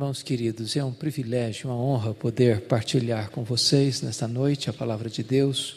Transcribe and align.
Irmãos 0.00 0.22
queridos, 0.22 0.78
é 0.78 0.82
um 0.82 0.94
privilégio, 0.94 1.68
uma 1.68 1.76
honra 1.76 2.14
poder 2.14 2.62
partilhar 2.62 3.30
com 3.30 3.44
vocês 3.44 4.00
nesta 4.00 4.26
noite 4.26 4.70
a 4.70 4.72
palavra 4.72 5.10
de 5.10 5.22
Deus. 5.22 5.76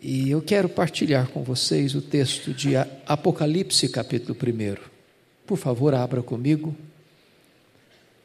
E 0.00 0.30
eu 0.30 0.40
quero 0.40 0.66
partilhar 0.66 1.28
com 1.28 1.44
vocês 1.44 1.94
o 1.94 2.00
texto 2.00 2.54
de 2.54 2.74
Apocalipse, 3.06 3.90
capítulo 3.90 4.34
1. 4.34 4.76
Por 5.46 5.58
favor, 5.58 5.92
abra 5.94 6.22
comigo. 6.22 6.74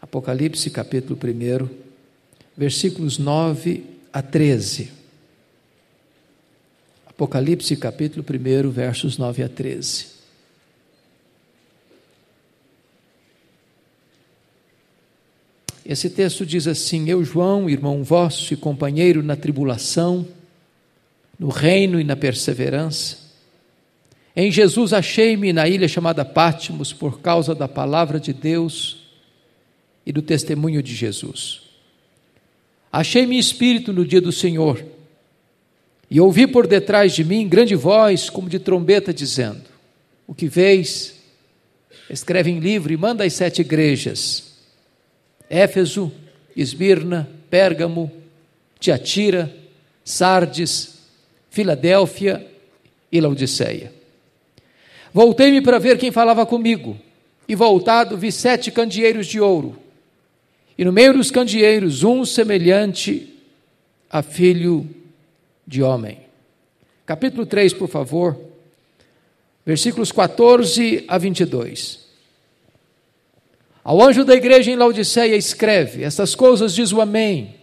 Apocalipse, 0.02 0.70
capítulo 0.70 1.20
1, 1.22 1.68
versículos 2.56 3.18
9 3.18 3.84
a 4.14 4.22
13. 4.22 4.90
Apocalipse, 7.08 7.76
capítulo 7.76 8.26
1, 8.26 8.70
versos 8.72 9.17
9 9.17 9.44
a 9.44 9.50
13. 9.50 10.20
Esse 15.91 16.09
texto 16.09 16.45
diz 16.45 16.68
assim: 16.68 17.09
Eu, 17.09 17.22
João, 17.22 17.70
irmão 17.70 18.02
vosso 18.02 18.54
e 18.54 18.55
companheiro 18.55 19.22
na 19.22 19.36
tribulação, 19.36 20.26
no 21.38 21.50
reino 21.50 22.00
e 22.00 22.04
na 22.05 22.16
perseverança, 22.16 23.17
em 24.34 24.50
Jesus 24.50 24.94
achei-me 24.94 25.52
na 25.52 25.67
ilha 25.67 25.90
chamada 25.90 26.23
Pátimos 26.23 26.94
por 26.94 27.20
causa 27.20 27.54
da 27.54 27.67
palavra 27.67 28.22
de 28.22 28.31
Deus 28.31 29.00
e 30.05 30.14
do 30.14 30.22
testemunho 30.22 30.81
de 30.81 30.95
Jesus. 30.95 31.64
Achei-me 32.89 33.38
espírito 33.38 33.92
no 33.92 34.05
dia 34.05 34.22
do 34.22 34.31
Senhor 34.31 34.81
e 36.09 36.22
ouvi 36.22 36.47
por 36.47 36.67
detrás 36.67 37.12
de 37.12 37.25
mim 37.25 37.50
grande 37.50 37.75
voz, 37.75 38.30
como 38.30 38.47
de 38.47 38.59
trombeta, 38.59 39.14
dizendo: 39.14 39.64
O 40.25 40.34
que 40.34 40.47
vês, 40.47 41.16
escreve 42.09 42.50
em 42.50 42.59
livro 42.59 42.94
e 42.94 42.97
manda 42.97 43.25
às 43.25 43.34
sete 43.34 43.59
igrejas 43.59 44.50
Éfeso, 45.52 46.09
Esmirna, 46.55 47.30
Pérgamo, 47.49 48.09
Tiatira, 48.80 49.53
Sardes, 50.02 51.02
Filadélfia 51.49 52.47
e 53.11 53.19
Laodiceia. 53.19 53.94
Voltei-me 55.13 55.61
para 55.61 55.77
ver 55.77 55.97
quem 55.97 56.09
falava 56.09 56.45
comigo, 56.45 56.97
e 57.49 57.53
voltado 57.53 58.17
vi 58.17 58.31
sete 58.31 58.72
candeeiros 58.72 59.27
de 59.27 59.41
ouro, 59.41 59.77
e 60.77 60.85
no 60.85 60.94
meio 60.94 61.13
dos 61.13 61.29
candeeiros 61.29 62.02
um 62.03 62.23
semelhante 62.23 63.38
a 64.09 64.23
filho 64.23 64.89
de 65.67 65.83
homem. 65.83 66.22
Capítulo 67.05 67.45
3, 67.45 67.73
por 67.73 67.89
favor, 67.89 68.39
versículos 69.66 70.13
14 70.13 71.03
a 71.09 71.17
22. 71.17 72.00
Ao 73.84 74.00
anjo 74.02 74.24
da 74.24 74.36
igreja 74.36 74.72
em 74.72 74.76
Laodiceia 74.76 75.36
escreve: 75.36 76.04
Estas 76.04 76.36
coisas 76.36 76.74
diz 76.74 76.92
o 76.92 77.02
Amém, 77.02 77.56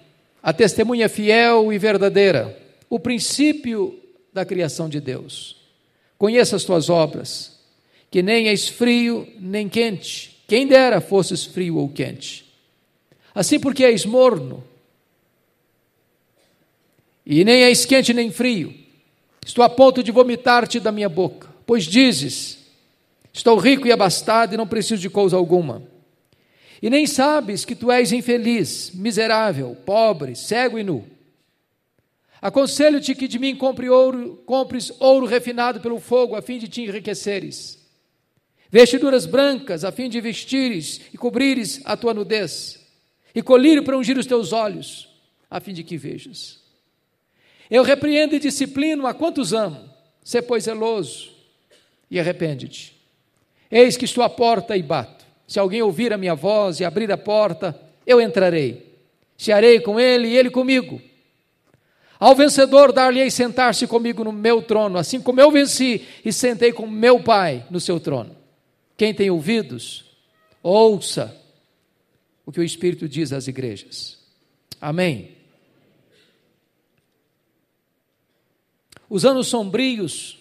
a 0.43 0.53
testemunha 0.53 1.09
fiel 1.09 1.73
e 1.73 1.79
verdadeira, 1.79 2.59
o 2.91 2.99
princípio 2.99 3.99
da 4.33 4.45
criação 4.45 4.89
de 4.89 5.01
Deus. 5.01 5.57
Conheça 6.17 6.57
as 6.57 6.65
tuas 6.65 6.91
obras, 6.91 7.61
que 8.11 8.23
nem 8.23 8.49
és 8.49 8.67
frio 8.69 9.29
nem 9.39 9.69
quente, 9.69 10.43
quem 10.49 10.67
dera 10.67 11.01
fosses 11.01 11.45
frio 11.45 11.77
ou 11.77 11.89
quente. 11.89 12.45
Assim 13.33 13.61
porque 13.61 13.85
és 13.85 14.05
morno, 14.05 14.65
e 17.25 17.45
nem 17.45 17.63
és 17.63 17.85
quente 17.85 18.13
nem 18.13 18.33
frio, 18.33 18.75
estou 19.47 19.63
a 19.63 19.69
ponto 19.69 20.03
de 20.03 20.11
vomitar-te 20.11 20.81
da 20.81 20.91
minha 20.91 21.09
boca, 21.09 21.49
pois 21.65 21.85
dizes: 21.85 22.59
Estou 23.33 23.57
rico 23.57 23.87
e 23.87 23.93
abastado 23.93 24.55
e 24.55 24.57
não 24.57 24.67
preciso 24.67 25.01
de 25.01 25.09
coisa 25.09 25.37
alguma 25.37 25.97
e 26.81 26.89
nem 26.89 27.07
sabes 27.07 27.65
que 27.65 27.75
tu 27.75 27.91
és 27.91 28.13
infeliz, 28.13 28.93
miserável, 28.95 29.77
pobre, 29.85 30.35
cego 30.37 30.79
e 30.79 30.85
nu. 30.85 31.05
Aconselho-te 32.41 33.15
que 33.15 33.27
de 33.27 33.39
mim 33.39 33.57
compre 33.57 33.89
ouro, 33.91 34.43
compres 34.47 34.93
ouro 35.01 35.27
refinado 35.27 35.81
pelo 35.81 35.99
fogo, 35.99 36.37
a 36.37 36.43
fim 36.43 36.59
de 36.59 36.69
te 36.69 36.83
enriqueceres. 36.83 37.79
Vestiduras 38.71 39.27
brancas, 39.27 39.85
a 39.85 39.91
fim 39.91 40.09
de 40.09 40.21
vestires 40.21 41.01
e 41.13 41.19
cobrires 41.19 41.81
a 41.85 41.97
tua 41.97 42.15
nudez. 42.15 42.87
E 43.35 43.43
colírio 43.43 43.83
para 43.83 43.97
ungir 43.97 44.17
os 44.17 44.27
teus 44.27 44.53
olhos, 44.53 45.09
a 45.51 45.59
fim 45.59 45.73
de 45.73 45.83
que 45.83 45.97
vejas. 45.97 46.61
Eu 47.71 47.83
repreendo 47.83 48.35
e 48.35 48.39
disciplino 48.39 49.07
a 49.07 49.15
quantos 49.15 49.53
amo. 49.53 49.89
Sê, 50.23 50.41
pois, 50.41 50.65
zeloso 50.65 51.39
e 52.11 52.19
arrepende-te. 52.19 52.95
Eis 53.71 53.97
que 53.97 54.05
estou 54.05 54.25
à 54.25 54.31
porta 54.31 54.77
e 54.77 54.83
bato. 54.83 55.18
Se 55.49 55.59
alguém 55.59 55.81
ouvir 55.81 56.13
a 56.13 56.19
minha 56.19 56.35
voz 56.35 56.79
e 56.79 56.85
abrir 56.85 57.11
a 57.11 57.17
porta, 57.17 57.75
eu 58.07 58.21
entrarei. 58.21 58.87
Cearei 59.37 59.81
com 59.81 59.99
ele 59.99 60.29
e 60.29 60.37
ele 60.37 60.51
comigo. 60.51 61.01
Ao 62.21 62.35
vencedor 62.35 62.93
dar-lhe-ei 62.93 63.31
sentar-se 63.31 63.87
comigo 63.87 64.23
no 64.23 64.33
meu 64.33 64.61
trono, 64.61 64.99
assim 64.99 65.21
como 65.23 65.41
eu 65.41 65.51
venci 65.51 66.07
e 66.23 66.33
sentei 66.33 66.71
com 66.71 66.87
meu 66.87 67.23
Pai 67.23 67.65
no 67.71 67.81
seu 67.81 67.99
trono. 67.99 68.37
Quem 68.95 69.15
tem 69.15 69.31
ouvidos, 69.31 70.05
ouça 70.63 71.35
o 72.45 72.53
que 72.53 72.61
o 72.61 72.65
Espírito 72.65 73.09
diz 73.09 73.33
às 73.33 73.47
igrejas. 73.47 74.19
Amém. 74.79 75.37
Os 79.09 79.25
anos 79.25 79.47
sombrios 79.47 80.38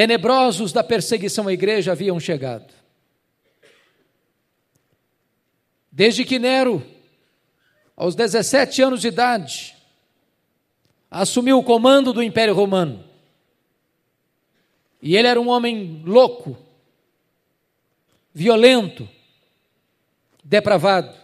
tenebrosos 0.00 0.72
da 0.72 0.82
perseguição 0.82 1.46
à 1.46 1.52
igreja 1.52 1.92
haviam 1.92 2.18
chegado. 2.18 2.72
Desde 5.92 6.24
que 6.24 6.38
Nero, 6.38 6.82
aos 7.94 8.14
17 8.14 8.80
anos 8.80 9.02
de 9.02 9.08
idade, 9.08 9.76
assumiu 11.10 11.58
o 11.58 11.62
comando 11.62 12.14
do 12.14 12.22
Império 12.22 12.54
Romano, 12.54 13.04
e 15.02 15.14
ele 15.14 15.28
era 15.28 15.38
um 15.38 15.50
homem 15.50 16.02
louco, 16.06 16.56
violento, 18.32 19.06
depravado. 20.42 21.14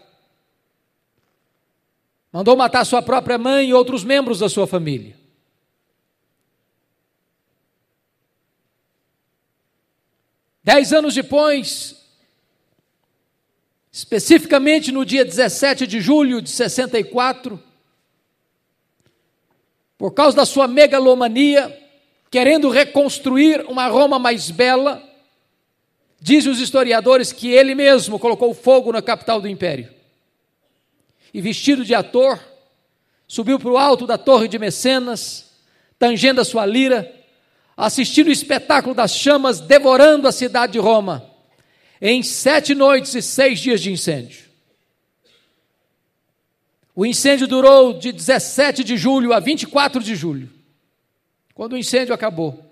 Mandou 2.31 2.55
matar 2.55 2.85
sua 2.85 3.01
própria 3.01 3.39
mãe 3.39 3.71
e 3.71 3.73
outros 3.73 4.05
membros 4.05 4.41
da 4.41 4.51
sua 4.51 4.67
família. 4.67 5.17
Dez 10.67 10.93
anos 10.93 11.15
depois, 11.15 11.95
especificamente 13.93 14.91
no 14.91 15.05
dia 15.05 15.25
17 15.25 15.87
de 15.87 16.01
julho 16.01 16.43
de 16.43 16.51
64, 16.51 17.63
por 19.97 20.13
causa 20.13 20.39
da 20.39 20.45
sua 20.45 20.67
megalomania, 20.67 21.73
querendo 22.33 22.69
reconstruir 22.69 23.65
uma 23.69 23.87
Roma 23.87 24.19
mais 24.19 24.51
bela, 24.51 25.01
dizem 26.21 26.51
os 26.51 26.59
historiadores 26.59 27.33
que 27.33 27.47
ele 27.47 27.73
mesmo 27.73 28.19
colocou 28.19 28.53
fogo 28.53 28.91
na 28.91 29.01
capital 29.01 29.41
do 29.41 29.47
império. 29.47 29.95
E 31.33 31.41
vestido 31.41 31.85
de 31.85 31.95
ator, 31.95 32.41
subiu 33.29 33.61
para 33.61 33.71
o 33.71 33.79
alto 33.79 34.05
da 34.05 34.19
torre 34.19 34.49
de 34.49 34.59
Mecenas, 34.59 35.49
tangendo 35.97 36.41
a 36.41 36.45
sua 36.45 36.67
lira, 36.67 37.16
assistindo 37.77 38.29
o 38.29 38.33
espetáculo 38.33 38.95
das 38.95 39.13
chamas 39.15 39.61
devorando 39.61 40.27
a 40.27 40.33
cidade 40.33 40.73
de 40.75 40.79
Roma, 40.79 41.29
em 42.01 42.23
sete 42.23 42.75
noites 42.75 43.15
e 43.15 43.21
seis 43.21 43.61
dias 43.61 43.81
de 43.81 43.93
incêndio. 43.93 44.47
O 46.95 47.05
incêndio 47.05 47.47
durou 47.47 47.99
de 47.99 48.11
17 48.11 48.83
de 48.83 48.97
julho 48.97 49.35
a 49.35 49.41
24 49.41 50.03
de 50.03 50.15
julho, 50.15 50.51
quando 51.55 51.75
o 51.75 51.79
incêndio 51.79 52.15
acabou. 52.15 52.65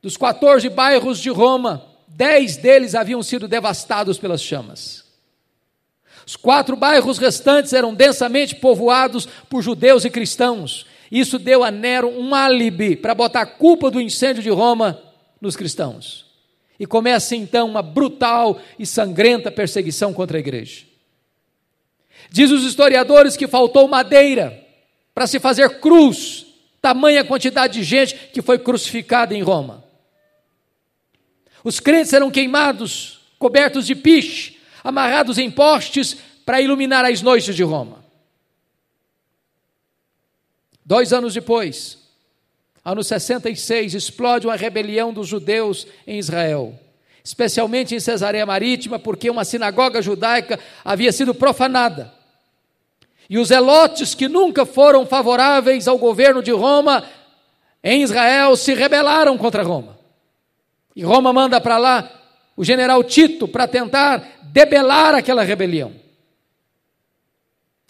Dos 0.00 0.16
14 0.16 0.68
bairros 0.70 1.18
de 1.18 1.28
Roma, 1.28 1.86
dez 2.08 2.56
deles 2.56 2.94
haviam 2.94 3.22
sido 3.22 3.46
devastados 3.46 4.16
pelas 4.16 4.40
chamas. 4.40 5.04
Os 6.26 6.34
quatro 6.34 6.74
bairros 6.74 7.18
restantes 7.18 7.72
eram 7.72 7.94
densamente 7.94 8.54
povoados 8.54 9.26
por 9.48 9.62
judeus 9.62 10.04
e 10.04 10.10
cristãos, 10.10 10.86
isso 11.10 11.38
deu 11.38 11.62
a 11.62 11.70
Nero 11.70 12.08
um 12.08 12.34
álibi 12.34 12.96
para 12.96 13.14
botar 13.14 13.42
a 13.42 13.46
culpa 13.46 13.90
do 13.90 14.00
incêndio 14.00 14.42
de 14.42 14.50
Roma 14.50 15.00
nos 15.40 15.56
cristãos. 15.56 16.26
E 16.78 16.86
começa 16.86 17.34
então 17.34 17.68
uma 17.68 17.82
brutal 17.82 18.60
e 18.78 18.84
sangrenta 18.84 19.50
perseguição 19.50 20.12
contra 20.12 20.36
a 20.36 20.40
igreja. 20.40 20.84
Diz 22.30 22.50
os 22.50 22.64
historiadores 22.64 23.36
que 23.36 23.46
faltou 23.46 23.88
madeira 23.88 24.62
para 25.14 25.26
se 25.26 25.38
fazer 25.38 25.80
cruz, 25.80 26.46
tamanha 26.82 27.24
quantidade 27.24 27.74
de 27.74 27.84
gente 27.84 28.14
que 28.32 28.42
foi 28.42 28.58
crucificada 28.58 29.34
em 29.34 29.42
Roma. 29.42 29.84
Os 31.64 31.80
crentes 31.80 32.12
eram 32.12 32.30
queimados, 32.30 33.20
cobertos 33.38 33.86
de 33.86 33.94
piche, 33.94 34.58
amarrados 34.84 35.38
em 35.38 35.50
postes 35.50 36.16
para 36.44 36.60
iluminar 36.60 37.04
as 37.04 37.22
noites 37.22 37.56
de 37.56 37.62
Roma. 37.62 38.05
Dois 40.86 41.12
anos 41.12 41.34
depois, 41.34 41.98
ano 42.84 43.02
66, 43.02 43.92
explode 43.92 44.46
uma 44.46 44.54
rebelião 44.54 45.12
dos 45.12 45.26
judeus 45.26 45.84
em 46.06 46.16
Israel. 46.16 46.78
especialmente 47.24 47.92
em 47.92 47.98
Cesareia 47.98 48.46
Marítima, 48.46 49.00
porque 49.00 49.28
uma 49.28 49.44
sinagoga 49.44 50.00
judaica 50.00 50.60
havia 50.84 51.10
sido 51.10 51.34
profanada. 51.34 52.14
E 53.28 53.36
os 53.36 53.50
elotes 53.50 54.14
que 54.14 54.28
nunca 54.28 54.64
foram 54.64 55.04
favoráveis 55.04 55.88
ao 55.88 55.98
governo 55.98 56.40
de 56.40 56.52
Roma 56.52 57.02
em 57.82 58.02
Israel 58.02 58.54
se 58.54 58.74
rebelaram 58.74 59.36
contra 59.36 59.64
Roma. 59.64 59.98
E 60.94 61.02
Roma 61.02 61.32
manda 61.32 61.60
para 61.60 61.78
lá 61.78 62.08
o 62.56 62.64
general 62.64 63.02
Tito 63.02 63.48
para 63.48 63.66
tentar 63.66 64.38
debelar 64.44 65.12
aquela 65.16 65.42
rebelião. 65.42 65.92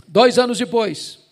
Dois 0.08 0.38
anos 0.38 0.56
depois, 0.56 1.25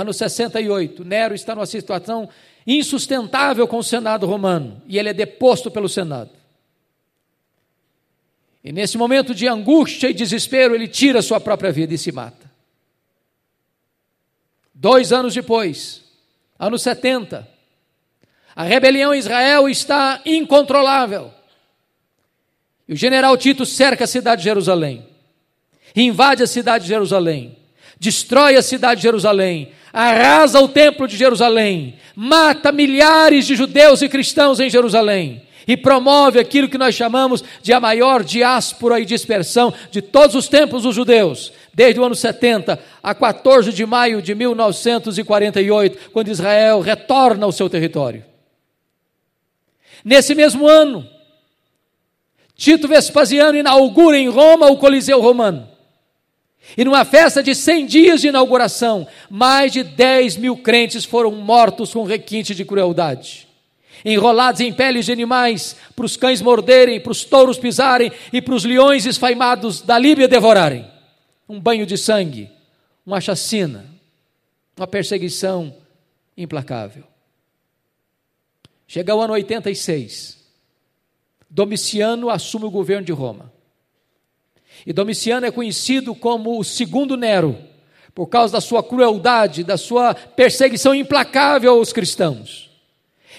ano 0.00 0.12
68, 0.12 1.04
Nero 1.04 1.34
está 1.34 1.54
numa 1.54 1.64
situação 1.64 2.28
insustentável 2.66 3.66
com 3.66 3.78
o 3.78 3.82
Senado 3.82 4.26
romano 4.26 4.82
e 4.86 4.98
ele 4.98 5.08
é 5.08 5.14
deposto 5.14 5.70
pelo 5.70 5.88
Senado. 5.88 6.30
E 8.62 8.72
nesse 8.72 8.98
momento 8.98 9.34
de 9.34 9.48
angústia 9.48 10.10
e 10.10 10.14
desespero, 10.14 10.74
ele 10.74 10.86
tira 10.86 11.22
sua 11.22 11.40
própria 11.40 11.72
vida 11.72 11.94
e 11.94 11.98
se 11.98 12.12
mata. 12.12 12.50
Dois 14.74 15.12
anos 15.12 15.32
depois, 15.32 16.04
ano 16.58 16.78
70, 16.78 17.48
a 18.54 18.64
rebelião 18.64 19.14
em 19.14 19.18
Israel 19.18 19.68
está 19.68 20.20
incontrolável. 20.26 21.32
E 22.86 22.92
o 22.92 22.96
general 22.96 23.36
Tito 23.38 23.64
cerca 23.64 24.04
a 24.04 24.08
cidade 24.08 24.42
de 24.42 24.48
Jerusalém, 24.48 25.08
invade 25.94 26.42
a 26.42 26.46
cidade 26.46 26.84
de 26.84 26.88
Jerusalém, 26.90 27.56
destrói 27.98 28.56
a 28.56 28.62
cidade 28.62 29.00
de 29.00 29.04
Jerusalém, 29.04 29.70
arrasa 29.92 30.60
o 30.60 30.68
templo 30.68 31.08
de 31.08 31.16
Jerusalém, 31.16 31.94
mata 32.14 32.70
milhares 32.70 33.46
de 33.46 33.56
judeus 33.56 34.02
e 34.02 34.08
cristãos 34.08 34.60
em 34.60 34.68
Jerusalém 34.68 35.46
e 35.66 35.76
promove 35.76 36.38
aquilo 36.38 36.68
que 36.68 36.78
nós 36.78 36.94
chamamos 36.94 37.42
de 37.60 37.72
a 37.72 37.80
maior 37.80 38.22
diáspora 38.22 39.00
e 39.00 39.04
dispersão 39.04 39.74
de 39.90 40.00
todos 40.00 40.36
os 40.36 40.48
tempos 40.48 40.84
dos 40.84 40.94
judeus, 40.94 41.52
desde 41.74 41.98
o 41.98 42.04
ano 42.04 42.14
70 42.14 42.78
a 43.02 43.14
14 43.14 43.72
de 43.72 43.84
maio 43.84 44.22
de 44.22 44.34
1948, 44.34 46.10
quando 46.12 46.28
Israel 46.28 46.80
retorna 46.80 47.44
ao 47.44 47.52
seu 47.52 47.68
território. 47.68 48.24
Nesse 50.04 50.36
mesmo 50.36 50.68
ano, 50.68 51.08
Tito 52.54 52.86
Vespasiano 52.86 53.58
inaugura 53.58 54.16
em 54.16 54.28
Roma 54.28 54.68
o 54.68 54.76
Coliseu 54.76 55.20
Romano. 55.20 55.75
E 56.74 56.84
numa 56.84 57.04
festa 57.04 57.42
de 57.42 57.54
100 57.54 57.86
dias 57.86 58.20
de 58.20 58.28
inauguração, 58.28 59.06
mais 59.28 59.72
de 59.72 59.82
10 59.82 60.36
mil 60.36 60.56
crentes 60.56 61.04
foram 61.04 61.32
mortos 61.32 61.92
com 61.92 62.04
requinte 62.04 62.54
de 62.54 62.64
crueldade. 62.64 63.46
Enrolados 64.04 64.60
em 64.60 64.72
peles 64.72 65.06
de 65.06 65.12
animais, 65.12 65.76
para 65.94 66.06
os 66.06 66.16
cães 66.16 66.40
morderem, 66.40 67.00
para 67.00 67.12
os 67.12 67.24
touros 67.24 67.58
pisarem 67.58 68.10
e 68.32 68.40
para 68.40 68.54
os 68.54 68.64
leões 68.64 69.04
esfaimados 69.04 69.82
da 69.82 69.98
Líbia 69.98 70.28
devorarem. 70.28 70.86
Um 71.48 71.60
banho 71.60 71.86
de 71.86 71.96
sangue, 71.96 72.50
uma 73.04 73.20
chacina, 73.20 73.84
uma 74.76 74.86
perseguição 74.86 75.74
implacável. 76.36 77.04
Chega 78.86 79.14
o 79.14 79.20
ano 79.20 79.32
86. 79.32 80.36
Domiciano 81.48 82.28
assume 82.28 82.66
o 82.66 82.70
governo 82.70 83.04
de 83.04 83.12
Roma. 83.12 83.55
E 84.86 84.92
Domiciano 84.92 85.44
é 85.44 85.50
conhecido 85.50 86.14
como 86.14 86.60
o 86.60 86.64
segundo 86.64 87.16
Nero, 87.16 87.58
por 88.14 88.28
causa 88.28 88.52
da 88.52 88.60
sua 88.60 88.82
crueldade, 88.82 89.64
da 89.64 89.76
sua 89.76 90.14
perseguição 90.14 90.94
implacável 90.94 91.72
aos 91.72 91.92
cristãos. 91.92 92.70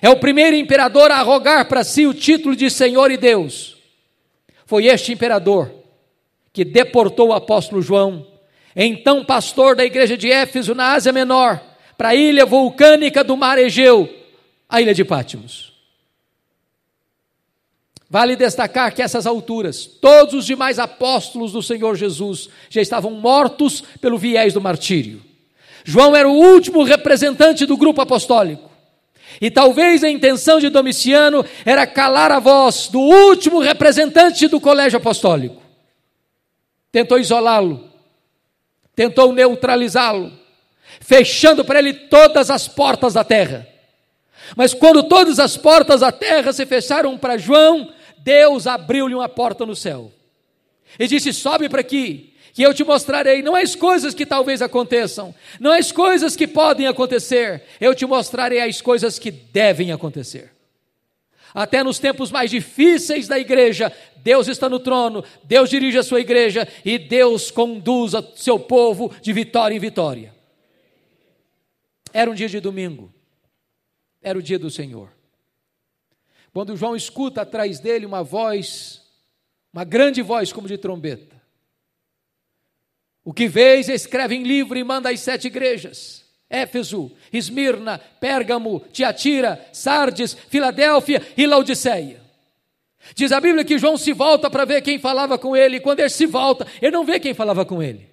É 0.01 0.09
o 0.09 0.19
primeiro 0.19 0.55
imperador 0.55 1.09
a 1.09 1.15
arrogar 1.15 1.67
para 1.67 1.83
si 1.83 2.05
o 2.05 2.13
título 2.13 2.55
de 2.55 2.69
Senhor 2.69 3.09
e 3.09 3.17
Deus. 3.17 3.77
Foi 4.65 4.85
este 4.85 5.13
imperador 5.13 5.73
que 6.51 6.65
deportou 6.65 7.29
o 7.29 7.33
apóstolo 7.33 7.81
João, 7.81 8.27
então 8.75 9.23
pastor 9.23 9.75
da 9.75 9.85
igreja 9.85 10.17
de 10.17 10.29
Éfeso, 10.29 10.75
na 10.75 10.93
Ásia 10.93 11.13
Menor, 11.13 11.61
para 11.97 12.09
a 12.09 12.15
ilha 12.15 12.45
vulcânica 12.45 13.23
do 13.23 13.37
mar 13.37 13.57
Egeu, 13.57 14.07
a 14.67 14.81
ilha 14.81 14.93
de 14.93 15.05
Pátimos. 15.05 15.66
Vale 18.09 18.35
destacar 18.37 18.93
que 18.93 19.01
essas 19.01 19.27
alturas, 19.27 19.85
todos 19.85 20.33
os 20.33 20.45
demais 20.45 20.79
apóstolos 20.79 21.51
do 21.51 21.61
Senhor 21.61 21.95
Jesus 21.95 22.49
já 22.69 22.81
estavam 22.81 23.11
mortos 23.11 23.83
pelo 23.99 24.17
viés 24.17 24.53
do 24.53 24.61
martírio. 24.61 25.21
João 25.83 26.15
era 26.15 26.27
o 26.27 26.33
último 26.33 26.83
representante 26.83 27.65
do 27.65 27.75
grupo 27.75 28.01
apostólico. 28.01 28.69
E 29.41 29.51
talvez 29.51 30.03
a 30.03 30.09
intenção 30.09 30.59
de 30.59 30.69
Domiciano 30.69 31.45
era 31.65 31.85
calar 31.85 32.31
a 32.31 32.39
voz 32.39 32.87
do 32.87 32.99
último 32.99 33.59
representante 33.59 34.47
do 34.47 34.59
colégio 34.59 34.97
apostólico. 34.97 35.61
Tentou 36.91 37.19
isolá-lo, 37.19 37.89
tentou 38.95 39.33
neutralizá-lo, 39.33 40.31
fechando 41.01 41.63
para 41.63 41.79
ele 41.79 41.93
todas 41.93 42.49
as 42.49 42.67
portas 42.67 43.13
da 43.13 43.23
terra. 43.23 43.67
Mas 44.55 44.73
quando 44.73 45.03
todas 45.03 45.39
as 45.39 45.57
portas 45.57 45.99
da 45.99 46.11
terra 46.11 46.53
se 46.53 46.65
fecharam 46.65 47.17
para 47.17 47.37
João, 47.37 47.91
Deus 48.27 48.67
abriu-lhe 48.67 49.15
uma 49.15 49.29
porta 49.29 49.65
no 49.65 49.73
céu 49.73 50.11
e 50.99 51.07
disse: 51.07 51.31
Sobe 51.31 51.69
para 51.69 51.79
aqui, 51.79 52.33
que 52.51 52.61
eu 52.61 52.73
te 52.73 52.83
mostrarei, 52.83 53.41
não 53.41 53.55
as 53.55 53.73
coisas 53.73 54.13
que 54.13 54.25
talvez 54.25 54.61
aconteçam, 54.61 55.33
não 55.61 55.71
as 55.71 55.93
coisas 55.93 56.35
que 56.35 56.45
podem 56.45 56.87
acontecer, 56.87 57.63
eu 57.79 57.95
te 57.95 58.05
mostrarei 58.05 58.59
as 58.59 58.81
coisas 58.81 59.17
que 59.17 59.31
devem 59.31 59.93
acontecer. 59.93 60.51
Até 61.53 61.81
nos 61.81 61.99
tempos 61.99 62.29
mais 62.29 62.51
difíceis 62.51 63.29
da 63.29 63.39
igreja, 63.39 63.93
Deus 64.17 64.49
está 64.49 64.67
no 64.67 64.79
trono, 64.79 65.23
Deus 65.45 65.69
dirige 65.69 65.97
a 65.97 66.03
sua 66.03 66.19
igreja 66.19 66.67
e 66.83 66.99
Deus 66.99 67.49
conduz 67.49 68.13
o 68.13 68.21
seu 68.35 68.59
povo 68.59 69.09
de 69.21 69.31
vitória 69.31 69.73
em 69.73 69.79
vitória. 69.79 70.35
Era 72.11 72.29
um 72.29 72.35
dia 72.35 72.49
de 72.49 72.59
domingo, 72.59 73.09
era 74.21 74.37
o 74.37 74.41
dia 74.41 74.59
do 74.59 74.69
Senhor. 74.69 75.16
Quando 76.53 76.75
João 76.75 76.95
escuta 76.95 77.41
atrás 77.41 77.79
dele 77.79 78.05
uma 78.05 78.23
voz, 78.23 79.01
uma 79.71 79.83
grande 79.83 80.21
voz 80.21 80.51
como 80.51 80.67
de 80.67 80.77
trombeta. 80.77 81.35
O 83.23 83.33
que 83.33 83.47
vês, 83.47 83.89
escreve 83.89 84.35
em 84.35 84.43
livro 84.43 84.77
e 84.77 84.83
manda 84.83 85.09
às 85.09 85.19
sete 85.19 85.47
igrejas: 85.47 86.25
Éfeso, 86.49 87.11
Esmirna, 87.31 87.99
Pérgamo, 87.99 88.79
Tiatira, 88.91 89.67
Sardes, 89.73 90.33
Filadélfia 90.33 91.21
e 91.35 91.45
Laodiceia. 91.45 92.21
Diz 93.15 93.31
a 93.31 93.39
Bíblia 93.39 93.63
que 93.63 93.77
João 93.77 93.97
se 93.97 94.13
volta 94.13 94.49
para 94.49 94.65
ver 94.65 94.81
quem 94.81 94.99
falava 94.99 95.37
com 95.37 95.55
ele, 95.55 95.77
e 95.77 95.79
quando 95.79 95.99
ele 95.99 96.09
se 96.09 96.25
volta, 96.25 96.65
ele 96.81 96.91
não 96.91 97.05
vê 97.05 97.19
quem 97.19 97.33
falava 97.33 97.65
com 97.65 97.81
ele. 97.81 98.09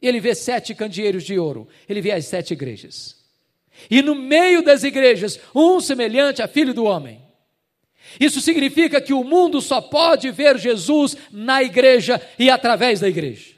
Ele 0.00 0.18
vê 0.18 0.34
sete 0.34 0.74
candeeiros 0.74 1.24
de 1.24 1.38
ouro, 1.38 1.68
ele 1.88 2.00
vê 2.00 2.12
as 2.12 2.24
sete 2.26 2.52
igrejas. 2.52 3.16
E 3.90 4.02
no 4.02 4.14
meio 4.14 4.62
das 4.62 4.82
igrejas, 4.82 5.38
um 5.54 5.80
semelhante 5.80 6.42
a 6.42 6.48
filho 6.48 6.74
do 6.74 6.84
homem. 6.84 7.21
Isso 8.18 8.40
significa 8.40 9.00
que 9.00 9.12
o 9.12 9.24
mundo 9.24 9.60
só 9.60 9.80
pode 9.80 10.30
ver 10.30 10.58
Jesus 10.58 11.16
na 11.30 11.62
igreja 11.62 12.20
e 12.38 12.50
através 12.50 13.00
da 13.00 13.08
igreja. 13.08 13.54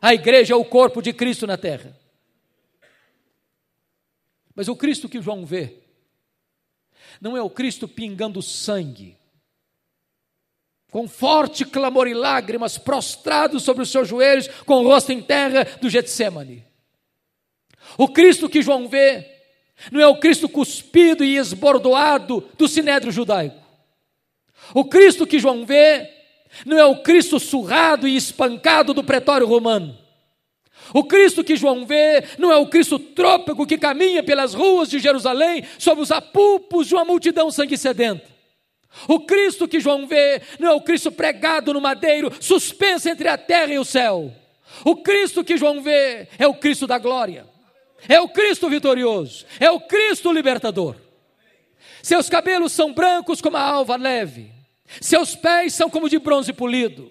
A 0.00 0.14
igreja 0.14 0.54
é 0.54 0.56
o 0.56 0.64
corpo 0.64 1.00
de 1.02 1.12
Cristo 1.12 1.46
na 1.46 1.56
terra. 1.56 1.96
Mas 4.54 4.68
o 4.68 4.76
Cristo 4.76 5.08
que 5.08 5.20
João 5.20 5.44
vê, 5.44 5.74
não 7.20 7.36
é 7.36 7.42
o 7.42 7.50
Cristo 7.50 7.86
pingando 7.86 8.40
sangue, 8.40 9.16
com 10.90 11.06
forte 11.06 11.64
clamor 11.64 12.08
e 12.08 12.14
lágrimas, 12.14 12.78
prostrado 12.78 13.60
sobre 13.60 13.82
os 13.82 13.90
seus 13.90 14.08
joelhos, 14.08 14.48
com 14.64 14.76
o 14.76 14.88
rosto 14.88 15.12
em 15.12 15.20
terra 15.20 15.64
do 15.80 15.90
Getsemane. 15.90 16.64
O 17.98 18.08
Cristo 18.08 18.48
que 18.48 18.62
João 18.62 18.88
vê, 18.88 19.30
não 19.92 20.00
é 20.00 20.06
o 20.06 20.18
Cristo 20.18 20.48
cuspido 20.48 21.22
e 21.22 21.36
esbordoado 21.36 22.48
do 22.56 22.66
sinédrio 22.66 23.12
judaico. 23.12 23.65
O 24.74 24.84
Cristo 24.84 25.26
que 25.26 25.38
João 25.38 25.64
vê 25.64 26.10
não 26.64 26.78
é 26.78 26.84
o 26.84 27.02
Cristo 27.02 27.38
surrado 27.38 28.06
e 28.06 28.16
espancado 28.16 28.94
do 28.94 29.04
pretório 29.04 29.46
romano. 29.46 29.96
O 30.94 31.04
Cristo 31.04 31.42
que 31.42 31.56
João 31.56 31.84
vê 31.84 32.24
não 32.38 32.52
é 32.52 32.56
o 32.56 32.66
Cristo 32.66 32.98
trôpego 32.98 33.66
que 33.66 33.78
caminha 33.78 34.22
pelas 34.22 34.54
ruas 34.54 34.88
de 34.88 34.98
Jerusalém 34.98 35.64
sob 35.78 36.00
os 36.00 36.10
apupos 36.10 36.86
de 36.86 36.94
uma 36.94 37.04
multidão 37.04 37.50
sangue 37.50 37.76
sedenta. 37.76 38.36
O 39.08 39.20
Cristo 39.20 39.68
que 39.68 39.80
João 39.80 40.06
vê 40.06 40.40
não 40.58 40.68
é 40.68 40.72
o 40.72 40.80
Cristo 40.80 41.12
pregado 41.12 41.74
no 41.74 41.80
madeiro, 41.80 42.32
suspenso 42.40 43.08
entre 43.08 43.28
a 43.28 43.36
terra 43.36 43.72
e 43.72 43.78
o 43.78 43.84
céu. 43.84 44.32
O 44.84 44.96
Cristo 44.96 45.44
que 45.44 45.56
João 45.56 45.82
vê 45.82 46.28
é 46.38 46.46
o 46.46 46.54
Cristo 46.54 46.86
da 46.86 46.98
glória, 46.98 47.46
é 48.08 48.20
o 48.20 48.28
Cristo 48.28 48.68
vitorioso, 48.68 49.44
é 49.60 49.70
o 49.70 49.80
Cristo 49.80 50.32
libertador. 50.32 50.96
Seus 52.06 52.28
cabelos 52.28 52.70
são 52.70 52.92
brancos 52.94 53.40
como 53.40 53.56
a 53.56 53.60
alva 53.60 53.96
leve, 53.96 54.52
seus 55.00 55.34
pés 55.34 55.74
são 55.74 55.90
como 55.90 56.08
de 56.08 56.20
bronze 56.20 56.52
polido. 56.52 57.10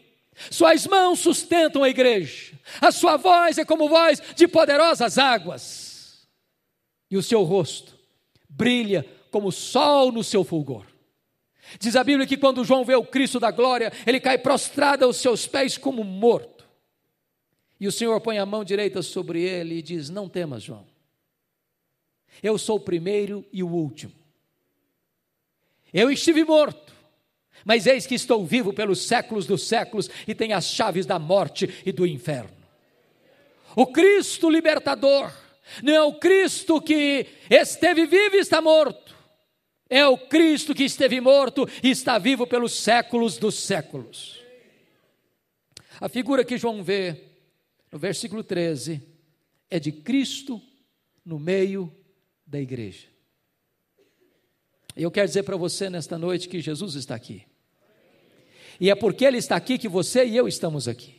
Suas 0.49 0.87
mãos 0.87 1.19
sustentam 1.19 1.83
a 1.83 1.89
igreja. 1.89 2.57
A 2.79 2.93
sua 2.93 3.17
voz 3.17 3.57
é 3.57 3.65
como 3.65 3.89
voz 3.89 4.23
de 4.37 4.47
poderosas 4.47 5.17
águas. 5.17 6.25
E 7.11 7.17
o 7.17 7.21
seu 7.21 7.43
rosto 7.43 7.93
brilha 8.47 9.05
como 9.31 9.49
o 9.49 9.51
sol 9.51 10.13
no 10.13 10.23
seu 10.23 10.45
fulgor. 10.45 10.85
Diz 11.77 11.97
a 11.97 12.03
Bíblia 12.03 12.25
que 12.25 12.37
quando 12.37 12.63
João 12.63 12.85
vê 12.85 12.95
o 12.95 13.03
Cristo 13.03 13.37
da 13.37 13.51
glória, 13.51 13.91
ele 14.07 14.21
cai 14.21 14.37
prostrado 14.37 15.03
aos 15.03 15.17
seus 15.17 15.45
pés 15.45 15.77
como 15.77 16.05
morto. 16.05 16.65
E 17.81 17.85
o 17.85 17.91
Senhor 17.91 18.21
põe 18.21 18.37
a 18.37 18.45
mão 18.45 18.63
direita 18.63 19.01
sobre 19.01 19.41
ele 19.41 19.75
e 19.75 19.81
diz: 19.81 20.09
Não 20.09 20.29
temas, 20.29 20.63
João. 20.63 20.87
Eu 22.41 22.57
sou 22.57 22.77
o 22.77 22.79
primeiro 22.79 23.45
e 23.51 23.61
o 23.61 23.67
último. 23.67 24.23
Eu 25.95 26.11
estive 26.11 26.43
morto, 26.43 26.93
mas 27.63 27.87
eis 27.87 28.05
que 28.05 28.15
estou 28.15 28.45
vivo 28.45 28.73
pelos 28.73 29.07
séculos 29.07 29.45
dos 29.45 29.65
séculos 29.65 30.09
e 30.27 30.35
tenho 30.35 30.53
as 30.53 30.65
chaves 30.65 31.05
da 31.05 31.17
morte 31.17 31.73
e 31.85 31.91
do 31.93 32.05
inferno. 32.05 32.51
O 33.77 33.87
Cristo 33.87 34.49
libertador 34.49 35.31
não 35.81 35.93
é 35.93 36.01
o 36.01 36.15
Cristo 36.15 36.81
que 36.81 37.25
esteve 37.49 38.05
vivo 38.07 38.35
e 38.35 38.39
está 38.39 38.61
morto. 38.61 39.15
É 39.89 40.05
o 40.05 40.17
Cristo 40.17 40.75
que 40.75 40.83
esteve 40.83 41.21
morto 41.21 41.65
e 41.81 41.91
está 41.91 42.17
vivo 42.17 42.45
pelos 42.45 42.73
séculos 42.73 43.37
dos 43.37 43.55
séculos. 43.55 44.43
A 46.01 46.09
figura 46.09 46.43
que 46.43 46.57
João 46.57 46.83
vê 46.83 47.23
no 47.89 47.97
versículo 47.97 48.43
13 48.43 49.01
é 49.69 49.79
de 49.79 49.93
Cristo 49.93 50.61
no 51.23 51.39
meio 51.39 51.89
da 52.45 52.59
igreja. 52.59 53.14
E 54.95 55.03
eu 55.03 55.11
quero 55.11 55.27
dizer 55.27 55.43
para 55.43 55.57
você 55.57 55.89
nesta 55.89 56.17
noite 56.17 56.47
que 56.47 56.61
Jesus 56.61 56.95
está 56.95 57.15
aqui. 57.15 57.43
E 58.79 58.89
é 58.89 58.95
porque 58.95 59.25
Ele 59.25 59.37
está 59.37 59.55
aqui 59.55 59.77
que 59.77 59.87
você 59.87 60.25
e 60.25 60.37
eu 60.37 60.47
estamos 60.47 60.87
aqui. 60.87 61.15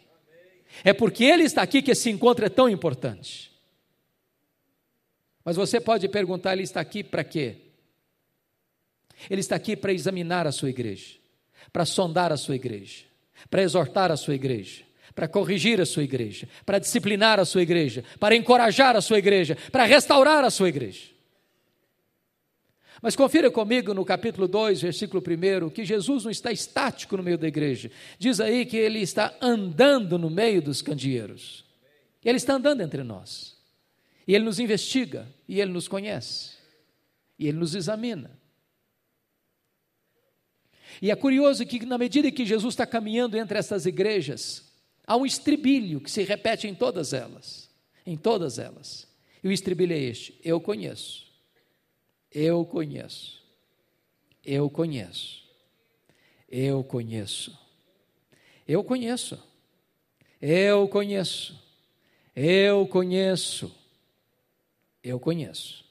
É 0.85 0.93
porque 0.93 1.25
Ele 1.25 1.45
está 1.45 1.63
aqui 1.63 1.83
que 1.83 1.91
esse 1.91 2.11
encontro 2.11 2.45
é 2.45 2.49
tão 2.49 2.69
importante. 2.69 3.53
Mas 5.45 5.57
você 5.57 5.81
pode 5.81 6.09
perguntar: 6.09 6.55
Ele 6.55 6.63
está 6.63 6.81
aqui 6.81 7.05
para 7.05 7.23
quê? 7.23 7.57
Ele 9.31 9.41
está 9.41 9.57
aqui 9.57 9.77
para 9.77 9.93
examinar 9.93 10.47
a 10.47 10.53
sua 10.53 10.71
igreja, 10.71 11.17
para 11.73 11.85
sondar 11.85 12.33
a 12.33 12.37
sua 12.37 12.57
igreja, 12.57 13.05
para 13.49 13.63
exortar 13.63 14.11
a 14.11 14.17
sua 14.17 14.35
igreja, 14.35 14.85
para 15.15 15.27
corrigir 15.27 15.81
a 15.81 15.87
sua 15.87 16.03
igreja, 16.03 16.49
para 16.65 16.79
disciplinar 16.79 17.41
a 17.41 17.45
sua 17.45 17.63
igreja, 17.63 18.05
para 18.21 18.37
encorajar 18.37 18.97
a 18.97 19.01
sua 19.01 19.19
igreja, 19.19 19.57
para 19.73 19.85
restaurar 19.85 20.45
a 20.45 20.51
sua 20.51 20.69
igreja. 20.69 21.16
Mas 23.07 23.15
confira 23.15 23.49
comigo 23.53 23.95
no 23.95 24.05
capítulo 24.05 24.49
2, 24.49 24.83
versículo 24.83 25.23
1, 25.23 25.71
que 25.71 25.85
Jesus 25.85 26.25
não 26.25 26.31
está 26.33 26.51
estático 26.51 27.17
no 27.17 27.23
meio 27.23 27.39
da 27.39 27.47
igreja. 27.47 27.89
Diz 28.19 28.41
aí 28.41 28.67
que 28.67 28.77
ele 28.77 28.99
está 28.99 29.33
andando 29.41 30.19
no 30.19 30.29
meio 30.29 30.61
dos 30.61 30.83
candeeiros. 30.83 31.65
Ele 32.25 32.37
está 32.37 32.55
andando 32.55 32.81
entre 32.81 33.05
nós. 33.05 33.57
E 34.27 34.35
ele 34.35 34.45
nos 34.45 34.59
investiga, 34.59 35.33
e 35.47 35.61
ele 35.61 35.71
nos 35.71 35.87
conhece, 35.87 36.55
e 37.39 37.47
ele 37.47 37.59
nos 37.59 37.77
examina. 37.77 38.37
E 41.01 41.09
é 41.09 41.15
curioso 41.15 41.65
que, 41.65 41.87
na 41.87 41.99
medida 41.99 42.29
que 42.33 42.45
Jesus 42.45 42.75
está 42.75 42.85
caminhando 42.85 43.39
entre 43.39 43.57
essas 43.57 43.87
igrejas, 43.87 44.65
há 45.07 45.17
um 45.17 45.25
estribilho 45.25 46.01
que 46.01 46.11
se 46.11 46.25
repete 46.25 46.67
em 46.67 46.75
todas 46.75 47.13
elas. 47.13 47.71
Em 48.05 48.17
todas 48.17 48.59
elas. 48.59 49.07
E 49.45 49.47
o 49.47 49.53
estribilho 49.53 49.93
é 49.93 49.99
este: 50.01 50.41
Eu 50.43 50.61
conheço. 50.61 51.26
Eu 52.31 52.65
conheço. 52.65 53.43
Eu 54.45 54.71
conheço. 54.71 55.45
Eu 56.49 56.85
conheço. 56.85 57.59
Eu 58.67 58.85
conheço. 58.85 59.43
Eu 60.41 60.89
conheço. 60.89 61.63
Eu 62.35 62.87
conheço. 62.87 63.75
Eu 65.03 65.19
conheço. 65.19 65.85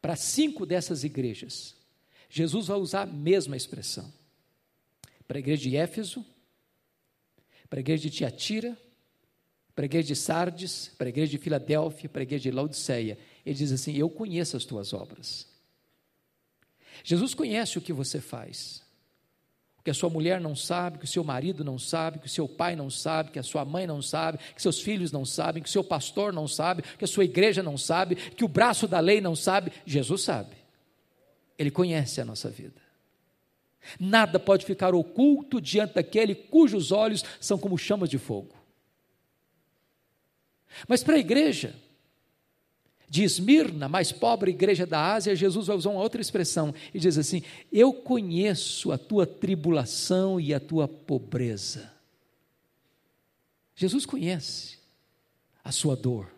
Para 0.00 0.16
cinco 0.16 0.64
dessas 0.64 1.04
igrejas, 1.04 1.76
Jesus 2.30 2.68
vai 2.68 2.78
usar 2.78 3.02
a 3.02 3.06
mesma 3.06 3.56
expressão. 3.56 4.12
Para 5.26 5.38
a 5.38 5.40
igreja 5.40 5.62
de 5.62 5.76
Éfeso, 5.76 6.24
para 7.68 7.78
a 7.78 7.80
igreja 7.80 8.04
de 8.04 8.16
Tiatira, 8.16 8.78
para 9.78 9.84
a 9.84 9.86
igreja 9.86 10.08
de 10.08 10.16
Sardes, 10.16 10.90
para 10.98 11.06
a 11.06 11.08
igreja 11.08 11.30
de 11.30 11.38
Filadélfia, 11.38 12.08
para 12.08 12.20
a 12.20 12.24
igreja 12.24 12.42
de 12.42 12.50
Laodiceia. 12.50 13.16
Ele 13.46 13.54
diz 13.54 13.70
assim: 13.70 13.94
Eu 13.96 14.10
conheço 14.10 14.56
as 14.56 14.64
tuas 14.64 14.92
obras. 14.92 15.46
Jesus 17.04 17.32
conhece 17.32 17.78
o 17.78 17.80
que 17.80 17.92
você 17.92 18.20
faz 18.20 18.82
que 19.84 19.90
a 19.92 19.94
sua 19.94 20.10
mulher 20.10 20.40
não 20.40 20.56
sabe, 20.56 20.98
que 20.98 21.04
o 21.04 21.08
seu 21.08 21.22
marido 21.22 21.64
não 21.64 21.78
sabe, 21.78 22.18
que 22.18 22.26
o 22.26 22.28
seu 22.28 22.48
pai 22.48 22.74
não 22.74 22.90
sabe, 22.90 23.30
que 23.30 23.38
a 23.38 23.42
sua 23.42 23.64
mãe 23.64 23.86
não 23.86 24.02
sabe, 24.02 24.38
que 24.52 24.60
seus 24.60 24.80
filhos 24.80 25.12
não 25.12 25.24
sabem, 25.24 25.62
que 25.62 25.68
o 25.68 25.72
seu 25.72 25.84
pastor 25.84 26.32
não 26.32 26.48
sabe, 26.48 26.82
que 26.82 27.04
a 27.04 27.08
sua 27.08 27.24
igreja 27.24 27.62
não 27.62 27.78
sabe, 27.78 28.16
que 28.16 28.44
o 28.44 28.48
braço 28.48 28.88
da 28.88 28.98
lei 28.98 29.20
não 29.20 29.36
sabe, 29.36 29.72
Jesus 29.86 30.22
sabe. 30.22 30.56
Ele 31.56 31.70
conhece 31.70 32.20
a 32.20 32.24
nossa 32.24 32.50
vida. 32.50 32.82
Nada 33.98 34.40
pode 34.40 34.66
ficar 34.66 34.92
oculto 34.92 35.60
diante 35.60 35.94
daquele 35.94 36.34
cujos 36.34 36.90
olhos 36.90 37.24
são 37.40 37.56
como 37.56 37.78
chamas 37.78 38.10
de 38.10 38.18
fogo. 38.18 38.57
Mas 40.86 41.02
para 41.02 41.16
a 41.16 41.18
igreja, 41.18 41.74
de 43.08 43.24
Esmirna, 43.24 43.88
mais 43.88 44.12
pobre 44.12 44.50
igreja 44.50 44.84
da 44.84 45.14
Ásia, 45.14 45.34
Jesus 45.34 45.66
vai 45.66 45.76
usar 45.76 45.90
uma 45.90 46.02
outra 46.02 46.20
expressão 46.20 46.74
e 46.92 46.98
diz 46.98 47.16
assim: 47.16 47.42
Eu 47.72 47.92
conheço 47.92 48.92
a 48.92 48.98
tua 48.98 49.26
tribulação 49.26 50.38
e 50.38 50.52
a 50.52 50.60
tua 50.60 50.86
pobreza. 50.86 51.90
Jesus 53.74 54.04
conhece 54.04 54.78
a 55.64 55.72
sua 55.72 55.96
dor, 55.96 56.30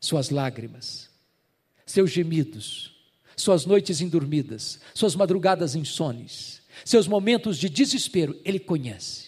suas 0.00 0.30
lágrimas, 0.30 1.10
seus 1.84 2.10
gemidos, 2.10 2.96
suas 3.36 3.66
noites 3.66 4.00
indormidas, 4.00 4.80
suas 4.94 5.14
madrugadas 5.14 5.74
insones, 5.74 6.62
seus 6.84 7.06
momentos 7.06 7.58
de 7.58 7.68
desespero, 7.68 8.38
ele 8.44 8.58
conhece. 8.58 9.25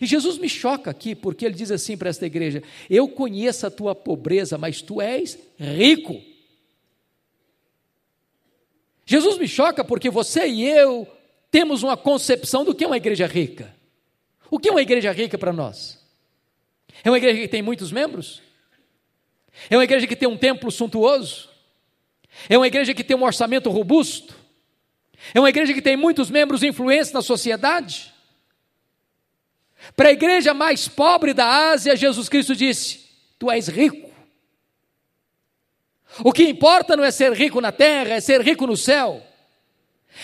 E 0.00 0.06
Jesus 0.06 0.38
me 0.38 0.48
choca 0.48 0.90
aqui, 0.90 1.14
porque 1.14 1.44
ele 1.44 1.54
diz 1.54 1.70
assim 1.70 1.96
para 1.96 2.10
esta 2.10 2.26
igreja: 2.26 2.62
Eu 2.88 3.08
conheço 3.08 3.66
a 3.66 3.70
tua 3.70 3.94
pobreza, 3.94 4.58
mas 4.58 4.82
tu 4.82 5.00
és 5.00 5.38
rico. 5.58 6.20
Jesus 9.06 9.38
me 9.38 9.48
choca 9.48 9.82
porque 9.84 10.10
você 10.10 10.46
e 10.46 10.64
eu 10.64 11.08
temos 11.50 11.82
uma 11.82 11.96
concepção 11.96 12.64
do 12.64 12.74
que 12.74 12.84
é 12.84 12.86
uma 12.86 12.96
igreja 12.96 13.26
rica. 13.26 13.74
O 14.50 14.58
que 14.58 14.68
é 14.68 14.72
uma 14.72 14.82
igreja 14.82 15.10
rica 15.12 15.36
para 15.36 15.52
nós? 15.52 15.98
É 17.02 17.10
uma 17.10 17.18
igreja 17.18 17.40
que 17.40 17.48
tem 17.48 17.62
muitos 17.62 17.90
membros? 17.90 18.42
É 19.68 19.76
uma 19.76 19.84
igreja 19.84 20.06
que 20.06 20.16
tem 20.16 20.28
um 20.28 20.36
templo 20.36 20.70
suntuoso? 20.70 21.48
É 22.48 22.56
uma 22.56 22.66
igreja 22.66 22.94
que 22.94 23.02
tem 23.02 23.16
um 23.16 23.24
orçamento 23.24 23.70
robusto? 23.70 24.34
É 25.34 25.40
uma 25.40 25.48
igreja 25.48 25.74
que 25.74 25.82
tem 25.82 25.96
muitos 25.96 26.30
membros 26.30 26.62
influentes 26.62 27.12
na 27.12 27.22
sociedade? 27.22 28.12
Para 29.96 30.10
a 30.10 30.12
igreja 30.12 30.52
mais 30.52 30.88
pobre 30.88 31.32
da 31.32 31.70
Ásia, 31.70 31.96
Jesus 31.96 32.28
Cristo 32.28 32.54
disse: 32.54 33.06
Tu 33.38 33.50
és 33.50 33.68
rico. 33.68 34.10
O 36.24 36.32
que 36.32 36.44
importa 36.44 36.96
não 36.96 37.04
é 37.04 37.10
ser 37.10 37.32
rico 37.32 37.60
na 37.60 37.72
terra, 37.72 38.14
é 38.14 38.20
ser 38.20 38.40
rico 38.42 38.66
no 38.66 38.76
céu. 38.76 39.22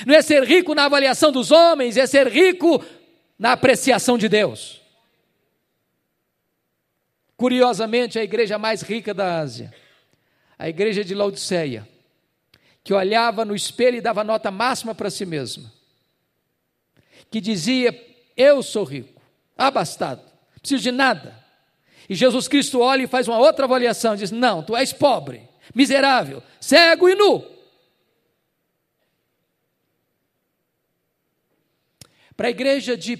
Não 0.05 0.15
é 0.15 0.21
ser 0.21 0.43
rico 0.43 0.75
na 0.75 0.85
avaliação 0.85 1.31
dos 1.31 1.51
homens, 1.51 1.97
é 1.97 2.07
ser 2.07 2.27
rico 2.27 2.85
na 3.39 3.53
apreciação 3.53 4.19
de 4.19 4.29
Deus. 4.29 4.83
Curiosamente, 7.37 8.19
a 8.19 8.25
igreja 8.25 8.59
mais 8.59 8.83
rica 8.83 9.15
da 9.15 9.39
Ásia, 9.39 9.73
a 10.59 10.69
igreja 10.69 11.05
de 11.05 11.15
Laodiceia, 11.15 11.89
que 12.83 12.93
olhava 12.93 13.45
no 13.45 13.55
espelho 13.55 13.97
e 13.97 14.01
dava 14.01 14.25
nota 14.25 14.51
máxima 14.51 14.95
para 14.95 15.11
si 15.11 15.25
mesma, 15.25 15.73
que 17.31 17.41
dizia: 17.41 17.95
Eu 18.37 18.63
sou 18.63 18.85
rico 18.85 19.16
abastado, 19.57 20.23
não 20.23 20.61
preciso 20.61 20.83
de 20.83 20.93
nada. 20.93 21.45
E 22.09 22.15
Jesus 22.15 22.47
Cristo 22.47 22.81
olha 22.81 23.03
e 23.03 23.09
faz 23.09 23.27
uma 23.27 23.39
outra 23.39 23.65
avaliação, 23.65 24.15
diz: 24.15 24.31
Não, 24.31 24.63
tu 24.63 24.77
és 24.77 24.93
pobre, 24.93 25.49
miserável, 25.75 26.43
cego 26.61 27.09
e 27.09 27.15
nu. 27.15 27.45
Para 32.37 32.49
a 32.49 32.51
igreja 32.51 32.97
de 32.97 33.17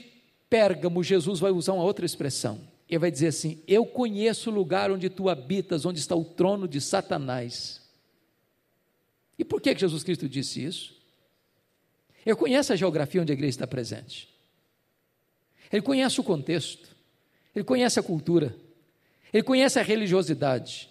Pérgamo, 0.49 1.03
Jesus 1.03 1.41
vai 1.41 1.51
usar 1.51 1.73
uma 1.73 1.83
outra 1.83 2.05
expressão. 2.05 2.61
Ele 2.89 2.99
vai 2.99 3.11
dizer 3.11 3.29
assim: 3.29 3.63
Eu 3.67 3.85
conheço 3.87 4.51
o 4.51 4.55
lugar 4.55 4.91
onde 4.91 5.09
tu 5.11 5.29
habitas, 5.29 5.85
onde 5.85 5.99
está 5.99 6.15
o 6.15 6.25
trono 6.25 6.69
de 6.69 6.81
Satanás. 6.81 7.83
E 9.39 9.45
por 9.45 9.61
que 9.61 9.77
Jesus 9.77 10.03
Cristo 10.03 10.29
disse 10.29 10.65
isso? 10.65 10.95
Eu 12.25 12.37
conheço 12.37 12.73
a 12.73 12.77
geografia 12.77 13.21
onde 13.21 13.33
a 13.33 13.35
igreja 13.35 13.51
está 13.51 13.67
presente. 13.67 14.36
Ele 15.73 15.83
conhece 15.83 16.21
o 16.21 16.25
contexto, 16.25 16.89
ele 17.55 17.65
conhece 17.65 17.99
a 17.99 18.03
cultura, 18.03 18.55
ele 19.33 19.43
conhece 19.43 19.79
a 19.79 19.83
religiosidade. 19.83 20.89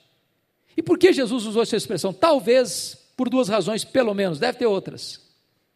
E 0.76 0.84
por 0.84 0.98
que 0.98 1.14
Jesus 1.14 1.46
usou 1.46 1.64
essa 1.64 1.76
expressão? 1.76 2.14
Talvez 2.14 2.98
por 3.16 3.30
duas 3.30 3.48
razões, 3.48 3.84
pelo 3.84 4.14
menos, 4.14 4.40
deve 4.40 4.58
ter 4.58 4.66
outras, 4.66 5.22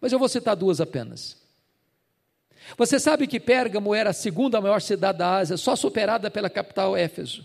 mas 0.01 0.11
eu 0.11 0.19
vou 0.19 0.27
citar 0.27 0.55
duas 0.55 0.81
apenas. 0.81 1.37
Você 2.77 2.99
sabe 2.99 3.25
que 3.25 3.39
Pérgamo 3.39 3.95
era 3.95 4.11
a 4.11 4.13
segunda 4.13 4.61
maior 4.61 4.81
cidade 4.81 5.17
da 5.17 5.37
Ásia, 5.37 5.57
só 5.57 5.75
superada 5.75 6.29
pela 6.29 6.49
capital 6.49 6.95
Éfeso. 6.95 7.43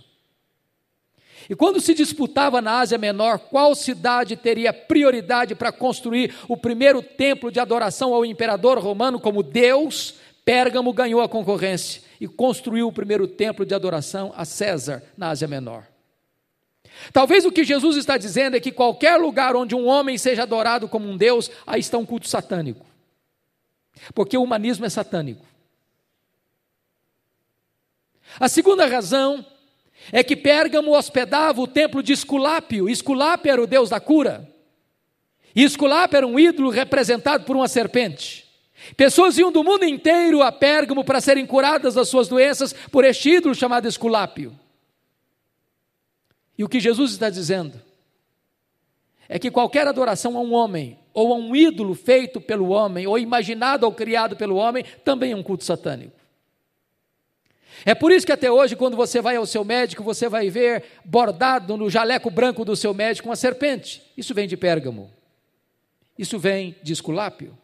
E 1.48 1.54
quando 1.54 1.80
se 1.80 1.92
disputava 1.94 2.60
na 2.62 2.80
Ásia 2.80 2.96
Menor 2.96 3.38
qual 3.38 3.74
cidade 3.74 4.36
teria 4.36 4.72
prioridade 4.72 5.54
para 5.54 5.70
construir 5.70 6.34
o 6.48 6.56
primeiro 6.56 7.02
templo 7.02 7.50
de 7.50 7.60
adoração 7.60 8.14
ao 8.14 8.24
imperador 8.24 8.78
romano 8.78 9.20
como 9.20 9.42
Deus, 9.42 10.14
Pérgamo 10.44 10.92
ganhou 10.92 11.20
a 11.20 11.28
concorrência 11.28 12.02
e 12.20 12.28
construiu 12.28 12.88
o 12.88 12.92
primeiro 12.92 13.26
templo 13.26 13.64
de 13.64 13.74
adoração 13.74 14.32
a 14.36 14.44
César 14.44 15.02
na 15.16 15.30
Ásia 15.30 15.48
Menor. 15.48 15.84
Talvez 17.12 17.44
o 17.44 17.52
que 17.52 17.64
Jesus 17.64 17.96
está 17.96 18.16
dizendo 18.16 18.56
é 18.56 18.60
que 18.60 18.70
qualquer 18.70 19.16
lugar 19.16 19.56
onde 19.56 19.74
um 19.74 19.86
homem 19.86 20.18
seja 20.18 20.42
adorado 20.42 20.88
como 20.88 21.08
um 21.08 21.16
Deus, 21.16 21.50
aí 21.66 21.80
está 21.80 21.98
um 21.98 22.06
culto 22.06 22.28
satânico. 22.28 22.86
Porque 24.14 24.36
o 24.36 24.42
humanismo 24.42 24.84
é 24.84 24.90
satânico. 24.90 25.44
A 28.38 28.48
segunda 28.48 28.86
razão 28.86 29.44
é 30.12 30.22
que 30.22 30.36
Pérgamo 30.36 30.96
hospedava 30.96 31.60
o 31.60 31.66
templo 31.66 32.02
de 32.02 32.12
Esculápio. 32.12 32.88
Esculápio 32.88 33.50
era 33.50 33.62
o 33.62 33.66
deus 33.66 33.90
da 33.90 34.00
cura. 34.00 34.48
E 35.54 35.62
Esculápio 35.62 36.16
era 36.16 36.26
um 36.26 36.38
ídolo 36.38 36.68
representado 36.68 37.44
por 37.44 37.56
uma 37.56 37.68
serpente. 37.68 38.43
Pessoas 38.96 39.38
iam 39.38 39.50
do 39.50 39.64
mundo 39.64 39.84
inteiro 39.84 40.42
a 40.42 40.52
Pérgamo 40.52 41.04
para 41.04 41.20
serem 41.20 41.46
curadas 41.46 41.94
das 41.94 42.08
suas 42.08 42.28
doenças 42.28 42.72
por 42.90 43.04
este 43.04 43.30
ídolo 43.30 43.54
chamado 43.54 43.88
Esculápio. 43.88 44.58
E 46.56 46.62
o 46.62 46.68
que 46.68 46.78
Jesus 46.78 47.12
está 47.12 47.30
dizendo 47.30 47.80
é 49.28 49.38
que 49.38 49.50
qualquer 49.50 49.86
adoração 49.86 50.36
a 50.36 50.40
um 50.40 50.52
homem, 50.52 50.98
ou 51.12 51.32
a 51.32 51.36
um 51.36 51.56
ídolo 51.56 51.94
feito 51.94 52.40
pelo 52.40 52.68
homem, 52.68 53.06
ou 53.06 53.18
imaginado 53.18 53.86
ou 53.86 53.92
criado 53.92 54.36
pelo 54.36 54.56
homem, 54.56 54.84
também 55.04 55.32
é 55.32 55.36
um 55.36 55.42
culto 55.42 55.64
satânico. 55.64 56.24
É 57.84 57.94
por 57.94 58.12
isso 58.12 58.24
que 58.24 58.32
até 58.32 58.50
hoje, 58.50 58.76
quando 58.76 58.96
você 58.96 59.20
vai 59.20 59.36
ao 59.36 59.46
seu 59.46 59.64
médico, 59.64 60.04
você 60.04 60.28
vai 60.28 60.48
ver 60.48 60.84
bordado 61.04 61.76
no 61.76 61.90
jaleco 61.90 62.30
branco 62.30 62.64
do 62.64 62.76
seu 62.76 62.94
médico 62.94 63.28
uma 63.28 63.36
serpente. 63.36 64.02
Isso 64.16 64.32
vem 64.34 64.46
de 64.46 64.56
Pérgamo. 64.56 65.10
Isso 66.16 66.38
vem 66.38 66.76
de 66.82 66.92
Esculápio. 66.92 67.58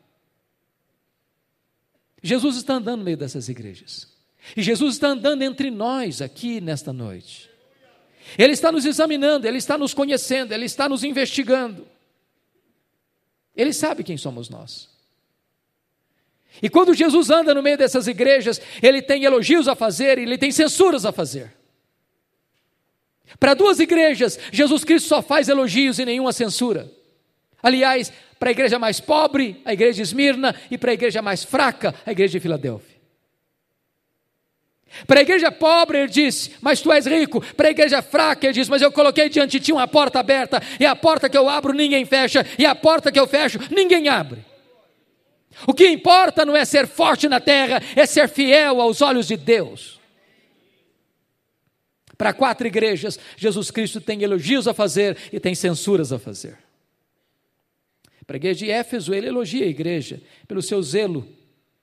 Jesus 2.22 2.56
está 2.56 2.74
andando 2.74 2.98
no 2.98 3.04
meio 3.04 3.16
dessas 3.16 3.48
igrejas. 3.48 4.08
E 4.56 4.62
Jesus 4.62 4.94
está 4.94 5.08
andando 5.08 5.42
entre 5.42 5.70
nós 5.70 6.20
aqui 6.20 6.60
nesta 6.60 6.92
noite. 6.92 7.50
Ele 8.38 8.52
está 8.52 8.70
nos 8.70 8.84
examinando, 8.84 9.46
ele 9.46 9.58
está 9.58 9.76
nos 9.76 9.94
conhecendo, 9.94 10.52
ele 10.52 10.66
está 10.66 10.88
nos 10.88 11.02
investigando. 11.02 11.86
Ele 13.56 13.72
sabe 13.72 14.04
quem 14.04 14.16
somos 14.16 14.48
nós. 14.48 14.88
E 16.62 16.68
quando 16.68 16.94
Jesus 16.94 17.30
anda 17.30 17.54
no 17.54 17.62
meio 17.62 17.78
dessas 17.78 18.06
igrejas, 18.06 18.60
ele 18.82 19.00
tem 19.00 19.24
elogios 19.24 19.68
a 19.68 19.74
fazer 19.74 20.18
e 20.18 20.22
ele 20.22 20.38
tem 20.38 20.50
censuras 20.50 21.04
a 21.04 21.12
fazer. 21.12 21.52
Para 23.38 23.54
duas 23.54 23.78
igrejas, 23.78 24.38
Jesus 24.52 24.84
Cristo 24.84 25.08
só 25.08 25.22
faz 25.22 25.48
elogios 25.48 25.98
e 25.98 26.04
nenhuma 26.04 26.32
censura. 26.32 26.90
Aliás, 27.62 28.12
para 28.38 28.50
a 28.50 28.52
igreja 28.52 28.78
mais 28.78 29.00
pobre, 29.00 29.60
a 29.64 29.72
igreja 29.72 29.96
de 29.96 30.02
Esmirna, 30.02 30.54
e 30.70 30.78
para 30.78 30.90
a 30.90 30.94
igreja 30.94 31.20
mais 31.20 31.44
fraca, 31.44 31.94
a 32.06 32.12
igreja 32.12 32.32
de 32.32 32.40
Filadélfia. 32.40 33.00
Para 35.06 35.20
a 35.20 35.22
igreja 35.22 35.52
pobre, 35.52 35.98
ele 35.98 36.08
disse, 36.08 36.52
mas 36.60 36.80
tu 36.80 36.90
és 36.90 37.06
rico. 37.06 37.40
Para 37.54 37.68
a 37.68 37.70
igreja 37.70 38.02
fraca, 38.02 38.46
ele 38.46 38.54
disse, 38.54 38.70
mas 38.70 38.82
eu 38.82 38.90
coloquei 38.90 39.28
diante 39.28 39.58
de 39.58 39.66
ti 39.66 39.72
uma 39.72 39.86
porta 39.86 40.18
aberta, 40.18 40.60
e 40.78 40.86
a 40.86 40.96
porta 40.96 41.28
que 41.28 41.38
eu 41.38 41.48
abro 41.48 41.72
ninguém 41.72 42.04
fecha, 42.04 42.44
e 42.58 42.66
a 42.66 42.74
porta 42.74 43.12
que 43.12 43.20
eu 43.20 43.26
fecho 43.26 43.58
ninguém 43.70 44.08
abre. 44.08 44.44
O 45.66 45.74
que 45.74 45.86
importa 45.88 46.44
não 46.44 46.56
é 46.56 46.64
ser 46.64 46.86
forte 46.86 47.28
na 47.28 47.40
terra, 47.40 47.82
é 47.94 48.06
ser 48.06 48.28
fiel 48.28 48.80
aos 48.80 49.02
olhos 49.02 49.26
de 49.26 49.36
Deus. 49.36 50.00
Para 52.16 52.32
quatro 52.32 52.66
igrejas, 52.66 53.18
Jesus 53.36 53.70
Cristo 53.70 54.00
tem 54.00 54.22
elogios 54.22 54.66
a 54.68 54.74
fazer 54.74 55.16
e 55.32 55.40
tem 55.40 55.54
censuras 55.54 56.12
a 56.12 56.18
fazer. 56.18 56.58
Para 58.30 58.36
a 58.36 58.38
igreja 58.38 58.64
de 58.64 58.70
Éfeso, 58.70 59.12
ele 59.12 59.26
elogia 59.26 59.64
a 59.64 59.68
igreja 59.68 60.22
pelo 60.46 60.62
seu 60.62 60.80
zelo 60.80 61.26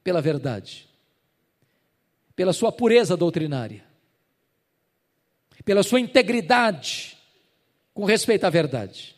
pela 0.02 0.22
verdade, 0.22 0.88
pela 2.38 2.54
sua 2.54 2.72
pureza 2.72 3.18
doutrinária, 3.18 3.84
pela 5.66 5.84
sua 5.84 6.00
integridade 6.00 7.18
com 7.94 8.06
respeito 8.06 8.46
à 8.46 8.50
verdade. 8.50 9.14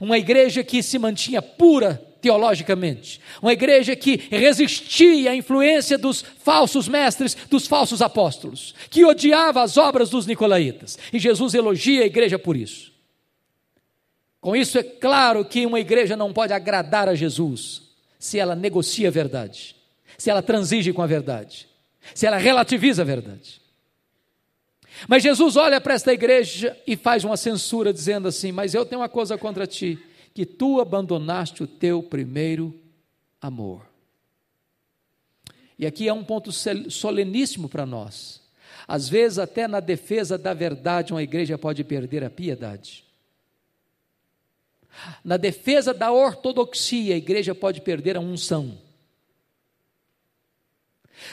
Uma 0.00 0.18
igreja 0.18 0.64
que 0.64 0.82
se 0.82 0.98
mantinha 0.98 1.40
pura 1.40 2.04
teologicamente. 2.20 3.20
Uma 3.40 3.52
igreja 3.52 3.94
que 3.94 4.16
resistia 4.28 5.30
à 5.30 5.36
influência 5.36 5.96
dos 5.96 6.22
falsos 6.22 6.88
mestres, 6.88 7.36
dos 7.48 7.68
falsos 7.68 8.02
apóstolos, 8.02 8.74
que 8.90 9.04
odiava 9.04 9.62
as 9.62 9.76
obras 9.76 10.10
dos 10.10 10.26
nicolaítas. 10.26 10.98
E 11.12 11.20
Jesus 11.20 11.54
elogia 11.54 12.02
a 12.02 12.06
igreja 12.06 12.36
por 12.36 12.56
isso. 12.56 12.97
Com 14.40 14.54
isso, 14.54 14.78
é 14.78 14.82
claro 14.82 15.44
que 15.44 15.66
uma 15.66 15.80
igreja 15.80 16.16
não 16.16 16.32
pode 16.32 16.52
agradar 16.52 17.08
a 17.08 17.14
Jesus 17.14 17.82
se 18.18 18.38
ela 18.38 18.54
negocia 18.54 19.08
a 19.08 19.10
verdade, 19.10 19.74
se 20.16 20.30
ela 20.30 20.42
transige 20.42 20.92
com 20.92 21.02
a 21.02 21.06
verdade, 21.06 21.68
se 22.14 22.26
ela 22.26 22.36
relativiza 22.36 23.02
a 23.02 23.04
verdade. 23.04 23.60
Mas 25.06 25.22
Jesus 25.22 25.56
olha 25.56 25.80
para 25.80 25.94
esta 25.94 26.12
igreja 26.12 26.76
e 26.86 26.96
faz 26.96 27.22
uma 27.24 27.36
censura, 27.36 27.92
dizendo 27.92 28.26
assim: 28.26 28.50
Mas 28.50 28.74
eu 28.74 28.84
tenho 28.84 29.00
uma 29.00 29.08
coisa 29.08 29.38
contra 29.38 29.66
ti 29.66 29.98
que 30.34 30.46
tu 30.46 30.80
abandonaste 30.80 31.62
o 31.62 31.66
teu 31.66 32.02
primeiro 32.02 32.74
amor. 33.40 33.82
E 35.78 35.86
aqui 35.86 36.08
é 36.08 36.12
um 36.12 36.24
ponto 36.24 36.50
soleníssimo 36.52 37.68
para 37.68 37.86
nós. 37.86 38.40
Às 38.86 39.08
vezes, 39.08 39.38
até 39.38 39.68
na 39.68 39.80
defesa 39.80 40.36
da 40.36 40.52
verdade, 40.54 41.12
uma 41.12 41.22
igreja 41.22 41.56
pode 41.56 41.84
perder 41.84 42.24
a 42.24 42.30
piedade. 42.30 43.04
Na 45.24 45.36
defesa 45.36 45.92
da 45.92 46.12
ortodoxia, 46.12 47.14
a 47.14 47.18
igreja 47.18 47.54
pode 47.54 47.80
perder 47.80 48.16
a 48.16 48.20
unção. 48.20 48.78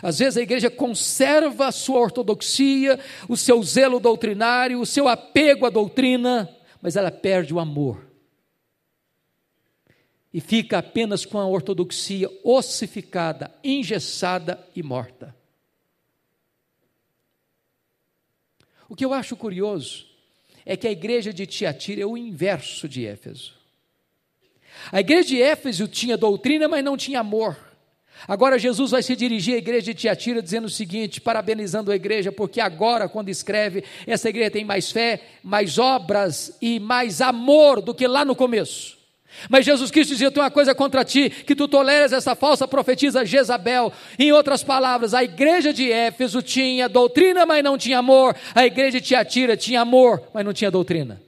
Às 0.02 0.20
vezes 0.20 0.38
a 0.38 0.42
igreja 0.42 0.70
conserva 0.70 1.68
a 1.68 1.72
sua 1.72 2.00
ortodoxia, 2.00 3.00
o 3.30 3.38
seu 3.38 3.62
zelo 3.62 4.00
doutrinário, 4.00 4.80
o 4.80 4.86
seu 4.86 5.08
apego 5.08 5.66
à 5.66 5.70
doutrina, 5.70 6.50
mas 6.82 6.96
ela 6.96 7.12
perde 7.12 7.54
o 7.54 7.60
amor 7.60 8.06
e 10.36 10.42
fica 10.42 10.80
apenas 10.80 11.26
com 11.26 11.38
a 11.38 11.48
ortodoxia 11.48 12.30
ossificada, 12.44 13.56
engessada 13.64 14.62
e 14.76 14.84
morta. 14.84 15.34
O 18.90 18.98
que 18.98 19.06
eu 19.06 19.14
acho 19.14 19.38
curioso 19.38 20.06
é 20.66 20.76
que 20.76 20.88
a 20.88 20.92
igreja 20.92 21.32
de 21.32 21.46
Tiatira 21.46 22.02
é 22.02 22.06
o 22.06 22.18
inverso 22.18 22.90
de 22.90 23.06
Éfeso. 23.06 23.54
A 24.92 25.00
igreja 25.00 25.28
de 25.30 25.42
Éfeso 25.42 25.88
tinha 25.88 26.18
doutrina, 26.18 26.68
mas 26.68 26.84
não 26.84 26.98
tinha 26.98 27.20
amor. 27.20 27.58
Agora 28.28 28.58
Jesus 28.58 28.92
vai 28.92 29.04
se 29.04 29.16
dirigir 29.16 29.56
à 29.56 29.58
igreja 29.58 29.82
de 29.82 29.94
Tiatira 29.94 30.42
dizendo 30.42 30.66
o 30.66 30.70
seguinte, 30.70 31.22
parabenizando 31.22 31.92
a 31.92 31.96
igreja, 31.96 32.32
porque 32.32 32.60
agora, 32.60 33.08
quando 33.08 33.30
escreve, 33.30 33.84
essa 34.08 34.30
igreja 34.30 34.52
tem 34.52 34.66
mais 34.66 34.92
fé, 34.92 35.22
mais 35.44 35.78
obras 35.78 36.58
e 36.62 36.80
mais 36.80 37.22
amor 37.22 37.82
do 37.82 37.94
que 37.94 38.08
lá 38.08 38.26
no 38.26 38.36
começo. 38.36 38.95
Mas 39.50 39.66
Jesus 39.66 39.92
Cristo 39.92 40.12
dizia: 40.12 40.32
tenho 40.32 40.44
uma 40.44 40.52
coisa 40.52 40.74
contra 40.74 41.04
ti, 41.04 41.30
que 41.30 41.56
tu 41.56 41.68
toleras 41.68 42.14
essa 42.14 42.36
falsa 42.36 42.68
profetisa 42.68 43.26
Jezabel. 43.26 43.92
Em 44.18 44.32
outras 44.32 44.64
palavras, 44.64 45.14
a 45.14 45.24
igreja 45.24 45.74
de 45.74 45.92
Éfeso 45.92 46.42
tinha 46.42 46.90
doutrina, 46.90 47.46
mas 47.46 47.64
não 47.64 47.78
tinha 47.78 48.00
amor. 48.00 48.36
A 48.54 48.66
igreja 48.66 49.00
de 49.00 49.08
Tiatira 49.08 49.58
tinha 49.58 49.82
amor, 49.82 50.24
mas 50.34 50.46
não 50.46 50.54
tinha 50.54 50.72
doutrina. 50.72 51.22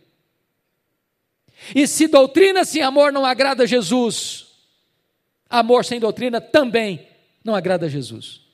E 1.76 1.88
se 1.88 2.08
doutrina 2.08 2.64
sem 2.64 2.82
amor 2.82 3.12
não 3.12 3.26
agrada 3.26 3.64
a 3.64 3.66
Jesus, 3.66 4.48
amor 5.50 5.84
sem 5.84 6.00
doutrina 6.00 6.40
também 6.40 7.08
não 7.44 7.56
agrada 7.56 7.88
a 7.88 7.90
Jesus. 7.90 8.47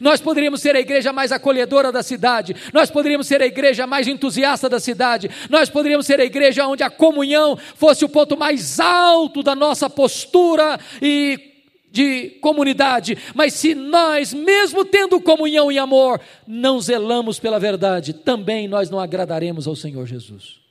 Nós 0.00 0.20
poderíamos 0.20 0.60
ser 0.60 0.74
a 0.74 0.80
igreja 0.80 1.12
mais 1.12 1.30
acolhedora 1.30 1.92
da 1.92 2.02
cidade, 2.02 2.54
nós 2.72 2.90
poderíamos 2.90 3.26
ser 3.28 3.40
a 3.40 3.46
igreja 3.46 3.86
mais 3.86 4.08
entusiasta 4.08 4.68
da 4.68 4.80
cidade, 4.80 5.30
nós 5.48 5.70
poderíamos 5.70 6.04
ser 6.04 6.20
a 6.20 6.24
igreja 6.24 6.66
onde 6.66 6.82
a 6.82 6.90
comunhão 6.90 7.56
fosse 7.76 8.04
o 8.04 8.08
ponto 8.08 8.36
mais 8.36 8.80
alto 8.80 9.42
da 9.42 9.54
nossa 9.54 9.88
postura 9.88 10.78
e 11.00 11.48
de 11.90 12.30
comunidade, 12.40 13.16
mas 13.34 13.54
se 13.54 13.74
nós, 13.74 14.34
mesmo 14.34 14.84
tendo 14.84 15.20
comunhão 15.20 15.72
e 15.72 15.78
amor, 15.78 16.20
não 16.46 16.80
zelamos 16.80 17.38
pela 17.38 17.58
verdade, 17.58 18.12
também 18.12 18.68
nós 18.68 18.90
não 18.90 19.00
agradaremos 19.00 19.66
ao 19.66 19.74
Senhor 19.74 20.06
Jesus. 20.06 20.67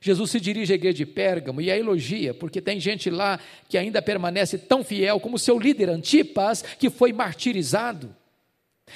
Jesus 0.00 0.30
se 0.30 0.40
dirige 0.40 0.72
à 0.72 0.76
igreja 0.76 0.98
de 0.98 1.06
Pérgamo 1.06 1.60
e 1.60 1.70
a 1.70 1.76
elogia, 1.76 2.32
porque 2.32 2.60
tem 2.60 2.78
gente 2.78 3.10
lá 3.10 3.40
que 3.68 3.76
ainda 3.76 4.00
permanece 4.00 4.56
tão 4.56 4.84
fiel 4.84 5.18
como 5.18 5.38
seu 5.38 5.58
líder 5.58 5.90
Antipas, 5.90 6.62
que 6.62 6.88
foi 6.88 7.12
martirizado. 7.12 8.14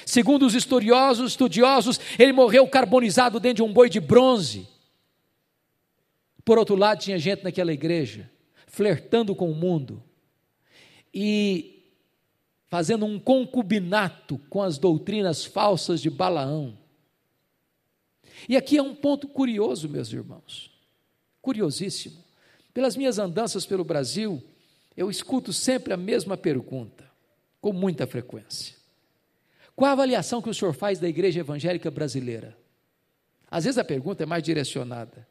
Segundo 0.05 0.45
os 0.45 0.55
historiosos, 0.55 1.31
estudiosos, 1.31 1.99
ele 2.17 2.31
morreu 2.31 2.67
carbonizado 2.67 3.39
dentro 3.39 3.57
de 3.57 3.69
um 3.69 3.73
boi 3.73 3.89
de 3.89 3.99
bronze. 3.99 4.67
Por 6.43 6.57
outro 6.57 6.75
lado, 6.75 6.99
tinha 6.99 7.17
gente 7.17 7.43
naquela 7.43 7.71
igreja 7.71 8.29
flertando 8.73 9.35
com 9.35 9.51
o 9.51 9.55
mundo 9.55 10.03
e 11.13 11.73
fazendo 12.69 13.05
um 13.05 13.19
concubinato 13.19 14.39
com 14.49 14.63
as 14.63 14.79
doutrinas 14.79 15.45
falsas 15.45 16.01
de 16.01 16.09
Balaão 16.09 16.75
E 18.49 18.57
aqui 18.57 18.79
é 18.79 18.81
um 18.81 18.95
ponto 18.95 19.27
curioso, 19.27 19.87
meus 19.87 20.11
irmãos, 20.11 20.72
curiosíssimo. 21.43 22.23
Pelas 22.73 22.97
minhas 22.97 23.19
andanças 23.19 23.67
pelo 23.67 23.83
Brasil, 23.83 24.41
eu 24.97 25.11
escuto 25.11 25.53
sempre 25.53 25.93
a 25.93 25.97
mesma 25.97 26.35
pergunta, 26.35 27.03
com 27.61 27.71
muita 27.71 28.07
frequência. 28.07 28.75
Qual 29.75 29.89
a 29.89 29.91
avaliação 29.91 30.41
que 30.41 30.49
o 30.49 30.53
senhor 30.53 30.73
faz 30.73 30.99
da 30.99 31.07
igreja 31.07 31.41
evangélica 31.41 31.91
brasileira? 31.91 32.57
Às 33.51 33.65
vezes 33.65 33.77
a 33.77 33.83
pergunta 33.83 34.23
é 34.23 34.25
mais 34.25 34.41
direcionada. 34.41 35.27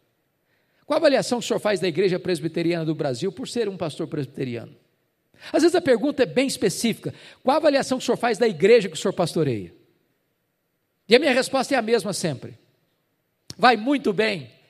Qual 0.87 0.96
a 0.96 1.01
avaliação 1.01 1.38
que 1.38 1.44
o 1.46 1.48
senhor 1.48 1.61
faz 1.61 1.81
da 1.81 1.88
igreja 1.88 2.20
presbiteriana 2.20 2.85
do 2.85 2.94
Brasil 2.94 3.33
por 3.33 3.48
ser 3.48 3.68
um 3.68 3.77
pastor 3.77 4.07
presbiteriano? 4.07 4.77
Às 5.53 5.62
vezes 5.62 5.75
a 5.75 5.81
pergunta 5.81 6.22
é 6.22 6.27
bem 6.27 6.46
específica. 6.46 7.14
Qual 7.42 7.55
a 7.55 7.59
avaliação 7.59 7.98
que 7.98 8.05
o 8.05 8.07
senhor 8.07 8.18
faz 8.18 8.38
da 8.38 8.46
igreja 8.46 8.88
que 8.88 8.94
o 8.94 8.98
senhor 8.98 9.14
pastoreia? 9.14 9.75
E 11.09 11.16
a 11.16 11.18
minha 11.18 11.33
resposta 11.33 11.75
é 11.75 11.79
a 11.79 11.83
mesma 11.83 12.12
sempre. 12.12 12.59
Vai 13.57 13.77
muito 13.77 14.12
bem. 14.12 14.62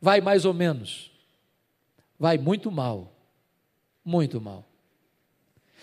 Vai 0.00 0.20
mais 0.20 0.44
ou 0.44 0.54
menos. 0.54 1.10
Vai 2.18 2.38
muito 2.38 2.70
mal. 2.70 3.12
Muito 4.04 4.40
mal. 4.40 4.64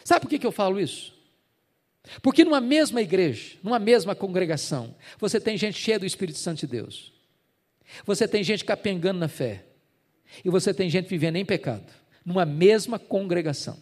Sabe 0.04 0.22
por 0.22 0.30
que, 0.30 0.40
que 0.40 0.48
eu 0.48 0.52
falo 0.52 0.80
isso? 0.80 1.14
Porque 2.22 2.44
numa 2.44 2.60
mesma 2.60 3.02
igreja, 3.02 3.58
numa 3.64 3.80
mesma 3.80 4.16
congregação, 4.16 4.96
você 5.18 5.40
tem 5.40 5.58
gente 5.58 5.80
cheia 5.80 6.00
do 6.00 6.06
Espírito 6.06 6.38
Santo 6.38 6.60
de 6.60 6.68
Deus. 6.68 7.14
Você 8.06 8.28
tem 8.28 8.44
gente 8.44 8.66
capengando 8.66 9.20
na 9.20 9.28
fé. 9.28 9.66
E 10.44 10.50
você 10.50 10.74
tem 10.74 10.90
gente 10.90 11.08
vivendo 11.08 11.36
em 11.36 11.46
pecado. 11.46 11.92
Numa 12.26 12.46
mesma 12.46 12.98
congregação. 12.98 13.82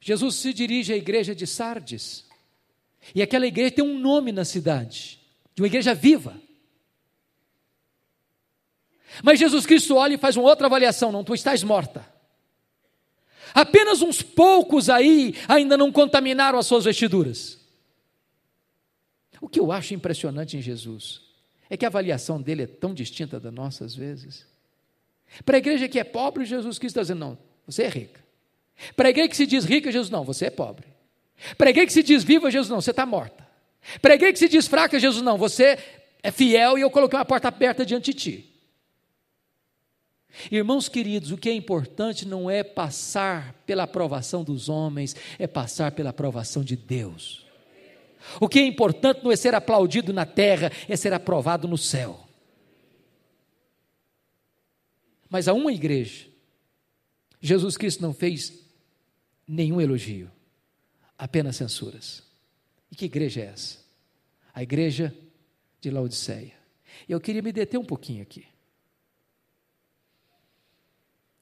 Jesus 0.00 0.34
se 0.34 0.52
dirige 0.52 0.92
à 0.92 0.96
igreja 0.96 1.34
de 1.34 1.46
Sardes. 1.46 2.26
E 3.12 3.22
aquela 3.22 3.46
igreja 3.46 3.72
tem 3.72 3.84
um 3.84 3.98
nome 3.98 4.30
na 4.30 4.44
cidade, 4.44 5.18
de 5.54 5.62
uma 5.62 5.66
igreja 5.66 5.94
viva. 5.94 6.40
Mas 9.22 9.38
Jesus 9.38 9.66
Cristo 9.66 9.96
olha 9.96 10.14
e 10.14 10.18
faz 10.18 10.36
uma 10.36 10.48
outra 10.48 10.66
avaliação: 10.66 11.12
não, 11.12 11.24
tu 11.24 11.34
estás 11.34 11.62
morta. 11.62 12.06
Apenas 13.52 14.02
uns 14.02 14.22
poucos 14.22 14.88
aí 14.88 15.34
ainda 15.48 15.76
não 15.76 15.92
contaminaram 15.92 16.58
as 16.58 16.66
suas 16.66 16.84
vestiduras. 16.84 17.58
O 19.40 19.48
que 19.48 19.60
eu 19.60 19.70
acho 19.70 19.94
impressionante 19.94 20.56
em 20.56 20.62
Jesus 20.62 21.20
é 21.68 21.76
que 21.76 21.84
a 21.84 21.88
avaliação 21.88 22.40
dele 22.40 22.62
é 22.62 22.66
tão 22.66 22.94
distinta 22.94 23.38
da 23.38 23.50
nossa 23.50 23.84
às 23.84 23.94
vezes. 23.94 24.46
Para 25.44 25.56
a 25.56 25.58
igreja 25.58 25.88
que 25.88 25.98
é 25.98 26.04
pobre, 26.04 26.44
Jesus 26.44 26.78
Cristo 26.78 26.94
está 26.94 27.02
dizendo: 27.02 27.20
não, 27.20 27.38
você 27.66 27.84
é 27.84 27.88
rica. 27.88 28.24
Para 28.96 29.08
a 29.08 29.10
igreja 29.10 29.28
que 29.28 29.36
se 29.36 29.46
diz 29.46 29.64
rica, 29.64 29.92
Jesus, 29.92 30.10
não, 30.10 30.24
você 30.24 30.46
é 30.46 30.50
pobre. 30.50 30.93
Igreja 31.60 31.86
que 31.86 31.92
se 31.92 32.02
diz 32.02 32.24
viva, 32.24 32.50
Jesus, 32.50 32.70
não, 32.70 32.80
você 32.80 32.90
está 32.90 33.04
morta. 33.04 33.46
Igreja 34.02 34.32
que 34.32 34.38
se 34.38 34.48
diz 34.48 34.66
fraca, 34.66 34.98
Jesus, 34.98 35.22
não, 35.22 35.36
você 35.36 35.78
é 36.22 36.30
fiel 36.30 36.78
e 36.78 36.80
eu 36.80 36.90
coloquei 36.90 37.18
uma 37.18 37.24
porta 37.24 37.48
aberta 37.48 37.84
diante 37.84 38.12
de 38.12 38.18
ti. 38.18 38.54
Irmãos 40.50 40.88
queridos, 40.88 41.30
o 41.30 41.36
que 41.36 41.48
é 41.48 41.52
importante 41.52 42.26
não 42.26 42.50
é 42.50 42.64
passar 42.64 43.54
pela 43.66 43.84
aprovação 43.84 44.42
dos 44.42 44.68
homens, 44.68 45.14
é 45.38 45.46
passar 45.46 45.92
pela 45.92 46.10
aprovação 46.10 46.64
de 46.64 46.76
Deus. 46.76 47.44
O 48.40 48.48
que 48.48 48.58
é 48.58 48.66
importante 48.66 49.22
não 49.22 49.30
é 49.30 49.36
ser 49.36 49.54
aplaudido 49.54 50.12
na 50.12 50.26
terra, 50.26 50.72
é 50.88 50.96
ser 50.96 51.12
aprovado 51.12 51.68
no 51.68 51.78
céu. 51.78 52.20
Mas 55.28 55.46
a 55.46 55.52
uma 55.52 55.72
igreja, 55.72 56.26
Jesus 57.40 57.76
Cristo 57.76 58.02
não 58.02 58.14
fez 58.14 58.64
nenhum 59.46 59.80
elogio, 59.80 60.30
apenas 61.24 61.56
censuras. 61.56 62.22
E 62.92 62.94
que 62.94 63.06
igreja 63.06 63.40
é 63.40 63.44
essa? 63.46 63.78
A 64.52 64.62
igreja 64.62 65.14
de 65.80 65.90
Laodiceia. 65.90 66.52
Eu 67.08 67.18
queria 67.18 67.40
me 67.40 67.50
deter 67.50 67.80
um 67.80 67.84
pouquinho 67.84 68.22
aqui. 68.22 68.44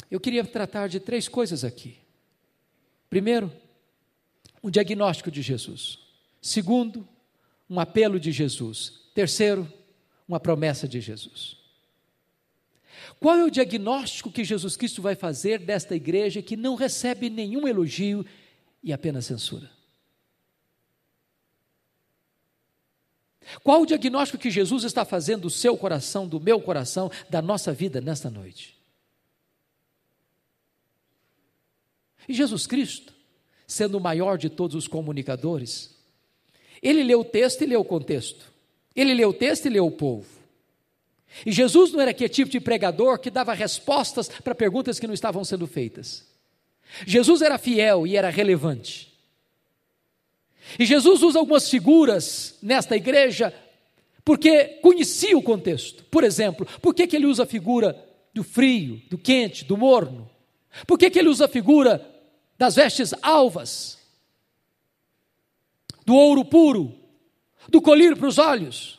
Eu 0.09 0.21
queria 0.21 0.45
tratar 0.45 0.87
de 0.87 1.01
três 1.01 1.27
coisas 1.27 1.65
aqui. 1.65 1.99
Primeiro, 3.11 3.53
o 4.63 4.71
diagnóstico 4.71 5.33
de 5.33 5.43
Jesus. 5.43 5.99
Segundo, 6.41 7.07
um 7.69 7.81
apelo 7.81 8.21
de 8.21 8.31
Jesus. 8.31 9.01
Terceiro, 9.13 9.71
uma 10.29 10.39
promessa 10.39 10.87
de 10.87 11.01
Jesus. 11.01 11.57
Qual 13.19 13.37
é 13.37 13.43
o 13.43 13.51
diagnóstico 13.51 14.31
que 14.31 14.45
Jesus 14.45 14.77
Cristo 14.77 15.03
vai 15.03 15.17
fazer 15.17 15.59
desta 15.59 15.97
igreja 15.97 16.41
que 16.41 16.57
não 16.57 16.77
recebe 16.77 17.29
nenhum 17.29 17.67
elogio 17.67 18.25
e 18.83 18.93
apenas 18.93 19.27
censura? 19.27 19.71
Qual 23.63 23.83
o 23.83 23.87
diagnóstico 23.87 24.39
que 24.39 24.51
Jesus 24.51 24.85
está 24.85 25.05
fazendo 25.05 25.43
do 25.43 25.51
seu 25.51 25.77
coração, 25.77 26.27
do 26.27 26.41
meu 26.41 26.61
coração, 26.61 27.11
da 27.29 27.43
nossa 27.43 27.73
vida 27.73 28.01
nesta 28.01 28.31
noite? 28.31 28.79
E 32.29 32.35
Jesus 32.35 32.67
Cristo, 32.67 33.13
sendo 33.67 33.99
o 33.99 34.01
maior 34.01 34.39
de 34.39 34.49
todos 34.49 34.77
os 34.77 34.87
comunicadores, 34.87 35.97
ele 36.81 37.03
leu 37.03 37.21
o 37.21 37.25
texto 37.25 37.63
e 37.63 37.67
leu 37.67 37.81
o 37.81 37.85
contexto. 37.85 38.51
Ele 38.95 39.15
leu 39.15 39.31
o 39.31 39.35
texto 39.35 39.67
e 39.67 39.71
leu 39.71 39.87
o 39.87 39.91
povo. 39.91 40.29
E 41.47 41.53
Jesus 41.53 41.93
não 41.93 42.01
era 42.01 42.11
aquele 42.11 42.29
tipo 42.29 42.51
de 42.51 42.61
pregador 42.61 43.19
que 43.19 43.31
dava 43.31 43.55
respostas 43.55 44.29
para 44.29 44.55
perguntas 44.55 44.99
que 44.99 45.07
não 45.07 45.15
estavam 45.15 45.45
sendo 45.45 45.67
feitas. 45.67 46.32
Jesus 47.07 47.43
era 47.43 47.59
fiel 47.59 48.07
e 48.07 48.17
era 48.17 48.31
relevante. 48.31 49.13
E 50.79 50.85
Jesus 50.85 51.23
usa 51.23 51.39
algumas 51.39 51.69
figuras 51.69 52.59
nesta 52.63 52.97
igreja 52.97 53.53
porque 54.25 54.79
conhecia 54.81 55.37
o 55.37 55.43
contexto. 55.43 56.05
Por 56.05 56.25
exemplo, 56.25 56.67
por 56.81 56.95
que, 56.95 57.07
que 57.07 57.17
ele 57.17 57.27
usa 57.27 57.43
a 57.43 57.47
figura 57.47 58.09
do 58.33 58.45
frio, 58.45 59.03
do 59.11 59.19
quente, 59.19 59.65
do 59.65 59.77
morno? 59.77 60.31
Por 60.87 60.99
que, 60.99 61.11
que 61.11 61.19
ele 61.19 61.29
usa 61.29 61.47
a 61.47 61.49
figura 61.49 62.07
das 62.57 62.77
vestes 62.77 63.13
alvas? 63.21 63.99
Do 66.07 66.15
ouro 66.15 66.45
puro, 66.45 66.95
do 67.69 67.81
colírio 67.81 68.17
para 68.17 68.29
os 68.29 68.39
olhos? 68.39 68.99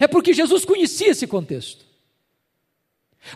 É 0.00 0.06
porque 0.06 0.32
Jesus 0.32 0.64
conhecia 0.64 1.08
esse 1.08 1.26
contexto. 1.26 1.84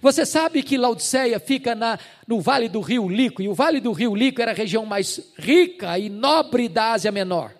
Você 0.02 0.26
sabe 0.26 0.62
que 0.62 0.76
Laodiceia 0.76 1.38
fica 1.38 1.74
na, 1.74 1.98
no 2.26 2.40
vale 2.40 2.68
do 2.68 2.80
rio 2.80 3.08
Lico, 3.08 3.40
e 3.40 3.48
o 3.48 3.54
vale 3.54 3.80
do 3.80 3.92
rio 3.92 4.14
Lico 4.14 4.42
era 4.42 4.50
a 4.50 4.54
região 4.54 4.84
mais 4.84 5.32
rica 5.38 5.98
e 5.98 6.08
nobre 6.08 6.68
da 6.68 6.92
Ásia 6.92 7.12
Menor. 7.12 7.52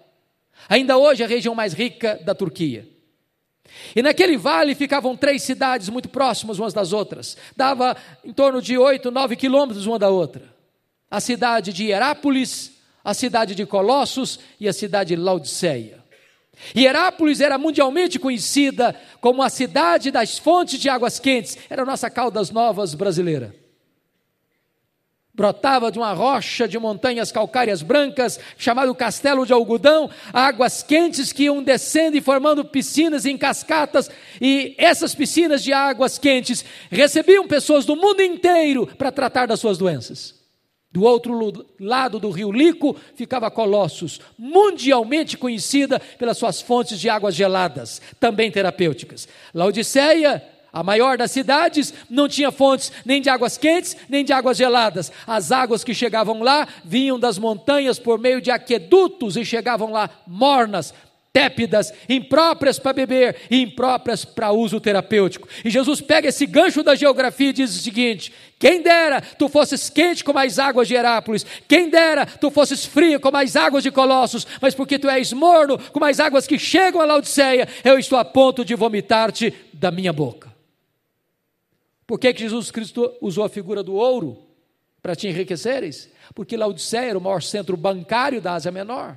Ainda 0.69 0.97
hoje 0.97 1.23
é 1.23 1.27
a 1.27 1.29
região 1.29 1.55
mais 1.55 1.73
rica 1.73 2.21
da 2.25 2.35
Turquia. 2.35 2.89
E 3.95 4.03
naquele 4.03 4.37
vale 4.37 4.75
ficavam 4.75 5.17
três 5.17 5.43
cidades 5.43 5.89
muito 5.89 6.09
próximas 6.09 6.59
umas 6.59 6.73
das 6.73 6.93
outras. 6.93 7.37
Dava 7.57 7.97
em 8.25 8.33
torno 8.33 8.61
de 8.61 8.77
oito, 8.77 9.11
nove 9.11 9.37
quilômetros 9.37 9.87
uma 9.87 9.99
da 9.99 10.09
outra. 10.09 10.43
A 11.11 11.21
cidade 11.21 11.73
de 11.73 11.85
Hierápolis, 11.85 12.73
a 13.05 13.15
cidade 13.15 13.55
de 13.55 13.65
Colossos 13.65 14.41
e 14.59 14.69
a 14.69 14.73
cidade 14.73 15.15
de 15.15 15.21
Laodiceia. 15.21 16.05
Hierápolis 16.75 17.41
era 17.41 17.59
mundialmente 17.59 18.19
conhecida 18.19 18.95
como 19.21 19.43
a 19.43 19.51
cidade 19.51 20.11
das 20.11 20.39
fontes 20.39 20.81
de 20.81 20.89
águas 20.89 21.19
quentes, 21.19 21.59
era 21.69 21.83
a 21.83 21.87
nossa 21.87 22.11
Caldas 22.11 22.51
Novas 22.51 22.95
brasileira. 22.95 23.55
Brotava 25.37 25.93
de 25.93 25.99
uma 25.99 26.15
rocha 26.15 26.67
de 26.67 26.79
montanhas 26.79 27.31
calcárias 27.31 27.83
brancas, 27.83 28.41
chamado 28.57 28.95
Castelo 28.95 29.45
de 29.45 29.53
Algodão, 29.53 30.09
águas 30.33 30.83
quentes 30.83 31.31
que 31.31 31.43
iam 31.43 31.63
descendo 31.63 32.17
e 32.17 32.23
formando 32.23 32.65
piscinas 32.65 33.27
em 33.27 33.37
cascatas, 33.37 34.11
e 34.41 34.75
essas 34.79 35.15
piscinas 35.15 35.63
de 35.63 35.75
águas 35.75 36.17
quentes 36.17 36.65
recebiam 36.91 37.47
pessoas 37.47 37.85
do 37.85 37.95
mundo 37.95 38.23
inteiro 38.23 38.87
para 38.87 39.13
tratar 39.13 39.47
das 39.47 39.61
suas 39.61 39.77
doenças. 39.77 40.36
Do 40.97 41.03
outro 41.03 41.67
lado 41.79 42.19
do 42.19 42.31
rio 42.31 42.51
Lico 42.51 42.97
ficava 43.15 43.51
Colossos, 43.51 44.19
mundialmente 44.39 45.37
conhecida 45.37 46.01
pelas 46.01 46.39
suas 46.39 46.63
fontes 46.63 46.99
de 46.99 47.11
águas 47.11 47.35
geladas, 47.35 48.01
também 48.19 48.51
terapêuticas. 48.51 49.29
Laodiceia, 49.53 50.43
a 50.73 50.83
maior 50.83 51.19
das 51.19 51.33
cidades, 51.33 51.93
não 52.09 52.27
tinha 52.27 52.51
fontes 52.51 52.91
nem 53.05 53.21
de 53.21 53.29
águas 53.29 53.59
quentes, 53.59 53.95
nem 54.09 54.25
de 54.25 54.33
águas 54.33 54.57
geladas. 54.57 55.13
As 55.27 55.53
águas 55.53 55.85
que 55.85 55.93
chegavam 55.93 56.43
lá 56.43 56.67
vinham 56.83 57.21
das 57.21 57.37
montanhas 57.37 57.99
por 57.99 58.19
meio 58.19 58.41
de 58.41 58.51
aquedutos 58.51 59.37
e 59.37 59.45
chegavam 59.45 59.93
lá 59.93 60.09
mornas, 60.27 60.95
tépidas, 61.37 61.93
impróprias 62.09 62.79
para 62.79 62.95
beber 62.95 63.37
e 63.51 63.61
impróprias 63.61 64.25
para 64.25 64.53
uso 64.53 64.81
terapêutico. 64.81 65.47
E 65.63 65.69
Jesus 65.69 66.01
pega 66.01 66.31
esse 66.31 66.47
gancho 66.47 66.83
da 66.83 66.95
geografia 66.95 67.51
e 67.51 67.53
diz 67.53 67.77
o 67.77 67.83
seguinte: 67.83 68.33
quem 68.59 68.81
dera 68.81 69.21
tu 69.21 69.47
fosses 69.47 69.91
quente 69.91 70.25
como 70.25 70.39
as 70.39 70.59
águas 70.59 70.89
de 70.89 70.95
Herápolis, 70.95 71.45
quem 71.69 71.91
dera 71.91 72.25
tu 72.25 72.51
fosses 72.51 72.87
frio 72.87 73.21
como 73.21 73.37
as 73.37 73.55
águas 73.55 73.83
de 73.83 73.91
Colossos, 73.91 74.47
mas 74.63 74.75
porque 74.75 74.99
tu 74.99 75.11
és 75.11 75.31
morno 75.35 75.79
como 75.93 76.07
as 76.07 76.21
águas 76.21 76.47
que 76.47 76.59
chegam 76.59 77.03
a 77.03 77.05
Laodiceia, 77.05 77.69
eu 77.85 77.99
estou 77.99 78.19
a 78.19 78.25
ponto 78.25 78.65
de 78.65 78.75
vomitar-te 78.75 79.53
da 79.75 79.91
minha 79.91 80.15
boca. 80.15 80.51
Por 82.07 82.19
que, 82.19 82.33
que 82.33 82.41
Jesus 82.41 82.71
Cristo 82.71 83.13
usou 83.21 83.45
a 83.45 83.51
figura 83.51 83.83
do 83.83 83.93
ouro? 83.93 84.43
para 85.03 85.15
te 85.15 85.29
enriqueceres? 85.29 86.11
Porque 86.35 86.57
Laodiceia 86.57 87.11
era 87.11 87.19
o 87.19 87.21
maior 87.21 87.41
centro 87.41 87.77
bancário 87.77 88.41
da 88.41 88.55
Ásia 88.55 88.73
Menor, 88.73 89.17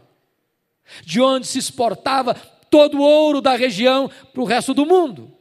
de 1.04 1.22
onde 1.22 1.48
se 1.48 1.60
exportava 1.60 2.36
todo 2.70 3.00
o 3.00 3.02
ouro 3.02 3.42
da 3.42 3.56
região 3.56 4.10
para 4.34 4.42
o 4.42 4.46
resto 4.46 4.74
do 4.74 4.86
mundo. 4.86 5.40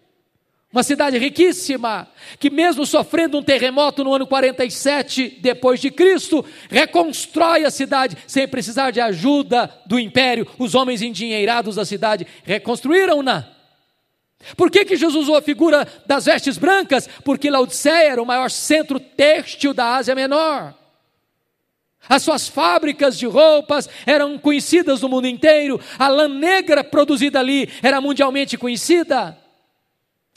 Uma 0.71 0.83
cidade 0.83 1.17
riquíssima, 1.17 2.07
que 2.39 2.51
mesmo 2.51 2.85
sofrendo 2.85 3.39
um 3.39 3.43
terremoto 3.43 4.05
no 4.05 4.13
ano 4.13 4.27
47 4.27 5.39
depois 5.41 5.81
de 5.81 5.91
Cristo, 5.91 6.45
reconstrói 6.69 7.65
a 7.65 7.71
cidade 7.71 8.19
sem 8.27 8.47
precisar 8.47 8.91
de 8.91 9.01
ajuda 9.01 9.73
do 9.87 9.99
império. 9.99 10.47
Os 10.59 10.75
homens 10.75 11.01
endinheirados 11.01 11.77
da 11.77 11.87
cidade 11.87 12.27
reconstruíram-na. 12.45 13.49
Por 14.57 14.71
que, 14.71 14.85
que 14.85 14.97
Jesus 14.97 15.25
usou 15.25 15.37
a 15.37 15.43
figura 15.43 15.89
das 16.07 16.27
vestes 16.27 16.59
brancas? 16.59 17.09
Porque 17.25 17.51
Laodiceia 17.51 18.13
era 18.13 18.23
o 18.23 18.27
maior 18.27 18.51
centro 18.51 19.01
têxtil 19.01 19.73
da 19.73 19.97
Ásia 19.97 20.15
Menor. 20.15 20.75
As 22.07 22.23
suas 22.23 22.49
fábricas 22.49 23.19
de 23.19 23.27
roupas 23.27 23.89
eram 24.07 24.39
conhecidas 24.39 25.01
no 25.01 25.09
mundo 25.09 25.27
inteiro, 25.27 25.81
a 25.99 26.09
lã 26.09 26.29
negra 26.29 26.85
produzida 26.85 27.41
ali 27.41 27.69
era 27.83 28.01
mundialmente 28.01 28.57
conhecida. 28.57 29.39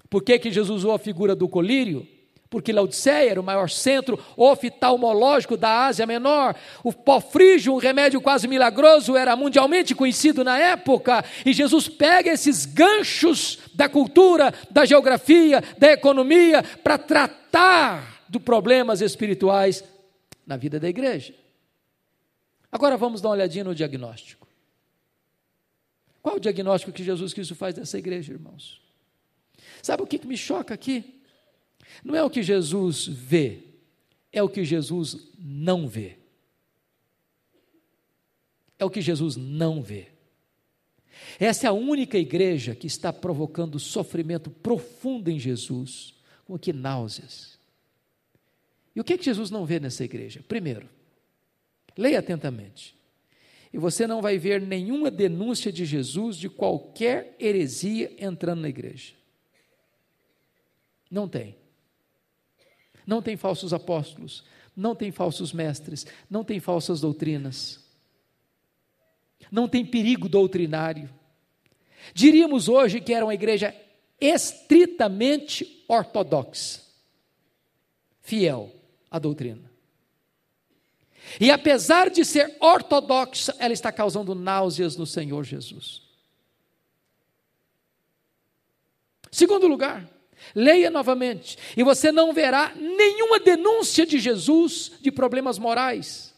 Por 0.09 0.23
que, 0.23 0.37
que 0.39 0.51
Jesus 0.51 0.81
usou 0.81 0.93
a 0.93 0.99
figura 0.99 1.35
do 1.35 1.47
colírio? 1.47 2.05
Porque 2.49 2.73
Laodiceia 2.73 3.31
era 3.31 3.39
o 3.39 3.43
maior 3.43 3.69
centro 3.69 4.19
oftalmológico 4.35 5.55
da 5.55 5.85
Ásia 5.85 6.05
Menor. 6.05 6.53
O 6.83 6.91
pó 6.91 7.21
frígio, 7.21 7.73
um 7.73 7.77
remédio 7.77 8.19
quase 8.19 8.45
milagroso, 8.45 9.15
era 9.15 9.37
mundialmente 9.37 9.95
conhecido 9.95 10.43
na 10.43 10.59
época. 10.59 11.23
E 11.45 11.53
Jesus 11.53 11.87
pega 11.87 12.29
esses 12.29 12.65
ganchos 12.65 13.59
da 13.73 13.87
cultura, 13.87 14.53
da 14.69 14.83
geografia, 14.83 15.63
da 15.77 15.93
economia, 15.93 16.61
para 16.83 16.97
tratar 16.97 18.21
dos 18.27 18.41
problemas 18.43 18.99
espirituais 18.99 19.81
na 20.45 20.57
vida 20.57 20.77
da 20.77 20.89
igreja. 20.89 21.40
Agora 22.71 22.95
vamos 22.97 23.21
dar 23.21 23.29
uma 23.29 23.35
olhadinha 23.35 23.63
no 23.63 23.75
diagnóstico. 23.75 24.47
Qual 26.21 26.37
o 26.37 26.39
diagnóstico 26.39 26.91
que 26.91 27.03
Jesus 27.03 27.33
Cristo 27.33 27.55
faz 27.55 27.75
dessa 27.75 27.97
igreja, 27.97 28.31
irmãos? 28.31 28.81
Sabe 29.81 30.03
o 30.03 30.07
que 30.07 30.25
me 30.25 30.37
choca 30.37 30.73
aqui? 30.73 31.21
Não 32.03 32.15
é 32.15 32.23
o 32.23 32.29
que 32.29 32.43
Jesus 32.43 33.07
vê, 33.07 33.63
é 34.31 34.41
o 34.41 34.49
que 34.49 34.63
Jesus 34.63 35.27
não 35.37 35.87
vê. 35.87 36.17
É 38.79 38.85
o 38.85 38.89
que 38.89 39.01
Jesus 39.01 39.35
não 39.35 39.81
vê. 39.81 40.07
Essa 41.39 41.67
é 41.67 41.69
a 41.69 41.73
única 41.73 42.17
igreja 42.17 42.73
que 42.73 42.87
está 42.87 43.11
provocando 43.11 43.79
sofrimento 43.79 44.49
profundo 44.49 45.29
em 45.29 45.39
Jesus, 45.39 46.15
como 46.45 46.57
que 46.57 46.73
náuseas. 46.73 47.59
E 48.95 48.99
o 48.99 49.03
que, 49.03 49.13
é 49.13 49.17
que 49.17 49.25
Jesus 49.25 49.49
não 49.51 49.65
vê 49.65 49.79
nessa 49.79 50.03
igreja? 50.03 50.43
Primeiro, 50.47 50.89
leia 51.97 52.19
atentamente. 52.19 52.95
E 53.73 53.77
você 53.77 54.05
não 54.05 54.21
vai 54.21 54.37
ver 54.37 54.61
nenhuma 54.61 55.09
denúncia 55.09 55.71
de 55.71 55.85
Jesus 55.85 56.35
de 56.35 56.49
qualquer 56.49 57.35
heresia 57.39 58.13
entrando 58.19 58.61
na 58.61 58.69
igreja. 58.69 59.13
Não 61.09 61.27
tem. 61.27 61.55
Não 63.05 63.21
tem 63.21 63.35
falsos 63.35 63.73
apóstolos, 63.73 64.43
não 64.75 64.95
tem 64.95 65.11
falsos 65.11 65.51
mestres, 65.51 66.05
não 66.29 66.43
tem 66.43 66.59
falsas 66.59 67.01
doutrinas. 67.01 67.79
Não 69.51 69.67
tem 69.67 69.85
perigo 69.85 70.29
doutrinário. 70.29 71.09
Diríamos 72.13 72.67
hoje 72.67 73.01
que 73.01 73.13
era 73.13 73.25
uma 73.25 73.33
igreja 73.33 73.75
estritamente 74.19 75.83
ortodoxa, 75.87 76.81
fiel 78.21 78.71
à 79.09 79.17
doutrina. 79.17 79.70
E 81.39 81.51
apesar 81.51 82.09
de 82.09 82.25
ser 82.25 82.55
ortodoxa, 82.59 83.55
ela 83.59 83.73
está 83.73 83.91
causando 83.91 84.35
náuseas 84.35 84.95
no 84.95 85.05
Senhor 85.05 85.43
Jesus. 85.43 86.01
Segundo 89.31 89.67
lugar, 89.67 90.07
Leia 90.53 90.89
novamente, 90.89 91.57
e 91.77 91.83
você 91.83 92.11
não 92.11 92.33
verá 92.33 92.73
nenhuma 92.75 93.39
denúncia 93.39 94.05
de 94.05 94.19
Jesus 94.19 94.91
de 94.99 95.11
problemas 95.11 95.57
morais, 95.57 96.33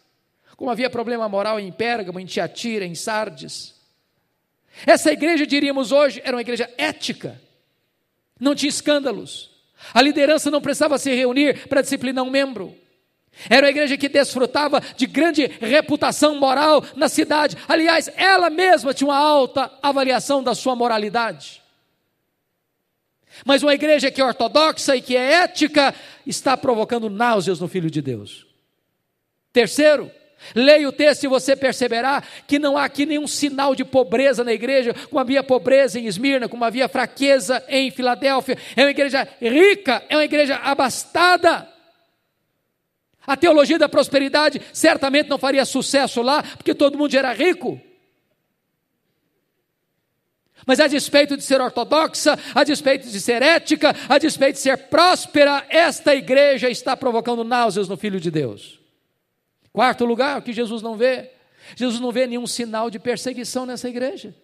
como 0.56 0.70
havia 0.70 0.90
problema 0.90 1.28
moral 1.28 1.60
em 1.60 1.72
Pérgamo, 1.72 2.20
em 2.20 2.26
Tiatira, 2.26 2.86
em 2.86 2.94
Sardes. 2.94 3.74
Essa 4.86 5.12
igreja, 5.12 5.48
diríamos 5.48 5.92
hoje, 5.92 6.22
era 6.24 6.36
uma 6.36 6.42
igreja 6.42 6.70
ética, 6.78 7.42
não 8.40 8.54
tinha 8.54 8.70
escândalos, 8.70 9.50
a 9.94 10.02
liderança 10.02 10.52
não 10.52 10.62
precisava 10.62 10.98
se 10.98 11.14
reunir 11.16 11.68
para 11.68 11.82
disciplinar 11.82 12.24
um 12.24 12.30
membro. 12.30 12.76
Era 13.50 13.66
uma 13.66 13.72
igreja 13.72 13.98
que 13.98 14.08
desfrutava 14.08 14.82
de 14.96 15.06
grande 15.06 15.48
reputação 15.60 16.40
moral 16.40 16.84
na 16.96 17.10
cidade. 17.10 17.58
Aliás, 17.68 18.10
ela 18.16 18.50
mesma 18.50 18.94
tinha 18.94 19.08
uma 19.08 19.18
alta 19.18 19.72
avaliação 19.82 20.44
da 20.44 20.56
sua 20.56 20.76
moralidade. 20.76 21.62
Mas 23.46 23.64
uma 23.64 23.74
igreja 23.74 24.12
que 24.12 24.22
é 24.22 24.26
ortodoxa 24.26 24.96
e 24.96 25.02
que 25.02 25.18
é 25.18 25.44
ética 25.44 25.94
está 26.26 26.56
provocando 26.56 27.10
náuseas 27.10 27.60
no 27.60 27.68
Filho 27.68 27.90
de 27.90 28.02
Deus. 28.02 28.46
Terceiro, 29.52 30.12
leia 30.56 30.88
o 30.88 30.92
texto 30.92 31.24
e 31.24 31.28
você 31.28 31.56
perceberá 31.56 32.22
que 32.48 32.60
não 32.60 32.78
há 32.78 32.86
aqui 32.86 33.06
nenhum 33.06 33.28
sinal 33.28 33.76
de 33.76 33.84
pobreza 33.84 34.44
na 34.44 34.54
igreja, 34.54 34.94
como 35.10 35.20
havia 35.20 35.44
pobreza 35.44 36.00
em 36.00 36.06
Esmirna, 36.06 36.48
como 36.48 36.64
havia 36.64 36.88
fraqueza 36.88 37.64
em 37.68 37.90
Filadélfia. 37.90 38.58
É 38.76 38.84
uma 38.84 38.92
igreja 38.92 39.28
rica, 39.42 40.04
é 40.08 40.16
uma 40.16 40.26
igreja 40.26 40.56
abastada. 40.58 41.73
A 43.26 43.38
teologia 43.38 43.80
da 43.80 43.88
prosperidade 43.88 44.62
certamente 44.74 45.30
não 45.30 45.38
faria 45.38 45.66
sucesso 45.66 46.22
lá, 46.22 46.44
porque 46.44 46.76
todo 46.76 46.98
mundo 46.98 47.16
era 47.16 47.32
rico. 47.34 47.80
Mas 50.66 50.80
a 50.80 50.88
despeito 50.88 51.36
de 51.36 51.44
ser 51.44 51.60
ortodoxa, 51.62 52.38
a 52.56 52.64
despeito 52.64 53.10
de 53.10 53.20
ser 53.20 53.42
ética, 53.42 53.94
a 54.08 54.18
despeito 54.18 54.56
de 54.56 54.62
ser 54.62 54.78
próspera, 54.88 55.66
esta 55.70 56.16
igreja 56.16 56.70
está 56.70 56.96
provocando 56.96 57.44
náuseas 57.44 57.90
no 57.90 57.98
Filho 57.98 58.20
de 58.20 58.32
Deus. 58.32 58.80
Quarto 59.72 60.06
lugar, 60.06 60.40
o 60.40 60.42
que 60.42 60.54
Jesus 60.54 60.82
não 60.82 60.96
vê? 60.96 61.32
Jesus 61.76 62.00
não 62.00 62.12
vê 62.12 62.28
nenhum 62.28 62.48
sinal 62.48 62.90
de 62.90 63.00
perseguição 63.00 63.66
nessa 63.66 63.90
igreja. 63.90 64.36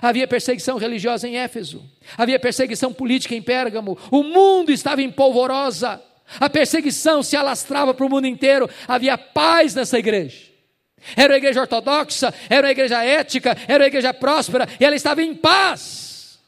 Havia 0.00 0.26
perseguição 0.26 0.76
religiosa 0.76 1.28
em 1.28 1.36
Éfeso, 1.36 1.84
havia 2.16 2.38
perseguição 2.38 2.92
política 2.92 3.34
em 3.34 3.42
Pérgamo, 3.42 3.96
o 4.10 4.22
mundo 4.24 4.72
estava 4.72 5.02
em 5.02 5.10
polvorosa, 5.10 6.02
a 6.40 6.48
perseguição 6.48 7.22
se 7.22 7.36
alastrava 7.36 7.94
para 7.94 8.06
o 8.06 8.10
mundo 8.10 8.26
inteiro, 8.26 8.68
havia 8.88 9.16
paz 9.16 9.74
nessa 9.74 9.98
igreja. 9.98 10.52
Era 11.16 11.34
uma 11.34 11.38
igreja 11.38 11.60
ortodoxa, 11.60 12.32
era 12.48 12.66
uma 12.66 12.72
igreja 12.72 13.04
ética, 13.04 13.56
era 13.68 13.82
uma 13.82 13.88
igreja 13.88 14.14
próspera, 14.14 14.66
e 14.80 14.84
ela 14.84 14.96
estava 14.96 15.22
em 15.22 15.34
paz. 15.34 16.40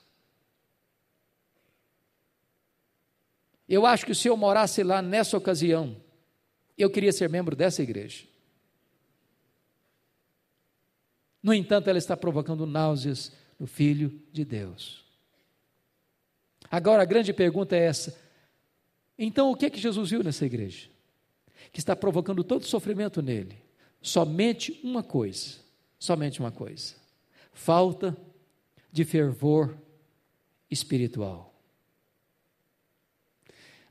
Eu 3.69 3.85
acho 3.85 4.07
que 4.07 4.15
se 4.15 4.29
eu 4.29 4.37
morasse 4.37 4.83
lá 4.83 5.03
nessa 5.03 5.37
ocasião, 5.37 5.97
eu 6.79 6.89
queria 6.89 7.13
ser 7.13 7.29
membro 7.29 7.57
dessa 7.57 7.83
igreja. 7.83 8.25
No 11.43 11.53
entanto, 11.53 11.89
ela 11.89 11.99
está 11.99 12.17
provocando 12.17 12.67
náuseas 12.67 13.33
no 13.59 13.67
Filho 13.67 14.23
de 14.33 14.45
Deus. 14.45 15.05
Agora 16.71 17.03
a 17.03 17.07
grande 17.07 17.33
pergunta 17.33 17.77
é 17.77 17.85
essa: 17.87 18.19
então 19.19 19.51
o 19.51 19.57
que 19.57 19.67
é 19.67 19.71
que 19.71 19.81
Jesus 19.81 20.11
viu 20.11 20.23
nessa 20.23 20.45
igreja? 20.45 20.89
Que 21.73 21.79
está 21.79 21.97
provocando 21.97 22.45
todo 22.45 22.65
sofrimento 22.65 23.23
nele 23.23 23.67
somente 24.07 24.79
uma 24.85 25.03
coisa, 25.03 25.59
somente 25.99 26.41
uma 26.41 26.53
coisa: 26.53 26.95
falta 27.53 28.17
de 28.93 29.05
fervor 29.05 29.77
espiritual. 30.71 31.53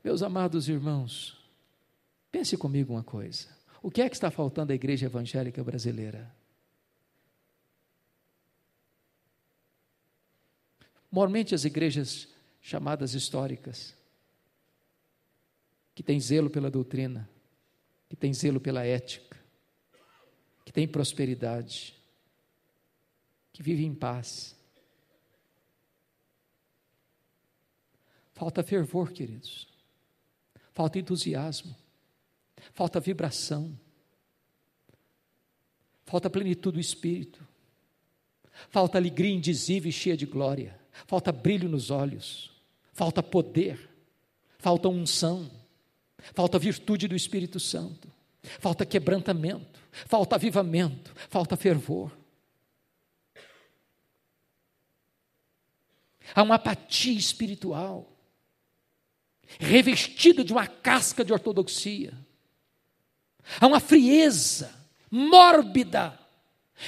Meus 0.04 0.22
amados 0.22 0.70
irmãos, 0.70 1.38
pense 2.32 2.56
comigo 2.56 2.94
uma 2.94 3.04
coisa: 3.04 3.50
o 3.82 3.92
que 3.92 4.02
é 4.02 4.10
que 4.10 4.16
está 4.16 4.32
faltando 4.32 4.72
à 4.72 4.76
igreja 4.76 5.08
evangélica 5.08 5.64
brasileira? 5.64 6.34
Normalmente 11.12 11.56
as 11.56 11.64
igrejas 11.64 12.28
chamadas 12.62 13.14
históricas, 13.14 13.96
que 15.96 16.04
têm 16.04 16.20
zelo 16.20 16.50
pela 16.50 16.70
doutrina, 16.70 17.28
que 18.10 18.18
têm 18.18 18.34
zelo 18.34 18.60
pela 18.60 18.86
ética, 18.86 19.40
que 20.66 20.74
tem 20.74 20.86
prosperidade, 20.86 21.96
que 23.54 23.64
vive 23.64 23.86
em 23.86 23.96
paz. 23.96 24.54
Falta 28.34 28.62
fervor, 28.62 29.14
queridos. 29.14 29.66
Falta 30.74 31.00
entusiasmo. 31.00 31.74
Falta 32.74 33.00
vibração. 33.00 33.80
Falta 36.06 36.30
plenitude 36.30 36.76
do 36.76 36.82
espírito. 36.82 37.48
Falta 38.70 38.98
alegria 38.98 39.34
indizível 39.34 39.90
e 39.90 39.94
cheia 39.94 40.18
de 40.18 40.26
glória. 40.26 40.78
Falta 41.08 41.32
brilho 41.32 41.70
nos 41.70 41.90
olhos. 41.90 42.52
Falta 42.92 43.24
poder. 43.24 43.90
Falta 44.58 44.90
unção. 44.90 45.50
Falta 46.34 46.58
virtude 46.58 47.08
do 47.08 47.16
Espírito 47.16 47.60
Santo, 47.60 48.12
falta 48.60 48.86
quebrantamento, 48.86 49.80
falta 49.92 50.36
avivamento, 50.36 51.14
falta 51.30 51.56
fervor. 51.56 52.12
Há 56.34 56.42
uma 56.42 56.56
apatia 56.56 57.18
espiritual, 57.18 58.12
revestida 59.60 60.44
de 60.44 60.52
uma 60.52 60.66
casca 60.68 61.24
de 61.24 61.32
ortodoxia. 61.32 62.14
Há 63.60 63.68
uma 63.68 63.80
frieza 63.80 64.74
mórbida, 65.12 66.20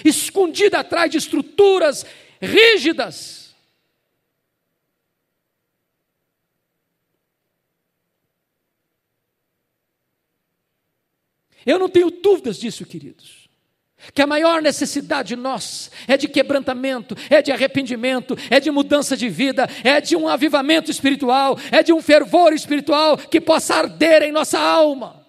escondida 0.04 0.80
atrás 0.80 1.12
de 1.12 1.18
estruturas 1.18 2.06
rígidas. 2.42 3.47
Eu 11.68 11.78
não 11.78 11.90
tenho 11.90 12.10
dúvidas 12.10 12.58
disso, 12.58 12.86
queridos 12.86 13.48
que 14.14 14.22
a 14.22 14.28
maior 14.28 14.62
necessidade 14.62 15.36
nossa 15.36 15.90
é 16.08 16.16
de 16.18 16.28
quebrantamento, 16.28 17.16
é 17.30 17.42
de 17.42 17.52
arrependimento, 17.52 18.38
é 18.50 18.60
de 18.60 18.72
mudança 18.72 19.18
de 19.18 19.28
vida, 19.28 19.68
é 19.84 20.00
de 20.00 20.16
um 20.16 20.28
avivamento 20.28 20.92
espiritual, 20.92 21.58
é 21.72 21.82
de 21.84 21.92
um 21.92 22.02
fervor 22.02 22.54
espiritual 22.54 23.18
que 23.18 23.42
possa 23.42 23.76
arder 23.76 24.24
em 24.24 24.32
nossa 24.32 24.60
alma, 24.60 25.26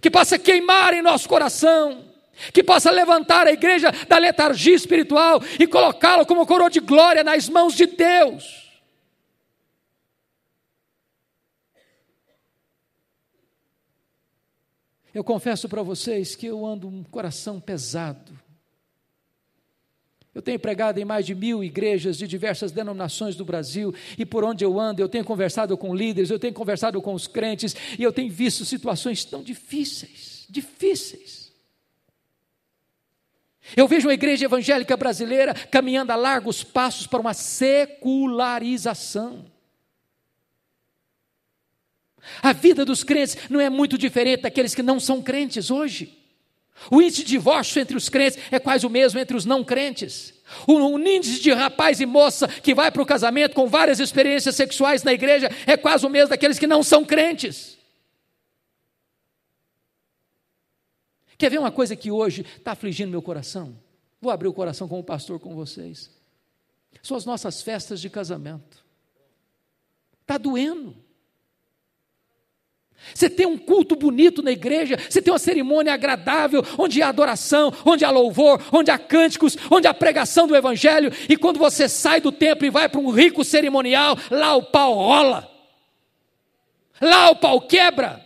que 0.00 0.10
possa 0.10 0.38
queimar 0.38 0.94
em 0.94 1.02
nosso 1.02 1.28
coração, 1.28 2.04
que 2.52 2.62
possa 2.62 2.90
levantar 2.90 3.46
a 3.46 3.52
igreja 3.52 3.92
da 4.08 4.16
letargia 4.16 4.74
espiritual 4.74 5.42
e 5.58 5.66
colocá-la 5.66 6.24
como 6.24 6.46
coroa 6.46 6.70
de 6.70 6.80
glória 6.80 7.24
nas 7.24 7.48
mãos 7.48 7.74
de 7.74 7.86
Deus. 7.86 8.67
Eu 15.14 15.24
confesso 15.24 15.68
para 15.68 15.82
vocês 15.82 16.34
que 16.34 16.46
eu 16.46 16.64
ando 16.64 16.88
um 16.88 17.02
coração 17.02 17.60
pesado. 17.60 18.32
Eu 20.34 20.42
tenho 20.42 20.58
pregado 20.58 21.00
em 21.00 21.04
mais 21.04 21.26
de 21.26 21.34
mil 21.34 21.64
igrejas 21.64 22.16
de 22.16 22.28
diversas 22.28 22.70
denominações 22.70 23.34
do 23.34 23.44
Brasil, 23.44 23.92
e 24.16 24.24
por 24.24 24.44
onde 24.44 24.64
eu 24.64 24.78
ando, 24.78 25.02
eu 25.02 25.08
tenho 25.08 25.24
conversado 25.24 25.76
com 25.76 25.94
líderes, 25.94 26.30
eu 26.30 26.38
tenho 26.38 26.54
conversado 26.54 27.02
com 27.02 27.12
os 27.12 27.26
crentes, 27.26 27.74
e 27.98 28.02
eu 28.02 28.12
tenho 28.12 28.30
visto 28.30 28.64
situações 28.64 29.24
tão 29.24 29.42
difíceis 29.42 30.38
difíceis. 30.48 31.52
Eu 33.76 33.86
vejo 33.86 34.08
a 34.08 34.14
igreja 34.14 34.46
evangélica 34.46 34.96
brasileira 34.96 35.52
caminhando 35.52 36.10
a 36.10 36.16
largos 36.16 36.64
passos 36.64 37.06
para 37.06 37.20
uma 37.20 37.34
secularização. 37.34 39.44
A 42.42 42.52
vida 42.52 42.84
dos 42.84 43.02
crentes 43.02 43.36
não 43.48 43.60
é 43.60 43.70
muito 43.70 43.96
diferente 43.96 44.42
daqueles 44.42 44.74
que 44.74 44.82
não 44.82 44.98
são 45.00 45.22
crentes 45.22 45.70
hoje. 45.70 46.16
O 46.90 47.02
índice 47.02 47.24
de 47.24 47.30
divórcio 47.30 47.80
entre 47.80 47.96
os 47.96 48.08
crentes 48.08 48.38
é 48.50 48.58
quase 48.58 48.86
o 48.86 48.90
mesmo 48.90 49.18
entre 49.18 49.36
os 49.36 49.44
não 49.44 49.64
crentes. 49.64 50.34
O 50.66 50.98
índice 50.98 51.40
de 51.40 51.52
rapaz 51.52 52.00
e 52.00 52.06
moça 52.06 52.46
que 52.48 52.74
vai 52.74 52.90
para 52.90 53.02
o 53.02 53.06
casamento 53.06 53.54
com 53.54 53.66
várias 53.66 54.00
experiências 54.00 54.54
sexuais 54.54 55.02
na 55.02 55.12
igreja 55.12 55.50
é 55.66 55.76
quase 55.76 56.06
o 56.06 56.10
mesmo 56.10 56.30
daqueles 56.30 56.58
que 56.58 56.66
não 56.66 56.82
são 56.82 57.04
crentes. 57.04 57.76
Quer 61.36 61.50
ver 61.50 61.58
uma 61.58 61.70
coisa 61.70 61.94
que 61.94 62.10
hoje 62.10 62.44
está 62.56 62.72
afligindo 62.72 63.10
meu 63.10 63.22
coração? 63.22 63.78
Vou 64.20 64.32
abrir 64.32 64.48
o 64.48 64.52
coração 64.52 64.88
como 64.88 65.04
pastor 65.04 65.38
com 65.38 65.54
vocês. 65.54 66.10
São 67.02 67.16
as 67.16 67.24
nossas 67.24 67.62
festas 67.62 68.00
de 68.00 68.10
casamento. 68.10 68.84
Está 70.22 70.36
doendo. 70.36 70.96
Você 73.14 73.30
tem 73.30 73.46
um 73.46 73.56
culto 73.56 73.96
bonito 73.96 74.42
na 74.42 74.50
igreja, 74.50 74.98
você 75.08 75.22
tem 75.22 75.32
uma 75.32 75.38
cerimônia 75.38 75.94
agradável, 75.94 76.64
onde 76.76 77.02
há 77.02 77.08
adoração, 77.08 77.72
onde 77.84 78.04
há 78.04 78.10
louvor, 78.10 78.62
onde 78.72 78.90
há 78.90 78.98
cânticos, 78.98 79.56
onde 79.70 79.86
há 79.86 79.94
pregação 79.94 80.46
do 80.46 80.56
Evangelho, 80.56 81.12
e 81.28 81.36
quando 81.36 81.58
você 81.58 81.88
sai 81.88 82.20
do 82.20 82.30
templo 82.30 82.66
e 82.66 82.70
vai 82.70 82.88
para 82.88 83.00
um 83.00 83.10
rico 83.10 83.44
cerimonial, 83.44 84.16
lá 84.30 84.54
o 84.56 84.64
pau 84.64 84.94
rola, 84.94 85.50
lá 87.00 87.30
o 87.30 87.36
pau 87.36 87.60
quebra, 87.62 88.24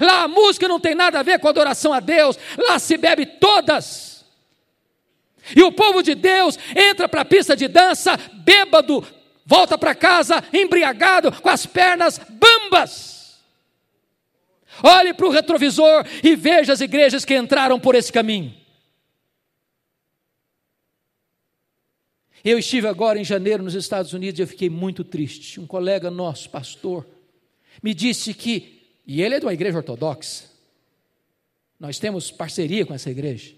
lá 0.00 0.24
a 0.24 0.28
música 0.28 0.66
não 0.66 0.80
tem 0.80 0.94
nada 0.94 1.20
a 1.20 1.22
ver 1.22 1.38
com 1.38 1.46
a 1.46 1.50
adoração 1.50 1.92
a 1.92 2.00
Deus, 2.00 2.38
lá 2.56 2.78
se 2.78 2.96
bebe 2.96 3.26
todas. 3.26 4.24
E 5.56 5.62
o 5.62 5.72
povo 5.72 6.02
de 6.02 6.14
Deus 6.14 6.58
entra 6.76 7.08
para 7.08 7.22
a 7.22 7.24
pista 7.24 7.56
de 7.56 7.68
dança, 7.68 8.18
bêbado, 8.34 9.06
volta 9.46 9.78
para 9.78 9.94
casa 9.94 10.44
embriagado, 10.52 11.32
com 11.40 11.48
as 11.48 11.64
pernas 11.64 12.20
bambas. 12.28 13.17
Olhe 14.82 15.12
para 15.12 15.26
o 15.26 15.30
retrovisor 15.30 16.06
e 16.22 16.36
veja 16.36 16.72
as 16.72 16.80
igrejas 16.80 17.24
que 17.24 17.36
entraram 17.36 17.78
por 17.80 17.94
esse 17.94 18.12
caminho. 18.12 18.54
Eu 22.44 22.58
estive 22.58 22.86
agora 22.86 23.18
em 23.18 23.24
janeiro 23.24 23.62
nos 23.62 23.74
Estados 23.74 24.12
Unidos 24.12 24.38
e 24.38 24.42
eu 24.42 24.46
fiquei 24.46 24.70
muito 24.70 25.02
triste. 25.02 25.58
Um 25.60 25.66
colega 25.66 26.10
nosso, 26.10 26.48
pastor, 26.48 27.06
me 27.82 27.92
disse 27.92 28.32
que, 28.32 28.82
e 29.06 29.20
ele 29.20 29.34
é 29.34 29.40
de 29.40 29.46
uma 29.46 29.52
igreja 29.52 29.78
ortodoxa, 29.78 30.44
nós 31.78 31.98
temos 31.98 32.30
parceria 32.30 32.86
com 32.86 32.94
essa 32.94 33.10
igreja. 33.10 33.57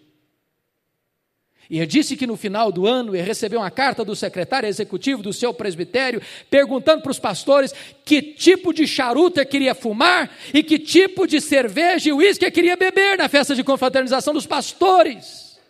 E 1.71 1.87
disse 1.87 2.17
que 2.17 2.27
no 2.27 2.37
final 2.37 2.73
do 2.73 2.85
ano 2.85 3.15
ele 3.15 3.23
recebeu 3.23 3.61
uma 3.61 3.71
carta 3.71 4.05
do 4.05 4.17
secretário 4.17 4.69
executivo 4.69 5.23
do 5.23 5.33
seu 5.33 5.55
presbitério, 5.55 6.21
perguntando 6.51 7.01
para 7.01 7.13
os 7.13 7.21
pastores 7.21 7.73
que 8.05 8.21
tipo 8.21 8.75
de 8.75 8.89
charuto 8.89 9.39
ele 9.39 9.47
queria 9.47 9.73
fumar 9.73 10.37
e 10.53 10.65
que 10.65 10.81
tipo 10.81 11.29
de 11.29 11.41
cerveja 11.41 12.09
e 12.09 12.13
uísque 12.13 12.51
queria 12.51 12.77
beber 12.77 13.17
na 13.17 13.29
festa 13.29 13.55
de 13.55 13.63
confraternização 13.63 14.35
dos 14.35 14.47
pastores. 14.47 15.61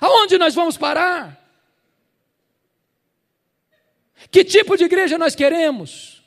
Aonde 0.00 0.36
nós 0.36 0.52
vamos 0.56 0.76
parar? 0.76 1.38
Que 4.32 4.42
tipo 4.42 4.76
de 4.76 4.82
igreja 4.82 5.16
nós 5.16 5.36
queremos? 5.36 6.24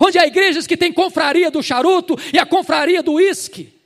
Onde 0.00 0.18
há 0.18 0.26
igrejas 0.26 0.66
que 0.66 0.74
têm 0.74 0.90
confraria 0.90 1.50
do 1.50 1.62
charuto 1.62 2.16
e 2.32 2.38
a 2.38 2.46
confraria 2.46 3.02
do 3.02 3.12
uísque. 3.12 3.81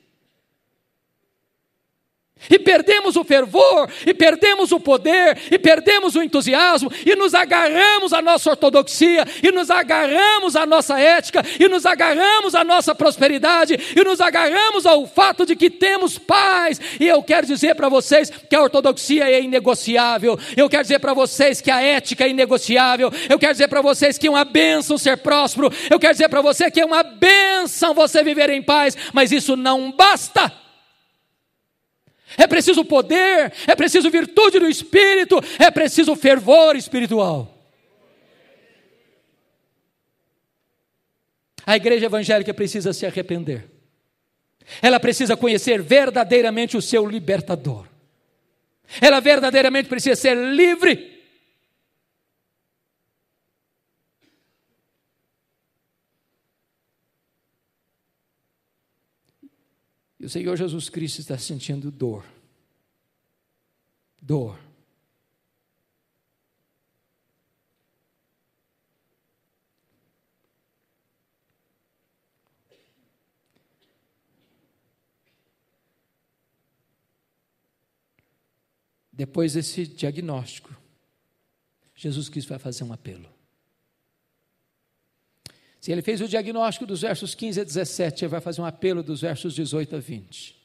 E 2.50 2.58
perdemos 2.58 3.16
o 3.16 3.24
fervor, 3.24 3.90
e 4.06 4.12
perdemos 4.12 4.70
o 4.70 4.78
poder, 4.78 5.38
e 5.50 5.58
perdemos 5.58 6.14
o 6.14 6.22
entusiasmo, 6.22 6.92
e 7.04 7.16
nos 7.16 7.34
agarramos 7.34 8.12
à 8.12 8.20
nossa 8.20 8.50
ortodoxia, 8.50 9.24
e 9.42 9.50
nos 9.50 9.70
agarramos 9.70 10.54
à 10.54 10.66
nossa 10.66 11.00
ética, 11.00 11.42
e 11.58 11.66
nos 11.66 11.86
agarramos 11.86 12.54
à 12.54 12.62
nossa 12.62 12.94
prosperidade, 12.94 13.76
e 13.96 14.04
nos 14.04 14.20
agarramos 14.20 14.84
ao 14.84 15.06
fato 15.06 15.46
de 15.46 15.56
que 15.56 15.70
temos 15.70 16.18
paz. 16.18 16.80
E 17.00 17.08
eu 17.08 17.22
quero 17.22 17.46
dizer 17.46 17.74
para 17.74 17.88
vocês 17.88 18.30
que 18.30 18.54
a 18.54 18.62
ortodoxia 18.62 19.28
é 19.30 19.40
inegociável, 19.42 20.38
eu 20.56 20.68
quero 20.68 20.82
dizer 20.82 20.98
para 20.98 21.14
vocês 21.14 21.60
que 21.60 21.70
a 21.70 21.80
ética 21.80 22.24
é 22.24 22.28
inegociável, 22.28 23.10
eu 23.28 23.38
quero 23.38 23.52
dizer 23.52 23.68
para 23.68 23.80
vocês 23.80 24.18
que 24.18 24.26
é 24.26 24.30
uma 24.30 24.44
bênção 24.44 24.98
ser 24.98 25.16
próspero, 25.16 25.72
eu 25.90 25.98
quero 25.98 26.12
dizer 26.12 26.28
para 26.28 26.42
você 26.42 26.70
que 26.70 26.80
é 26.80 26.84
uma 26.84 27.02
bênção 27.02 27.94
você 27.94 28.22
viver 28.22 28.50
em 28.50 28.62
paz, 28.62 28.96
mas 29.12 29.32
isso 29.32 29.56
não 29.56 29.90
basta 29.90 30.65
é 32.36 32.46
preciso 32.46 32.84
poder, 32.84 33.52
é 33.66 33.74
preciso 33.74 34.10
virtude 34.10 34.58
do 34.58 34.68
Espírito, 34.68 35.40
é 35.58 35.70
preciso 35.70 36.14
fervor 36.14 36.76
espiritual. 36.76 37.52
A 41.64 41.74
igreja 41.74 42.06
evangélica 42.06 42.54
precisa 42.54 42.92
se 42.92 43.04
arrepender, 43.06 43.64
ela 44.80 45.00
precisa 45.00 45.36
conhecer 45.36 45.82
verdadeiramente 45.82 46.76
o 46.76 46.82
seu 46.82 47.06
libertador, 47.06 47.86
ela 49.00 49.20
verdadeiramente 49.20 49.88
precisa 49.88 50.14
ser 50.14 50.36
livre. 50.36 51.15
E 60.26 60.28
o 60.28 60.28
Senhor 60.28 60.56
Jesus 60.56 60.88
Cristo 60.88 61.20
está 61.20 61.38
sentindo 61.38 61.88
dor. 61.88 62.26
Dor. 64.20 64.58
Depois 79.12 79.52
desse 79.52 79.86
diagnóstico, 79.86 80.76
Jesus 81.94 82.28
Cristo 82.28 82.48
vai 82.48 82.58
fazer 82.58 82.82
um 82.82 82.92
apelo. 82.92 83.35
Se 85.86 85.92
ele 85.92 86.02
fez 86.02 86.20
o 86.20 86.26
diagnóstico 86.26 86.84
dos 86.84 87.02
versos 87.02 87.32
15 87.32 87.60
a 87.60 87.62
17, 87.62 88.24
ele 88.24 88.28
vai 88.28 88.40
fazer 88.40 88.60
um 88.60 88.64
apelo 88.64 89.04
dos 89.04 89.20
versos 89.20 89.54
18 89.54 89.94
a 89.94 89.98
20. 90.00 90.56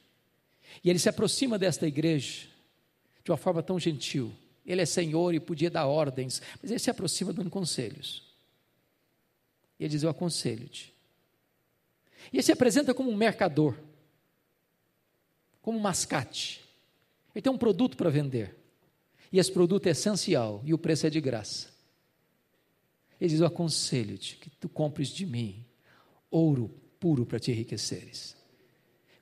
E 0.82 0.90
ele 0.90 0.98
se 0.98 1.08
aproxima 1.08 1.56
desta 1.56 1.86
igreja 1.86 2.48
de 3.22 3.30
uma 3.30 3.36
forma 3.36 3.62
tão 3.62 3.78
gentil. 3.78 4.34
Ele 4.66 4.82
é 4.82 4.84
senhor 4.84 5.32
e 5.32 5.38
podia 5.38 5.70
dar 5.70 5.86
ordens, 5.86 6.42
mas 6.60 6.72
ele 6.72 6.80
se 6.80 6.90
aproxima 6.90 7.32
dando 7.32 7.50
conselhos. 7.50 8.34
E 9.78 9.84
ele 9.84 9.90
diz: 9.90 10.02
Eu 10.02 10.10
aconselho-te. 10.10 10.92
E 12.32 12.38
ele 12.38 12.42
se 12.42 12.50
apresenta 12.50 12.92
como 12.92 13.08
um 13.08 13.16
mercador, 13.16 13.78
como 15.60 15.78
um 15.78 15.80
mascate. 15.80 16.64
Ele 17.32 17.42
tem 17.42 17.52
um 17.52 17.58
produto 17.58 17.96
para 17.96 18.10
vender. 18.10 18.56
E 19.30 19.38
esse 19.38 19.52
produto 19.52 19.86
é 19.86 19.90
essencial 19.90 20.60
e 20.64 20.74
o 20.74 20.78
preço 20.78 21.06
é 21.06 21.10
de 21.10 21.20
graça. 21.20 21.71
Ele 23.22 23.28
diz: 23.28 23.38
Eu 23.40 23.46
aconselho-te 23.46 24.36
que 24.36 24.50
tu 24.50 24.68
compres 24.68 25.08
de 25.08 25.24
mim 25.24 25.64
ouro 26.28 26.68
puro 26.98 27.24
para 27.24 27.38
te 27.38 27.52
enriqueceres, 27.52 28.36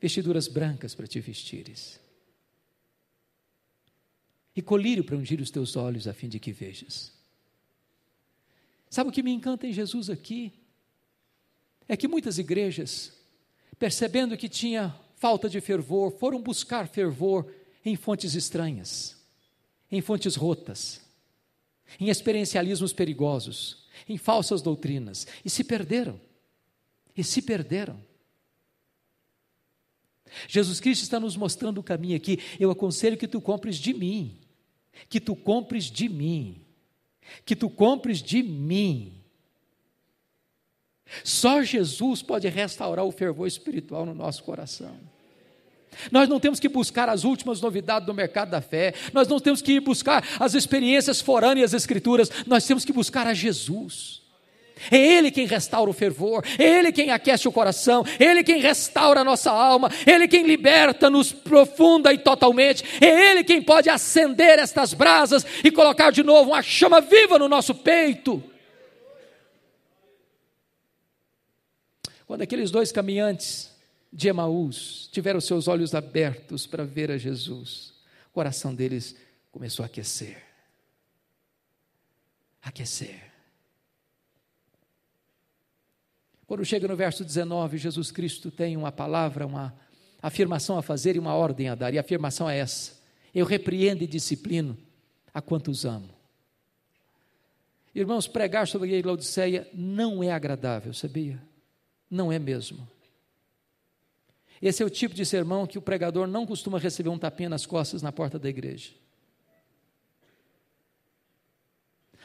vestiduras 0.01 0.49
brancas 0.49 0.95
para 0.95 1.07
te 1.07 1.21
vestires, 1.21 2.01
e 4.57 4.63
colírio 4.63 5.05
para 5.05 5.17
ungir 5.17 5.39
os 5.39 5.51
teus 5.51 5.77
olhos 5.77 6.09
a 6.09 6.15
fim 6.15 6.31
de 6.31 6.41
que 6.41 6.51
vejas. 6.51 7.13
Sabe 8.89 9.11
o 9.11 9.13
que 9.13 9.23
me 9.23 9.33
encanta 9.33 9.67
em 9.67 9.73
Jesus 9.73 10.09
aqui? 10.09 10.51
É 11.87 11.95
que 11.95 12.09
muitas 12.09 12.39
igrejas, 12.39 13.13
percebendo 13.79 14.35
que 14.35 14.49
tinha 14.49 14.99
falta 15.17 15.47
de 15.47 15.61
fervor, 15.61 16.11
foram 16.13 16.41
buscar 16.41 16.89
fervor 16.89 17.53
em 17.85 17.97
fontes 17.97 18.35
estranhas, 18.35 19.15
em 19.93 20.01
fontes 20.01 20.37
rotas, 20.37 21.03
em 22.01 22.09
experiencialismos 22.09 22.95
perigosos, 22.95 23.80
em 24.09 24.17
falsas 24.17 24.63
doutrinas, 24.63 25.27
e 25.45 25.51
se 25.51 25.65
perderam. 25.65 26.21
E 27.17 27.25
se 27.25 27.43
perderam. 27.43 28.01
Jesus 30.47 30.79
Cristo 30.81 31.03
está 31.03 31.19
nos 31.19 31.37
mostrando 31.37 31.79
o 31.79 31.83
caminho 31.83 32.17
aqui. 32.17 32.39
Eu 32.59 32.71
aconselho 32.71 33.17
que 33.17 33.27
tu 33.27 33.41
compres 33.41 33.77
de 33.77 33.93
mim, 33.93 34.39
que 35.09 35.21
tu 35.21 35.35
compres 35.35 35.85
de 35.85 36.09
mim 36.09 36.67
que 37.45 37.57
tu 37.57 37.69
compres 37.69 38.23
de 38.23 38.43
mim. 38.43 39.23
Só 41.25 41.63
Jesus 41.63 42.23
pode 42.23 42.49
restaurar 42.49 43.05
o 43.05 43.13
fervor 43.13 43.47
espiritual 43.47 44.07
no 44.07 44.15
nosso 44.15 44.45
coração. 44.45 44.97
Nós 46.11 46.29
não 46.29 46.41
temos 46.41 46.61
que 46.61 46.69
buscar 46.69 47.09
as 47.09 47.25
últimas 47.25 47.61
novidades 47.61 48.07
do 48.07 48.15
mercado 48.15 48.51
da 48.51 48.61
fé, 48.61 48.95
nós 49.13 49.29
não 49.29 49.41
temos 49.41 49.61
que 49.61 49.73
ir 49.73 49.81
buscar 49.81 50.25
as 50.39 50.55
experiências 50.55 51.21
forâneas 51.21 51.73
das 51.73 51.83
Escrituras, 51.83 52.31
nós 52.47 52.67
temos 52.67 52.85
que 52.85 52.93
buscar 52.93 53.27
a 53.27 53.35
Jesus. 53.35 54.21
É 54.91 54.97
Ele 54.97 55.31
quem 55.31 55.47
restaura 55.47 55.91
o 55.91 55.93
fervor, 55.93 56.43
é 56.59 56.65
Ele 56.65 56.91
quem 56.91 57.11
aquece 57.11 57.47
o 57.47 57.53
coração, 57.53 58.05
é 58.19 58.25
Ele 58.25 58.43
quem 58.43 58.61
restaura 58.61 59.21
a 59.21 59.25
nossa 59.25 59.51
alma, 59.51 59.91
é 60.07 60.13
Ele 60.13 60.27
quem 60.27 60.45
liberta-nos 60.45 61.33
profunda 61.33 62.13
e 62.15 62.19
totalmente, 62.19 62.83
é 63.01 63.31
Ele 63.31 63.45
quem 63.45 63.61
pode 63.61 63.91
acender 63.91 64.59
estas 64.59 64.95
brasas 64.95 65.45
e 65.63 65.71
colocar 65.71 66.11
de 66.11 66.23
novo 66.23 66.51
uma 66.51 66.63
chama 66.63 67.01
viva 67.01 67.39
no 67.39 67.49
nosso 67.49 67.75
peito. 67.75 68.43
Quando 72.27 72.43
aqueles 72.43 72.71
dois 72.71 72.93
caminhantes 72.93 73.70
de 74.13 74.29
Emaús 74.29 75.09
tiveram 75.13 75.41
seus 75.41 75.69
olhos 75.69 75.95
abertos 75.95 76.67
para 76.67 76.85
ver 76.85 77.11
a 77.11 77.19
Jesus, 77.19 77.95
o 78.29 78.33
coração 78.33 78.75
deles 78.75 79.17
começou 79.53 79.83
a 79.83 79.87
aquecer. 79.87 80.43
Aquecer. 82.63 83.31
Quando 86.47 86.65
chega 86.65 86.89
no 86.89 86.97
verso 86.97 87.25
19, 87.25 87.79
Jesus 87.79 88.11
Cristo 88.11 88.51
tem 88.51 88.77
uma 88.77 88.91
palavra, 88.91 89.47
uma 89.47 89.73
afirmação 90.21 90.77
a 90.77 90.83
fazer 90.83 91.15
e 91.15 91.19
uma 91.19 91.35
ordem 91.35 91.69
a 91.69 91.77
dar. 91.77 91.95
E 91.95 91.99
a 91.99 92.01
afirmação 92.01 92.51
é 92.51 92.59
essa: 92.59 93.01
Eu 93.33 93.47
repreendo 93.47 94.03
e 94.03 94.07
disciplino 94.07 94.77
a 95.33 95.41
quantos 95.41 95.85
amo. 95.85 96.11
Irmãos, 97.95 98.27
pregar 98.27 98.67
sobre 98.67 98.99
a 98.99 99.07
Laodiceia 99.07 99.69
não 99.73 100.23
é 100.23 100.33
agradável, 100.33 100.93
sabia? 100.93 101.41
Não 102.11 102.33
é 102.33 102.39
mesmo. 102.39 102.87
Esse 104.61 104.83
é 104.83 104.87
o 104.87 104.91
tipo 104.91 105.15
de 105.15 105.25
sermão 105.25 105.67
que 105.67 105.79
o 105.79 105.83
pregador 105.83 106.27
não 106.27 106.47
costuma 106.47 106.79
receber 106.79 107.09
um 107.09 107.19
tapinha 107.19 107.49
nas 107.49 107.65
costas 107.65 108.03
na 108.03 108.13
porta 108.13 108.39
da 108.39 108.49
igreja. 108.49 108.91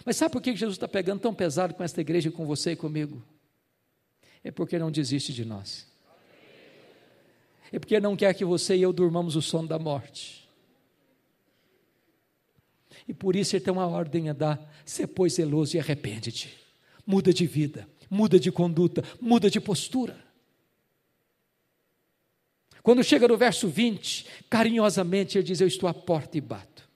Mas 0.06 0.18
sabe 0.18 0.34
por 0.34 0.42
que 0.42 0.56
Jesus 0.56 0.76
está 0.76 0.88
pegando 0.88 1.22
tão 1.22 1.34
pesado 1.34 1.74
com 1.74 1.84
esta 1.84 2.02
igreja, 2.02 2.30
com 2.30 2.46
você 2.46 2.72
e 2.72 2.76
comigo? 2.76 3.24
é 4.46 4.52
porque 4.52 4.78
não 4.78 4.92
desiste 4.92 5.34
de 5.34 5.44
nós. 5.44 5.88
É 7.72 7.80
porque 7.80 8.00
não 8.00 8.16
quer 8.16 8.32
que 8.36 8.46
você 8.46 8.78
e 8.78 8.84
eu 8.84 8.94
durmamos 8.94 9.36
o 9.36 9.42
sono 9.42 9.68
da 9.68 9.80
morte. 9.80 10.48
E 13.08 13.14
por 13.14 13.36
isso 13.36 13.56
ele 13.56 13.66
tem 13.66 13.74
uma 13.74 13.88
ordem 13.88 14.30
a 14.30 14.34
dar: 14.34 14.72
ser 14.86 15.08
pois 15.08 15.34
zeloso 15.34 15.76
e 15.76 15.80
arrepende-te. 15.80 16.56
Muda 17.08 17.34
de 17.34 17.48
vida, 17.48 17.90
muda 18.08 18.40
de 18.40 18.52
conduta, 18.52 19.04
muda 19.20 19.50
de 19.50 19.60
postura. 19.60 20.24
Quando 22.86 23.04
chega 23.04 23.28
no 23.28 23.36
verso 23.36 23.68
20, 23.68 24.28
carinhosamente 24.48 25.40
ele 25.40 25.44
diz: 25.44 25.60
Eu 25.60 25.66
estou 25.66 25.90
à 25.90 25.94
porta 25.94 26.38
e 26.38 26.42
bato. 26.42 26.88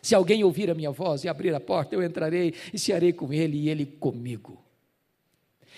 Se 0.00 0.14
alguém 0.14 0.44
ouvir 0.44 0.70
a 0.70 0.74
minha 0.74 0.92
voz 0.92 1.24
e 1.24 1.28
abrir 1.28 1.52
a 1.52 1.58
porta, 1.58 1.96
eu 1.96 2.02
entrarei 2.02 2.54
e 2.72 2.78
cearei 2.78 3.12
com 3.12 3.32
ele 3.32 3.56
e 3.56 3.68
ele 3.68 3.84
comigo. 3.84 4.64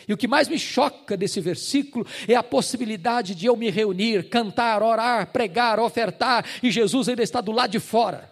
E 0.06 0.12
o 0.12 0.18
que 0.18 0.28
mais 0.28 0.48
me 0.48 0.58
choca 0.58 1.16
desse 1.16 1.40
versículo 1.40 2.06
é 2.28 2.34
a 2.34 2.42
possibilidade 2.42 3.34
de 3.34 3.46
eu 3.46 3.56
me 3.56 3.70
reunir, 3.70 4.28
cantar, 4.28 4.82
orar, 4.82 5.32
pregar, 5.32 5.80
ofertar, 5.80 6.44
e 6.62 6.70
Jesus 6.70 7.08
ainda 7.08 7.22
está 7.22 7.40
do 7.40 7.52
lado 7.52 7.70
de 7.70 7.80
fora, 7.80 8.30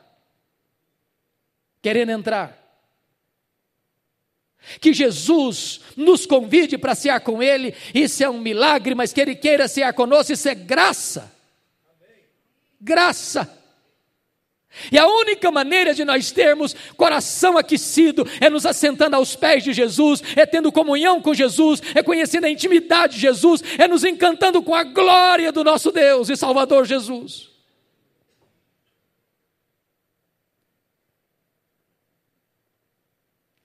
querendo 1.80 2.12
entrar. 2.12 2.61
Que 4.80 4.92
Jesus 4.92 5.80
nos 5.96 6.24
convide 6.26 6.78
para 6.78 6.94
cear 6.94 7.20
com 7.20 7.42
Ele, 7.42 7.74
isso 7.94 8.22
é 8.22 8.30
um 8.30 8.40
milagre, 8.40 8.94
mas 8.94 9.12
que 9.12 9.20
Ele 9.20 9.34
queira 9.34 9.68
cear 9.68 9.92
conosco, 9.92 10.32
isso 10.32 10.48
é 10.48 10.54
graça. 10.54 11.32
Graça. 12.80 13.62
E 14.90 14.98
a 14.98 15.06
única 15.06 15.50
maneira 15.50 15.92
de 15.92 16.04
nós 16.04 16.30
termos 16.30 16.74
coração 16.96 17.58
aquecido 17.58 18.26
é 18.40 18.48
nos 18.48 18.64
assentando 18.64 19.16
aos 19.16 19.36
pés 19.36 19.62
de 19.62 19.72
Jesus, 19.72 20.22
é 20.34 20.46
tendo 20.46 20.72
comunhão 20.72 21.20
com 21.20 21.34
Jesus, 21.34 21.82
é 21.94 22.02
conhecendo 22.02 22.46
a 22.46 22.50
intimidade 22.50 23.14
de 23.14 23.20
Jesus, 23.20 23.62
é 23.78 23.86
nos 23.86 24.02
encantando 24.02 24.62
com 24.62 24.74
a 24.74 24.82
glória 24.82 25.52
do 25.52 25.62
nosso 25.62 25.92
Deus 25.92 26.30
e 26.30 26.36
Salvador 26.36 26.86
Jesus. 26.86 27.51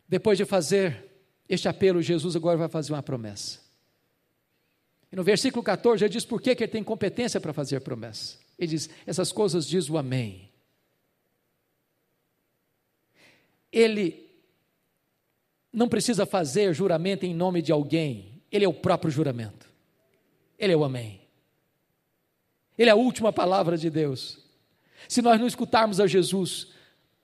Depois 0.08 0.38
de 0.38 0.46
fazer 0.46 1.06
este 1.48 1.68
apelo, 1.68 2.02
Jesus 2.02 2.36
agora 2.36 2.58
vai 2.58 2.70
fazer 2.70 2.94
uma 2.94 3.04
promessa. 3.04 3.60
E 5.12 5.16
no 5.16 5.24
versículo 5.24 5.64
14 5.64 6.04
ele 6.04 6.10
diz 6.12 6.26
por 6.26 6.42
que 6.42 6.50
ele 6.50 6.68
tem 6.68 6.84
competência 6.84 7.40
para 7.40 7.54
fazer 7.54 7.82
promessa. 7.82 8.38
Ele 8.58 8.68
diz: 8.68 8.90
Essas 9.06 9.32
coisas 9.32 9.66
diz 9.66 9.90
o 9.90 9.98
Amém 9.98 10.48
ele 13.72 14.28
não 15.72 15.88
precisa 15.88 16.26
fazer 16.26 16.74
juramento 16.74 17.26
em 17.26 17.34
nome 17.34 17.62
de 17.62 17.72
alguém, 17.72 18.42
ele 18.52 18.66
é 18.66 18.68
o 18.68 18.74
próprio 18.74 19.12
juramento. 19.12 19.68
Ele 20.58 20.74
é 20.74 20.76
o 20.76 20.84
Amém. 20.84 21.22
Ele 22.78 22.90
é 22.90 22.94
a 22.94 22.96
última 22.96 23.32
palavra 23.32 23.78
de 23.78 23.90
Deus. 23.90 24.40
Se 25.08 25.22
nós 25.22 25.40
não 25.40 25.46
escutarmos 25.46 26.00
a 26.00 26.08
Jesus, 26.08 26.70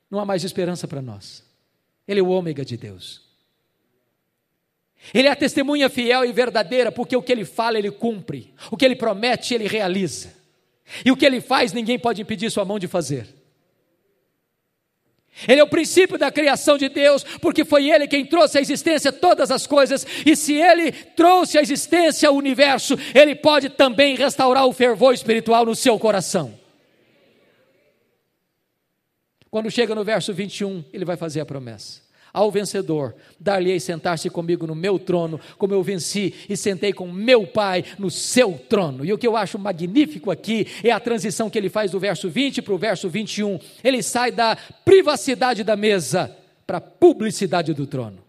não 0.10 0.20
há 0.20 0.26
mais 0.26 0.44
esperança 0.44 0.88
para 0.88 1.02
nós. 1.02 1.44
Ele 2.08 2.20
é 2.20 2.24
o 2.24 2.30
ômega 2.30 2.66
de 2.66 2.78
Deus. 2.78 3.22
Ele 5.14 5.28
é 5.28 5.32
a 5.32 5.36
testemunha 5.36 5.90
fiel 5.90 6.24
e 6.24 6.32
verdadeira, 6.32 6.92
porque 6.92 7.16
o 7.16 7.22
que 7.22 7.32
ele 7.32 7.46
fala, 7.46 7.78
ele 7.78 7.92
cumpre. 7.92 8.54
O 8.72 8.78
que 8.78 8.86
ele 8.86 8.96
promete, 8.96 9.54
ele 9.54 9.68
realiza. 9.68 10.34
E 11.04 11.12
o 11.12 11.18
que 11.18 11.26
ele 11.26 11.42
faz, 11.42 11.74
ninguém 11.74 11.98
pode 12.00 12.22
impedir 12.22 12.50
sua 12.52 12.66
mão 12.66 12.80
de 12.80 12.88
fazer. 12.88 13.28
Ele 15.48 15.60
é 15.60 15.64
o 15.64 15.68
princípio 15.68 16.18
da 16.18 16.32
criação 16.32 16.78
de 16.78 16.88
Deus, 16.90 17.24
porque 17.42 17.66
foi 17.66 17.90
Ele 17.90 18.08
quem 18.08 18.26
trouxe 18.26 18.60
à 18.60 18.62
existência 18.62 19.12
todas 19.12 19.50
as 19.50 19.66
coisas, 19.66 20.06
e 20.26 20.36
se 20.36 20.54
Ele 20.54 20.92
trouxe 20.92 21.58
à 21.58 21.62
existência 21.62 22.32
o 22.32 22.36
universo, 22.36 22.98
Ele 23.16 23.36
pode 23.36 23.70
também 23.70 24.16
restaurar 24.16 24.68
o 24.68 24.74
fervor 24.74 25.14
espiritual 25.14 25.66
no 25.66 25.76
seu 25.76 25.98
coração. 25.98 26.58
Quando 29.54 29.70
chega 29.70 29.94
no 29.94 30.04
verso 30.04 30.34
21, 30.34 30.84
ele 30.92 31.06
vai 31.06 31.16
fazer 31.16 31.40
a 31.40 31.46
promessa. 31.46 32.02
Ao 32.34 32.50
vencedor, 32.50 33.14
dar-lhe-ei 33.40 33.80
sentar-se 33.80 34.28
comigo 34.28 34.66
no 34.66 34.74
meu 34.74 34.98
trono, 34.98 35.40
como 35.60 35.76
eu 35.76 35.84
venci 35.84 36.34
e 36.50 36.58
sentei 36.58 36.92
com 36.92 37.12
meu 37.12 37.46
Pai 37.46 37.86
no 38.00 38.10
seu 38.10 38.58
trono. 38.68 39.06
E 39.06 39.14
o 39.14 39.18
que 39.20 39.28
eu 39.28 39.38
acho 39.38 39.60
magnífico 39.60 40.32
aqui 40.32 40.66
é 40.84 40.90
a 40.90 41.00
transição 41.00 41.52
que 41.52 41.58
ele 41.60 41.70
faz 41.70 41.92
do 41.92 42.00
verso 42.00 42.32
20 42.32 42.64
para 42.64 42.74
o 42.74 42.80
verso 42.80 43.08
21. 43.08 43.60
Ele 43.84 44.02
sai 44.02 44.32
da 44.32 44.56
privacidade 44.56 45.64
da 45.64 45.76
mesa 45.76 46.36
para 46.66 46.80
a 46.80 46.82
publicidade 46.82 47.76
do 47.76 47.86
trono. 47.86 48.24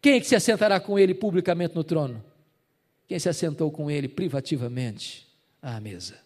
Quem 0.00 0.12
é 0.12 0.20
que 0.20 0.28
se 0.28 0.36
assentará 0.36 0.78
com 0.78 0.96
ele 0.96 1.14
publicamente 1.14 1.74
no 1.74 1.82
trono? 1.82 2.22
Quem 3.08 3.18
se 3.18 3.28
assentou 3.28 3.72
com 3.72 3.90
ele 3.90 4.06
privativamente 4.06 5.26
à 5.60 5.80
mesa. 5.80 6.25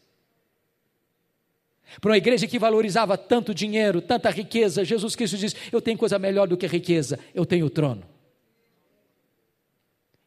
Para 1.98 2.10
uma 2.10 2.18
igreja 2.18 2.46
que 2.46 2.58
valorizava 2.58 3.16
tanto 3.16 3.54
dinheiro, 3.54 4.00
tanta 4.00 4.30
riqueza, 4.30 4.84
Jesus 4.84 5.16
Cristo 5.16 5.36
diz: 5.36 5.56
Eu 5.72 5.80
tenho 5.80 5.98
coisa 5.98 6.18
melhor 6.18 6.46
do 6.46 6.56
que 6.56 6.66
riqueza, 6.66 7.18
eu 7.34 7.46
tenho 7.46 7.66
o 7.66 7.70
trono. 7.70 8.04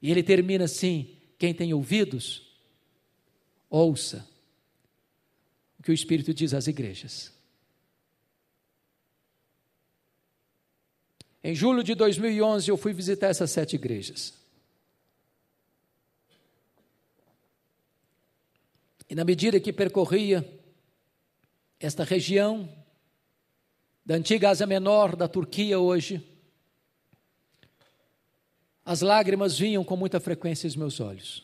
E 0.02 0.12
ele 0.12 0.24
termina 0.24 0.66
assim: 0.66 1.16
quem 1.38 1.54
tem 1.54 1.74
ouvidos, 1.74 2.54
ouça 3.70 4.28
o 5.80 5.84
que 5.84 5.92
o 5.92 5.94
Espírito 5.94 6.34
diz 6.34 6.54
às 6.54 6.68
igrejas. 6.68 7.32
Em 11.42 11.54
julho 11.54 11.84
de 11.84 11.94
2011, 11.96 12.70
eu 12.70 12.78
fui 12.78 12.94
visitar 12.94 13.28
essas 13.28 13.52
sete 13.52 13.76
igrejas. 13.76 14.34
E 19.10 19.16
na 19.16 19.26
medida 19.26 19.60
que 19.60 19.74
percorria 19.74 20.63
esta 21.86 22.06
região 22.06 22.70
da 24.06 24.16
antiga 24.16 24.50
Ásia 24.50 24.66
Menor, 24.66 25.18
da 25.18 25.28
Turquia 25.28 25.78
hoje, 25.78 26.26
as 28.86 29.02
lágrimas 29.02 29.60
vinham 29.60 29.84
com 29.84 29.98
muita 29.98 30.20
frequência 30.20 30.66
aos 30.66 30.78
meus 30.78 31.02
olhos. 31.02 31.44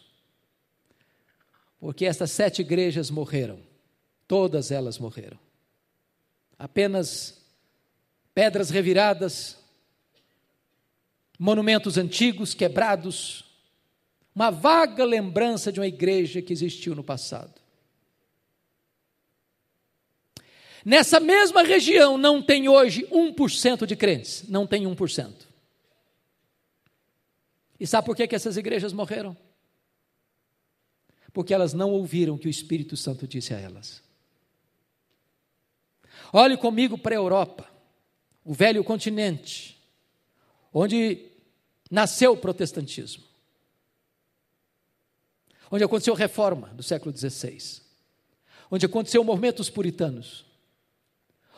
Porque 1.77 2.05
estas 2.05 2.31
sete 2.31 2.61
igrejas 2.61 3.09
morreram, 3.09 3.59
todas 4.27 4.71
elas 4.71 4.97
morreram. 4.97 5.37
Apenas 6.57 7.45
pedras 8.33 8.69
reviradas, 8.69 9.57
monumentos 11.37 11.97
antigos 11.97 12.53
quebrados, 12.53 13.43
uma 14.33 14.49
vaga 14.49 15.03
lembrança 15.03 15.69
de 15.69 15.81
uma 15.81 15.87
igreja 15.87 16.41
que 16.41 16.53
existiu 16.53 16.95
no 16.95 17.03
passado. 17.03 17.58
Nessa 20.85 21.19
mesma 21.19 21.63
região 21.63 22.17
não 22.17 22.41
tem 22.41 22.69
hoje 22.69 23.05
1% 23.07 23.85
de 23.85 23.95
crentes, 23.95 24.43
não 24.47 24.65
tem 24.65 24.83
1%. 24.83 25.33
E 27.79 27.87
sabe 27.87 28.05
por 28.05 28.15
que, 28.15 28.27
que 28.27 28.35
essas 28.35 28.57
igrejas 28.57 28.91
morreram? 28.91 29.35
Porque 31.31 31.53
elas 31.53 31.73
não 31.73 31.91
ouviram 31.91 32.35
o 32.35 32.39
que 32.39 32.47
o 32.47 32.49
Espírito 32.49 32.97
Santo 32.97 33.27
disse 33.27 33.53
a 33.53 33.59
elas. 33.59 34.01
Olhe 36.33 36.57
comigo 36.57 36.97
para 36.97 37.15
a 37.15 37.17
Europa, 37.17 37.69
o 38.43 38.53
velho 38.53 38.83
continente, 38.83 39.79
onde 40.73 41.25
nasceu 41.89 42.33
o 42.33 42.37
protestantismo, 42.37 43.23
onde 45.71 45.83
aconteceu 45.83 46.13
a 46.13 46.17
reforma 46.17 46.67
do 46.69 46.83
século 46.83 47.15
XVI, 47.15 47.81
onde 48.69 48.85
aconteceu 48.85 49.21
o 49.21 49.25
movimento 49.25 49.57
dos 49.57 49.69
puritanos, 49.69 50.45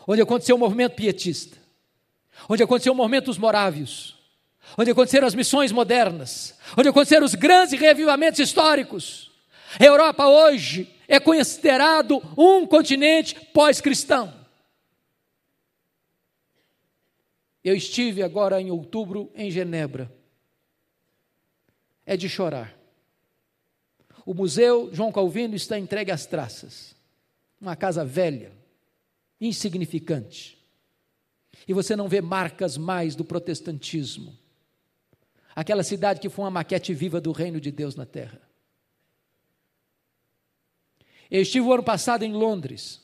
onde 0.08 0.22
aconteceu 0.22 0.56
o 0.56 0.60
movimento 0.60 0.96
pietista, 0.96 1.58
onde 2.50 2.64
aconteceu 2.64 2.94
o 2.94 2.96
movimento 2.96 3.26
dos 3.26 3.38
morávios, 3.38 4.18
onde 4.78 4.92
aconteceram 4.92 5.28
as 5.28 5.36
missões 5.36 5.72
modernas, 5.72 6.58
onde 6.78 6.90
aconteceram 6.90 7.26
os 7.26 7.36
grandes 7.36 7.80
revivamentos 7.80 8.40
históricos. 8.40 9.32
A 9.80 9.84
Europa 9.84 10.28
hoje 10.28 10.90
é 11.08 11.20
considerado 11.20 12.22
um 12.38 12.66
continente 12.66 13.36
pós-cristão. 13.54 14.34
Eu 17.64 17.76
estive 17.76 18.24
agora 18.24 18.60
em 18.60 18.72
outubro 18.72 19.32
em 19.36 19.52
Genebra 19.52 20.12
é 22.06 22.18
de 22.18 22.28
chorar. 22.28 22.78
O 24.26 24.34
Museu 24.34 24.90
João 24.94 25.12
Calvino 25.12 25.56
está 25.56 25.78
entregue 25.78 26.12
às 26.12 26.26
traças. 26.26 26.96
Uma 27.60 27.76
casa 27.76 28.04
velha, 28.04 28.52
insignificante. 29.42 30.58
E 31.68 31.74
você 31.74 31.96
não 31.96 32.08
vê 32.08 32.22
marcas 32.22 32.78
mais 32.78 33.16
do 33.16 33.26
protestantismo. 33.26 34.38
Aquela 35.56 35.84
cidade 35.84 36.22
que 36.22 36.30
foi 36.30 36.46
uma 36.46 36.52
maquete 36.52 36.94
viva 36.94 37.20
do 37.20 37.32
reino 37.32 37.60
de 37.60 37.72
Deus 37.72 37.96
na 37.96 38.06
terra. 38.06 38.42
Eu 41.30 41.42
estive 41.42 41.66
o 41.66 41.74
ano 41.74 41.84
passado 41.84 42.24
em 42.24 42.34
Londres. 42.34 43.02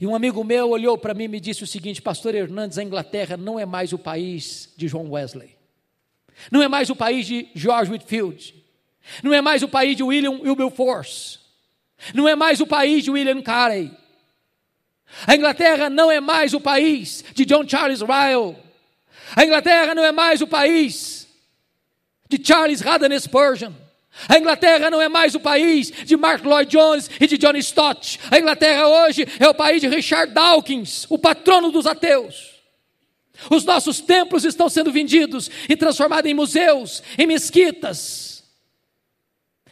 E 0.00 0.06
um 0.06 0.14
amigo 0.14 0.44
meu 0.44 0.70
olhou 0.70 0.96
para 0.96 1.12
mim 1.12 1.24
e 1.24 1.28
me 1.28 1.40
disse 1.40 1.64
o 1.64 1.66
seguinte: 1.66 2.00
Pastor 2.00 2.34
Hernandes, 2.34 2.78
a 2.78 2.84
Inglaterra 2.84 3.36
não 3.36 3.58
é 3.58 3.66
mais 3.66 3.92
o 3.92 3.98
país 3.98 4.72
de 4.76 4.86
John 4.86 5.10
Wesley. 5.10 5.56
Não 6.52 6.62
é 6.62 6.68
mais 6.68 6.88
o 6.88 6.94
país 6.94 7.26
de 7.26 7.48
George 7.54 7.90
Whitfield. 7.90 8.54
Não 9.22 9.34
é 9.34 9.40
mais 9.40 9.62
o 9.62 9.68
país 9.68 9.96
de 9.96 10.02
William 10.02 10.40
Wilberforce. 10.40 11.38
Não 12.14 12.28
é 12.28 12.36
mais 12.36 12.60
o 12.60 12.66
país 12.66 13.02
de 13.02 13.10
William 13.10 13.42
Carey. 13.42 13.90
A 15.26 15.34
Inglaterra 15.34 15.90
não 15.90 16.10
é 16.10 16.20
mais 16.20 16.54
o 16.54 16.60
país 16.60 17.24
de 17.34 17.44
John 17.44 17.66
Charles 17.68 18.00
Ryle. 18.00 18.56
A 19.34 19.44
Inglaterra 19.44 19.94
não 19.94 20.04
é 20.04 20.12
mais 20.12 20.40
o 20.40 20.46
país 20.46 21.26
de 22.28 22.40
Charles 22.44 22.84
Haddon 22.84 23.18
Spurgeon. 23.18 23.72
A 24.28 24.38
Inglaterra 24.38 24.90
não 24.90 25.00
é 25.00 25.08
mais 25.08 25.34
o 25.34 25.40
país 25.40 25.90
de 25.90 26.16
Mark 26.16 26.44
Lloyd 26.44 26.70
Jones 26.70 27.08
e 27.20 27.26
de 27.26 27.38
John 27.38 27.56
Stott. 27.56 28.18
A 28.30 28.38
Inglaterra 28.38 28.86
hoje 28.86 29.26
é 29.38 29.48
o 29.48 29.54
país 29.54 29.80
de 29.80 29.88
Richard 29.88 30.32
Dawkins, 30.32 31.06
o 31.08 31.18
patrono 31.18 31.70
dos 31.70 31.86
ateus. 31.86 32.58
Os 33.50 33.64
nossos 33.64 34.00
templos 34.00 34.44
estão 34.44 34.68
sendo 34.68 34.90
vendidos 34.90 35.48
e 35.68 35.76
transformados 35.76 36.28
em 36.28 36.34
museus, 36.34 37.02
em 37.16 37.26
mesquitas, 37.26 38.42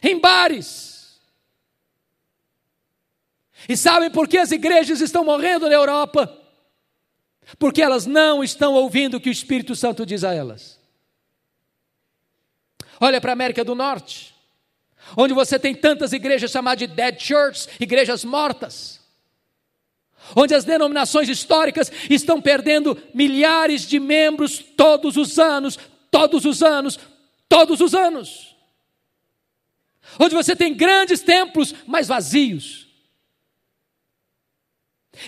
em 0.01 0.17
bares. 0.17 0.86
E 3.67 3.75
sabem 3.75 4.09
por 4.09 4.27
que 4.27 4.37
as 4.37 4.51
igrejas 4.51 5.01
estão 5.01 5.23
morrendo 5.23 5.67
na 5.67 5.75
Europa? 5.75 6.31
Porque 7.57 7.81
elas 7.81 8.05
não 8.05 8.43
estão 8.43 8.73
ouvindo 8.73 9.17
o 9.17 9.19
que 9.19 9.29
o 9.29 9.31
Espírito 9.31 9.75
Santo 9.75 10.05
diz 10.05 10.23
a 10.23 10.33
elas. 10.33 10.79
Olha 12.99 13.21
para 13.21 13.31
a 13.31 13.33
América 13.33 13.63
do 13.63 13.75
Norte, 13.75 14.33
onde 15.15 15.33
você 15.33 15.59
tem 15.59 15.75
tantas 15.75 16.13
igrejas 16.13 16.51
chamadas 16.51 16.79
de 16.79 16.87
dead 16.87 17.21
churches, 17.21 17.69
igrejas 17.79 18.23
mortas 18.23 18.97
onde 20.35 20.53
as 20.53 20.65
denominações 20.65 21.29
históricas 21.29 21.91
estão 22.09 22.41
perdendo 22.41 22.97
milhares 23.13 23.87
de 23.87 23.99
membros 23.99 24.59
todos 24.59 25.17
os 25.17 25.37
anos, 25.39 25.77
todos 26.11 26.45
os 26.45 26.61
anos, 26.61 26.99
todos 27.47 27.79
os 27.79 27.93
anos. 27.93 28.55
Onde 30.19 30.35
você 30.35 30.55
tem 30.55 30.73
grandes 30.73 31.21
templos, 31.21 31.73
mas 31.85 32.07
vazios. 32.07 32.86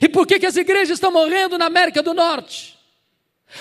E 0.02 0.08
por 0.08 0.26
que, 0.26 0.40
que 0.40 0.46
as 0.46 0.56
igrejas 0.56 0.98
estão 0.98 1.12
morrendo 1.12 1.58
na 1.58 1.66
América 1.66 2.02
do 2.02 2.14
Norte? 2.14 2.78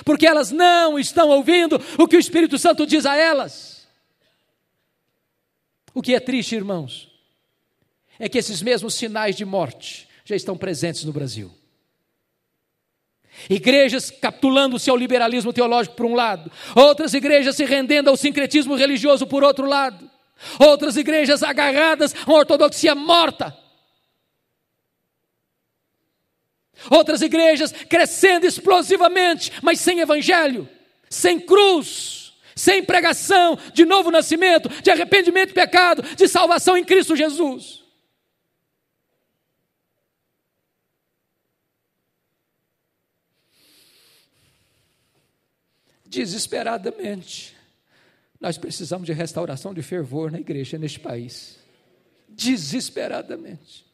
Porque 0.04 0.26
elas 0.26 0.50
não 0.50 0.98
estão 0.98 1.28
ouvindo 1.28 1.80
o 1.98 2.06
que 2.06 2.16
o 2.16 2.20
Espírito 2.20 2.58
Santo 2.58 2.86
diz 2.86 3.06
a 3.06 3.16
elas. 3.16 3.86
O 5.94 6.02
que 6.02 6.14
é 6.14 6.20
triste, 6.20 6.54
irmãos, 6.54 7.10
é 8.18 8.28
que 8.28 8.38
esses 8.38 8.62
mesmos 8.62 8.94
sinais 8.94 9.34
de 9.34 9.44
morte 9.44 10.08
já 10.24 10.36
estão 10.36 10.56
presentes 10.56 11.04
no 11.04 11.12
Brasil. 11.12 11.50
Igrejas 13.48 14.10
capitulando-se 14.10 14.90
ao 14.90 14.96
liberalismo 14.96 15.52
teológico 15.52 15.96
por 15.96 16.06
um 16.06 16.14
lado, 16.14 16.50
outras 16.74 17.14
igrejas 17.14 17.56
se 17.56 17.64
rendendo 17.64 18.10
ao 18.10 18.16
sincretismo 18.16 18.74
religioso 18.74 19.26
por 19.26 19.44
outro 19.44 19.64
lado, 19.66 20.10
outras 20.58 20.96
igrejas 20.96 21.42
agarradas 21.42 22.14
a 22.14 22.30
uma 22.30 22.38
ortodoxia 22.38 22.94
morta, 22.94 23.56
outras 26.90 27.22
igrejas 27.22 27.72
crescendo 27.72 28.46
explosivamente, 28.46 29.52
mas 29.62 29.80
sem 29.80 30.00
evangelho, 30.00 30.68
sem 31.08 31.40
cruz, 31.40 32.32
sem 32.54 32.82
pregação 32.82 33.58
de 33.72 33.84
novo 33.84 34.10
nascimento, 34.10 34.68
de 34.82 34.90
arrependimento 34.90 35.48
de 35.48 35.54
pecado, 35.54 36.02
de 36.02 36.28
salvação 36.28 36.76
em 36.76 36.84
Cristo 36.84 37.16
Jesus. 37.16 37.78
desesperadamente. 46.08 47.56
Nós 48.40 48.56
precisamos 48.56 49.06
de 49.06 49.12
restauração 49.12 49.74
de 49.74 49.82
fervor 49.82 50.30
na 50.30 50.40
igreja 50.40 50.78
neste 50.78 50.98
país. 50.98 51.58
Desesperadamente. 52.28 53.87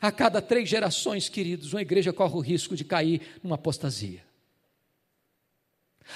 A 0.00 0.10
cada 0.10 0.40
três 0.40 0.68
gerações, 0.68 1.28
queridos, 1.28 1.72
uma 1.72 1.82
igreja 1.82 2.12
corre 2.12 2.34
o 2.34 2.40
risco 2.40 2.74
de 2.74 2.84
cair 2.84 3.20
numa 3.42 3.56
apostasia. 3.56 4.22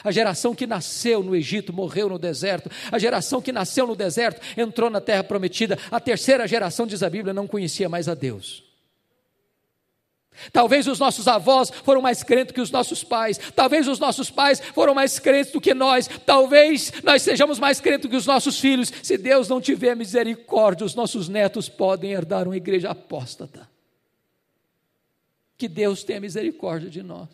A 0.03 0.11
geração 0.11 0.55
que 0.55 0.67
nasceu 0.67 1.23
no 1.23 1.37
Egito 1.37 1.73
morreu 1.73 2.09
no 2.09 2.19
deserto. 2.19 2.71
A 2.91 2.99
geração 2.99 3.41
que 3.41 3.53
nasceu 3.53 3.87
no 3.87 3.95
deserto 3.95 4.41
entrou 4.57 4.91
na 4.91 5.01
terra 5.01 5.23
prometida. 5.23 5.79
A 5.91 6.01
terceira 6.01 6.49
geração, 6.49 6.87
diz 6.87 7.03
a 7.03 7.11
Bíblia, 7.11 7.35
não 7.35 7.47
conhecia 7.47 7.89
mais 7.89 8.09
a 8.09 8.15
Deus. 8.15 8.65
Talvez 10.53 10.89
os 10.89 10.99
nossos 10.99 11.29
avós 11.29 11.71
foram 11.71 12.03
mais 12.03 12.25
crentes 12.25 12.53
que 12.53 12.61
os 12.61 12.71
nossos 12.71 13.05
pais. 13.05 13.39
Talvez 13.55 13.87
os 13.87 14.01
nossos 14.01 14.31
pais 14.31 14.61
foram 14.75 14.95
mais 14.95 15.19
crentes 15.21 15.53
do 15.53 15.61
que 15.61 15.73
nós. 15.75 16.09
Talvez 16.27 16.93
nós 17.05 17.23
sejamos 17.23 17.61
mais 17.61 17.81
crentes 17.81 18.11
que 18.11 18.17
os 18.17 18.27
nossos 18.27 18.59
filhos. 18.59 18.93
Se 19.03 19.17
Deus 19.17 19.49
não 19.49 19.61
tiver 19.61 19.95
misericórdia, 19.95 20.85
os 20.85 20.95
nossos 20.95 21.29
netos 21.29 21.69
podem 21.69 22.11
herdar 22.13 22.49
uma 22.49 22.57
igreja 22.57 22.91
apóstata. 22.91 23.74
Que 25.65 25.69
Deus 25.69 26.05
tenha 26.05 26.21
misericórdia 26.21 26.91
de 26.91 27.03
nós. 27.03 27.31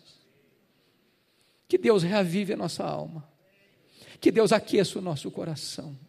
Que 1.67 1.77
Deus 1.77 2.01
reavive 2.01 2.53
a 2.53 2.55
nossa 2.55 2.81
alma. 2.81 3.29
Que 4.21 4.31
Deus 4.31 4.53
aqueça 4.53 4.99
o 4.99 5.01
nosso 5.01 5.29
coração. 5.29 5.99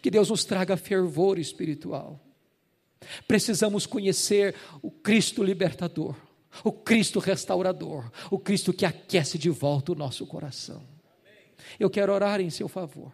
Que 0.00 0.08
Deus 0.08 0.30
nos 0.30 0.44
traga 0.44 0.76
fervor 0.76 1.36
espiritual. 1.36 2.20
Precisamos 3.26 3.86
conhecer 3.86 4.54
o 4.80 4.88
Cristo 4.88 5.42
libertador, 5.42 6.14
o 6.62 6.70
Cristo 6.70 7.18
restaurador, 7.18 8.08
o 8.30 8.38
Cristo 8.38 8.72
que 8.72 8.86
aquece 8.86 9.36
de 9.36 9.50
volta 9.50 9.90
o 9.90 9.96
nosso 9.96 10.24
coração. 10.28 10.86
Eu 11.76 11.90
quero 11.90 12.12
orar 12.12 12.40
em 12.40 12.50
seu 12.50 12.68
favor. 12.68 13.12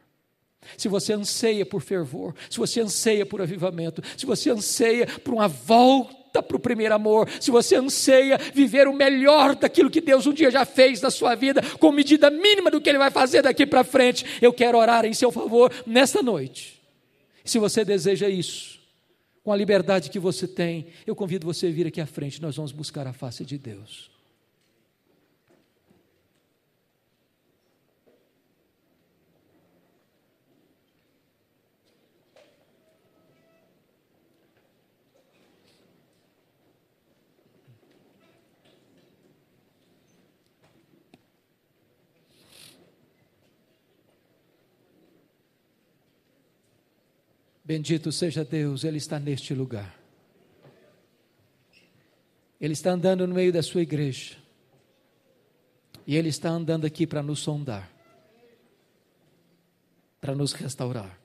Se 0.76 0.86
você 0.86 1.14
anseia 1.14 1.64
por 1.64 1.80
fervor, 1.80 2.34
se 2.51 2.59
você 2.59 2.82
anseia 2.82 3.24
por 3.24 3.40
avivamento, 3.40 4.03
se 4.18 4.26
você 4.26 4.51
anseia 4.51 5.07
por 5.20 5.32
uma 5.32 5.49
volta 5.49 6.23
para 6.43 6.57
o 6.57 6.61
primeiro 6.61 6.95
amor, 6.95 7.28
se 7.41 7.51
você 7.51 7.76
anseia 7.76 8.39
viver 8.53 8.87
o 8.89 8.93
melhor 8.93 9.55
daquilo 9.55 9.91
que 9.91 10.01
Deus 10.01 10.26
um 10.26 10.32
dia 10.32 10.51
já 10.51 10.64
fez 10.64 11.01
na 11.01 11.11
sua 11.11 11.35
vida, 11.35 11.62
com 11.78 11.93
medida 11.93 12.30
mínima 12.30 12.70
do 12.70 12.80
que 12.80 12.89
Ele 12.89 12.99
vai 12.99 13.11
fazer 13.11 13.43
daqui 13.43 13.66
para 13.66 13.85
frente, 13.85 14.24
eu 14.41 14.53
quero 14.53 14.78
orar 14.78 15.05
em 15.05 15.12
seu 15.12 15.30
favor 15.30 15.72
nesta 15.87 16.22
noite. 16.22 16.80
Se 17.45 17.59
você 17.59 17.85
deseja 17.85 18.28
isso, 18.28 18.80
com 19.43 19.53
a 19.53 19.57
liberdade 19.57 20.09
que 20.09 20.18
você 20.18 20.49
tem, 20.49 20.87
eu 21.07 21.14
convido 21.14 21.47
você 21.47 21.66
a 21.66 21.70
vir 21.70 21.87
aqui 21.87 22.01
à 22.01 22.07
frente, 22.07 22.41
nós 22.41 22.57
vamos 22.57 22.72
buscar 22.72 23.07
a 23.07 23.12
face 23.12 23.45
de 23.45 23.59
Deus. 23.59 24.13
Bendito 47.64 48.12
seja 48.12 48.44
Deus, 48.44 48.84
Ele 48.84 48.98
está 48.98 49.18
neste 49.18 49.54
lugar. 49.54 49.98
Ele 52.60 52.74
está 52.74 52.90
andando 52.90 53.26
no 53.26 53.34
meio 53.34 53.52
da 53.52 53.62
sua 53.62 53.80
igreja. 53.80 54.36
E 56.06 56.14
Ele 56.14 56.28
está 56.28 56.50
andando 56.50 56.84
aqui 56.84 57.06
para 57.06 57.22
nos 57.22 57.40
sondar, 57.40 57.90
para 60.20 60.34
nos 60.34 60.52
restaurar. 60.52 61.18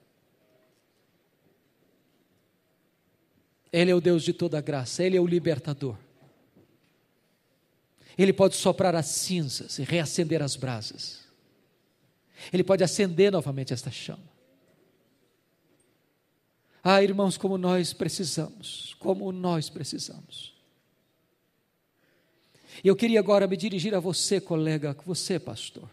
Ele 3.72 3.92
é 3.92 3.96
o 3.96 4.02
Deus 4.02 4.24
de 4.24 4.34
toda 4.34 4.62
graça, 4.62 5.04
Ele 5.04 5.18
é 5.18 5.22
o 5.22 5.28
libertador. 5.28 5.98
Ele 8.18 8.34
pode 8.34 8.56
soprar 8.56 8.96
as 8.96 9.08
cinzas 9.08 9.78
e 9.78 9.84
reacender 9.84 10.42
as 10.42 10.56
brasas. 10.56 11.26
Ele 12.52 12.64
pode 12.64 12.84
acender 12.84 13.32
novamente 13.32 13.74
esta 13.74 13.92
chama. 13.92 14.39
Ah, 16.84 17.04
irmãos, 17.04 17.38
como 17.38 17.58
nós 17.58 17.94
precisamos, 17.94 18.96
como 19.00 19.32
nós 19.32 19.70
precisamos. 19.70 20.54
E 22.84 22.88
eu 22.88 22.96
queria 22.96 23.20
agora 23.20 23.48
me 23.48 23.58
dirigir 23.58 23.94
a 23.94 24.00
você, 24.00 24.40
colega, 24.40 24.96
você, 25.06 25.38
pastor. 25.38 25.90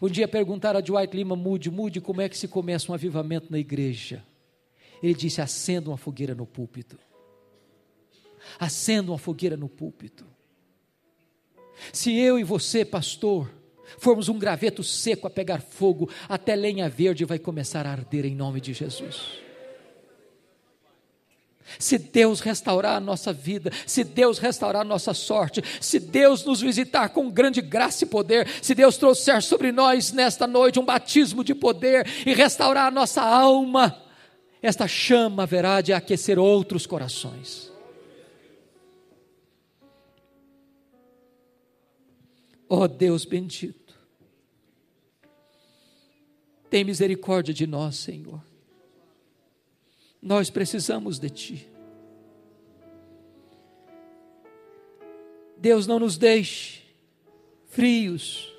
Um 0.00 0.08
dia 0.08 0.26
perguntaram 0.26 0.78
a 0.78 0.80
Dwight 0.80 1.16
Lima 1.16 1.36
Moody, 1.36 1.70
Moody, 1.70 2.00
como 2.00 2.20
é 2.20 2.28
que 2.28 2.36
se 2.36 2.48
começa 2.48 2.90
um 2.90 2.94
avivamento 2.94 3.50
na 3.50 3.58
igreja? 3.58 4.24
Ele 5.02 5.14
disse: 5.14 5.40
acenda 5.40 5.90
uma 5.90 5.96
fogueira 5.96 6.34
no 6.34 6.46
púlpito. 6.46 6.98
Acenda 8.58 9.10
uma 9.12 9.18
fogueira 9.18 9.56
no 9.56 9.68
púlpito. 9.68 10.26
Se 11.92 12.16
eu 12.16 12.38
e 12.38 12.44
você, 12.44 12.84
pastor, 12.84 13.50
formos 13.98 14.28
um 14.28 14.38
graveto 14.38 14.82
seco 14.82 15.26
a 15.26 15.30
pegar 15.30 15.60
fogo, 15.60 16.08
até 16.28 16.54
lenha 16.54 16.88
verde 16.88 17.24
vai 17.24 17.38
começar 17.38 17.86
a 17.86 17.92
arder 17.92 18.24
em 18.24 18.34
nome 18.34 18.60
de 18.60 18.72
Jesus. 18.72 19.42
Se 21.78 21.98
Deus 21.98 22.40
restaurar 22.40 22.96
a 22.96 23.00
nossa 23.00 23.32
vida, 23.32 23.70
se 23.86 24.04
Deus 24.04 24.38
restaurar 24.38 24.82
a 24.82 24.84
nossa 24.84 25.14
sorte, 25.14 25.62
se 25.80 25.98
Deus 25.98 26.44
nos 26.44 26.60
visitar 26.60 27.08
com 27.10 27.30
grande 27.30 27.60
graça 27.60 28.04
e 28.04 28.06
poder, 28.06 28.48
se 28.60 28.74
Deus 28.74 28.96
trouxer 28.96 29.42
sobre 29.42 29.72
nós 29.72 30.12
nesta 30.12 30.46
noite 30.46 30.78
um 30.78 30.84
batismo 30.84 31.42
de 31.42 31.54
poder 31.54 32.06
e 32.26 32.34
restaurar 32.34 32.86
a 32.86 32.90
nossa 32.90 33.22
alma, 33.22 33.96
esta 34.60 34.86
chama 34.86 35.44
haverá 35.44 35.80
de 35.80 35.92
aquecer 35.92 36.38
outros 36.38 36.86
corações. 36.86 37.71
Oh 42.74 42.88
Deus 42.88 43.26
bendito, 43.26 43.94
tem 46.70 46.82
misericórdia 46.82 47.52
de 47.52 47.66
nós, 47.66 47.96
Senhor. 47.96 48.42
Nós 50.22 50.48
precisamos 50.48 51.18
de 51.18 51.28
Ti. 51.28 51.68
Deus 55.58 55.86
não 55.86 55.98
nos 55.98 56.16
deixe 56.16 56.80
frios, 57.66 58.50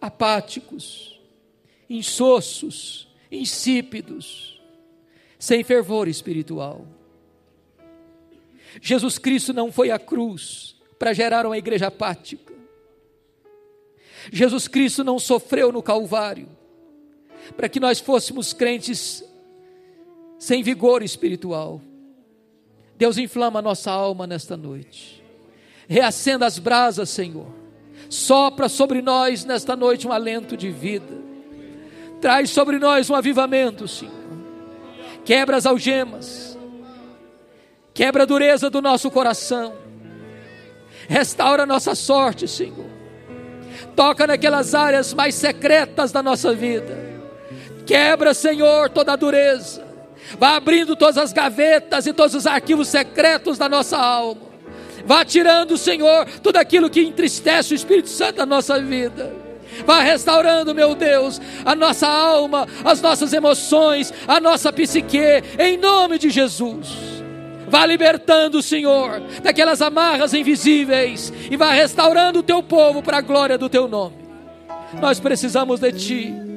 apáticos, 0.00 1.20
insossos, 1.88 3.08
insípidos, 3.32 4.62
sem 5.40 5.64
fervor 5.64 6.06
espiritual. 6.06 6.86
Jesus 8.80 9.18
Cristo 9.18 9.52
não 9.52 9.72
foi 9.72 9.90
à 9.90 9.98
cruz 9.98 10.76
para 11.00 11.12
gerar 11.12 11.44
uma 11.46 11.58
igreja 11.58 11.88
apática. 11.88 12.59
Jesus 14.32 14.68
Cristo 14.68 15.02
não 15.04 15.18
sofreu 15.18 15.72
no 15.72 15.82
Calvário 15.82 16.48
para 17.56 17.68
que 17.68 17.80
nós 17.80 18.00
fôssemos 18.00 18.52
crentes 18.52 19.24
sem 20.38 20.62
vigor 20.62 21.02
espiritual. 21.02 21.80
Deus 22.96 23.18
inflama 23.18 23.62
nossa 23.62 23.90
alma 23.90 24.26
nesta 24.26 24.56
noite. 24.56 25.22
Reacenda 25.88 26.46
as 26.46 26.58
brasas, 26.58 27.08
Senhor. 27.10 27.46
Sopra 28.08 28.68
sobre 28.68 29.00
nós 29.00 29.44
nesta 29.44 29.74
noite 29.74 30.06
um 30.06 30.12
alento 30.12 30.56
de 30.56 30.70
vida. 30.70 31.18
Traz 32.20 32.50
sobre 32.50 32.78
nós 32.78 33.08
um 33.08 33.14
avivamento, 33.14 33.88
Senhor. 33.88 34.14
Quebra 35.24 35.56
as 35.56 35.66
algemas. 35.66 36.58
Quebra 37.94 38.22
a 38.24 38.26
dureza 38.26 38.68
do 38.70 38.82
nosso 38.82 39.10
coração. 39.10 39.74
Restaura 41.08 41.64
a 41.64 41.66
nossa 41.66 41.94
sorte, 41.94 42.46
Senhor. 42.46 42.89
Toca 44.00 44.26
naquelas 44.26 44.74
áreas 44.74 45.12
mais 45.12 45.34
secretas 45.34 46.10
da 46.10 46.22
nossa 46.22 46.54
vida 46.54 46.98
Quebra, 47.84 48.32
Senhor, 48.32 48.88
toda 48.88 49.12
a 49.12 49.16
dureza. 49.16 49.84
Vá 50.38 50.56
abrindo 50.56 50.96
todas 50.96 51.18
as 51.18 51.34
gavetas 51.34 52.06
e 52.06 52.12
todos 52.14 52.34
os 52.34 52.46
arquivos 52.46 52.88
secretos 52.88 53.58
da 53.58 53.68
nossa 53.68 53.98
alma. 53.98 54.40
Vá 55.04 55.22
tirando, 55.22 55.76
Senhor, 55.76 56.24
tudo 56.42 56.56
aquilo 56.56 56.88
que 56.88 57.02
entristece 57.02 57.74
o 57.74 57.76
Espírito 57.76 58.08
Santo 58.08 58.36
da 58.36 58.46
nossa 58.46 58.80
vida. 58.80 59.34
Vá 59.84 60.00
restaurando, 60.00 60.74
meu 60.74 60.94
Deus, 60.94 61.38
a 61.62 61.74
nossa 61.74 62.06
alma, 62.06 62.66
as 62.82 63.02
nossas 63.02 63.34
emoções, 63.34 64.14
a 64.26 64.40
nossa 64.40 64.72
psique, 64.72 65.42
em 65.58 65.76
nome 65.76 66.18
de 66.18 66.30
Jesus. 66.30 67.19
Vá 67.70 67.86
libertando, 67.86 68.60
Senhor, 68.62 69.22
daquelas 69.42 69.80
amarras 69.80 70.34
invisíveis 70.34 71.32
e 71.50 71.56
vá 71.56 71.70
restaurando 71.70 72.40
o 72.40 72.42
teu 72.42 72.62
povo 72.62 73.02
para 73.02 73.18
a 73.18 73.22
glória 73.22 73.56
do 73.56 73.68
teu 73.68 73.88
nome. 73.88 74.16
Nós 75.00 75.20
precisamos 75.20 75.80
de 75.80 75.92
Ti 75.92 76.50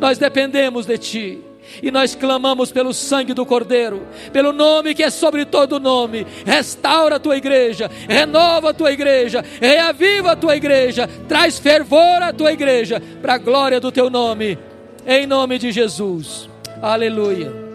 nós 0.00 0.16
dependemos 0.16 0.86
de 0.86 0.98
Ti. 0.98 1.38
E 1.82 1.90
nós 1.90 2.16
clamamos 2.16 2.72
pelo 2.72 2.92
sangue 2.92 3.32
do 3.32 3.46
Cordeiro, 3.46 4.04
pelo 4.32 4.52
nome 4.52 4.94
que 4.94 5.04
é 5.04 5.10
sobre 5.10 5.44
todo 5.44 5.78
nome. 5.78 6.26
Restaura 6.44 7.16
a 7.16 7.20
tua 7.20 7.36
igreja, 7.36 7.88
renova 8.08 8.70
a 8.70 8.74
tua 8.74 8.90
igreja, 8.90 9.44
reaviva 9.60 10.32
a 10.32 10.36
tua 10.36 10.56
igreja, 10.56 11.08
traz 11.28 11.60
fervor 11.60 12.22
à 12.22 12.32
tua 12.32 12.50
igreja, 12.50 13.00
para 13.22 13.34
a 13.34 13.38
glória 13.38 13.78
do 13.78 13.92
teu 13.92 14.10
nome, 14.10 14.58
em 15.06 15.26
nome 15.26 15.58
de 15.58 15.70
Jesus. 15.70 16.48
Aleluia. 16.82 17.69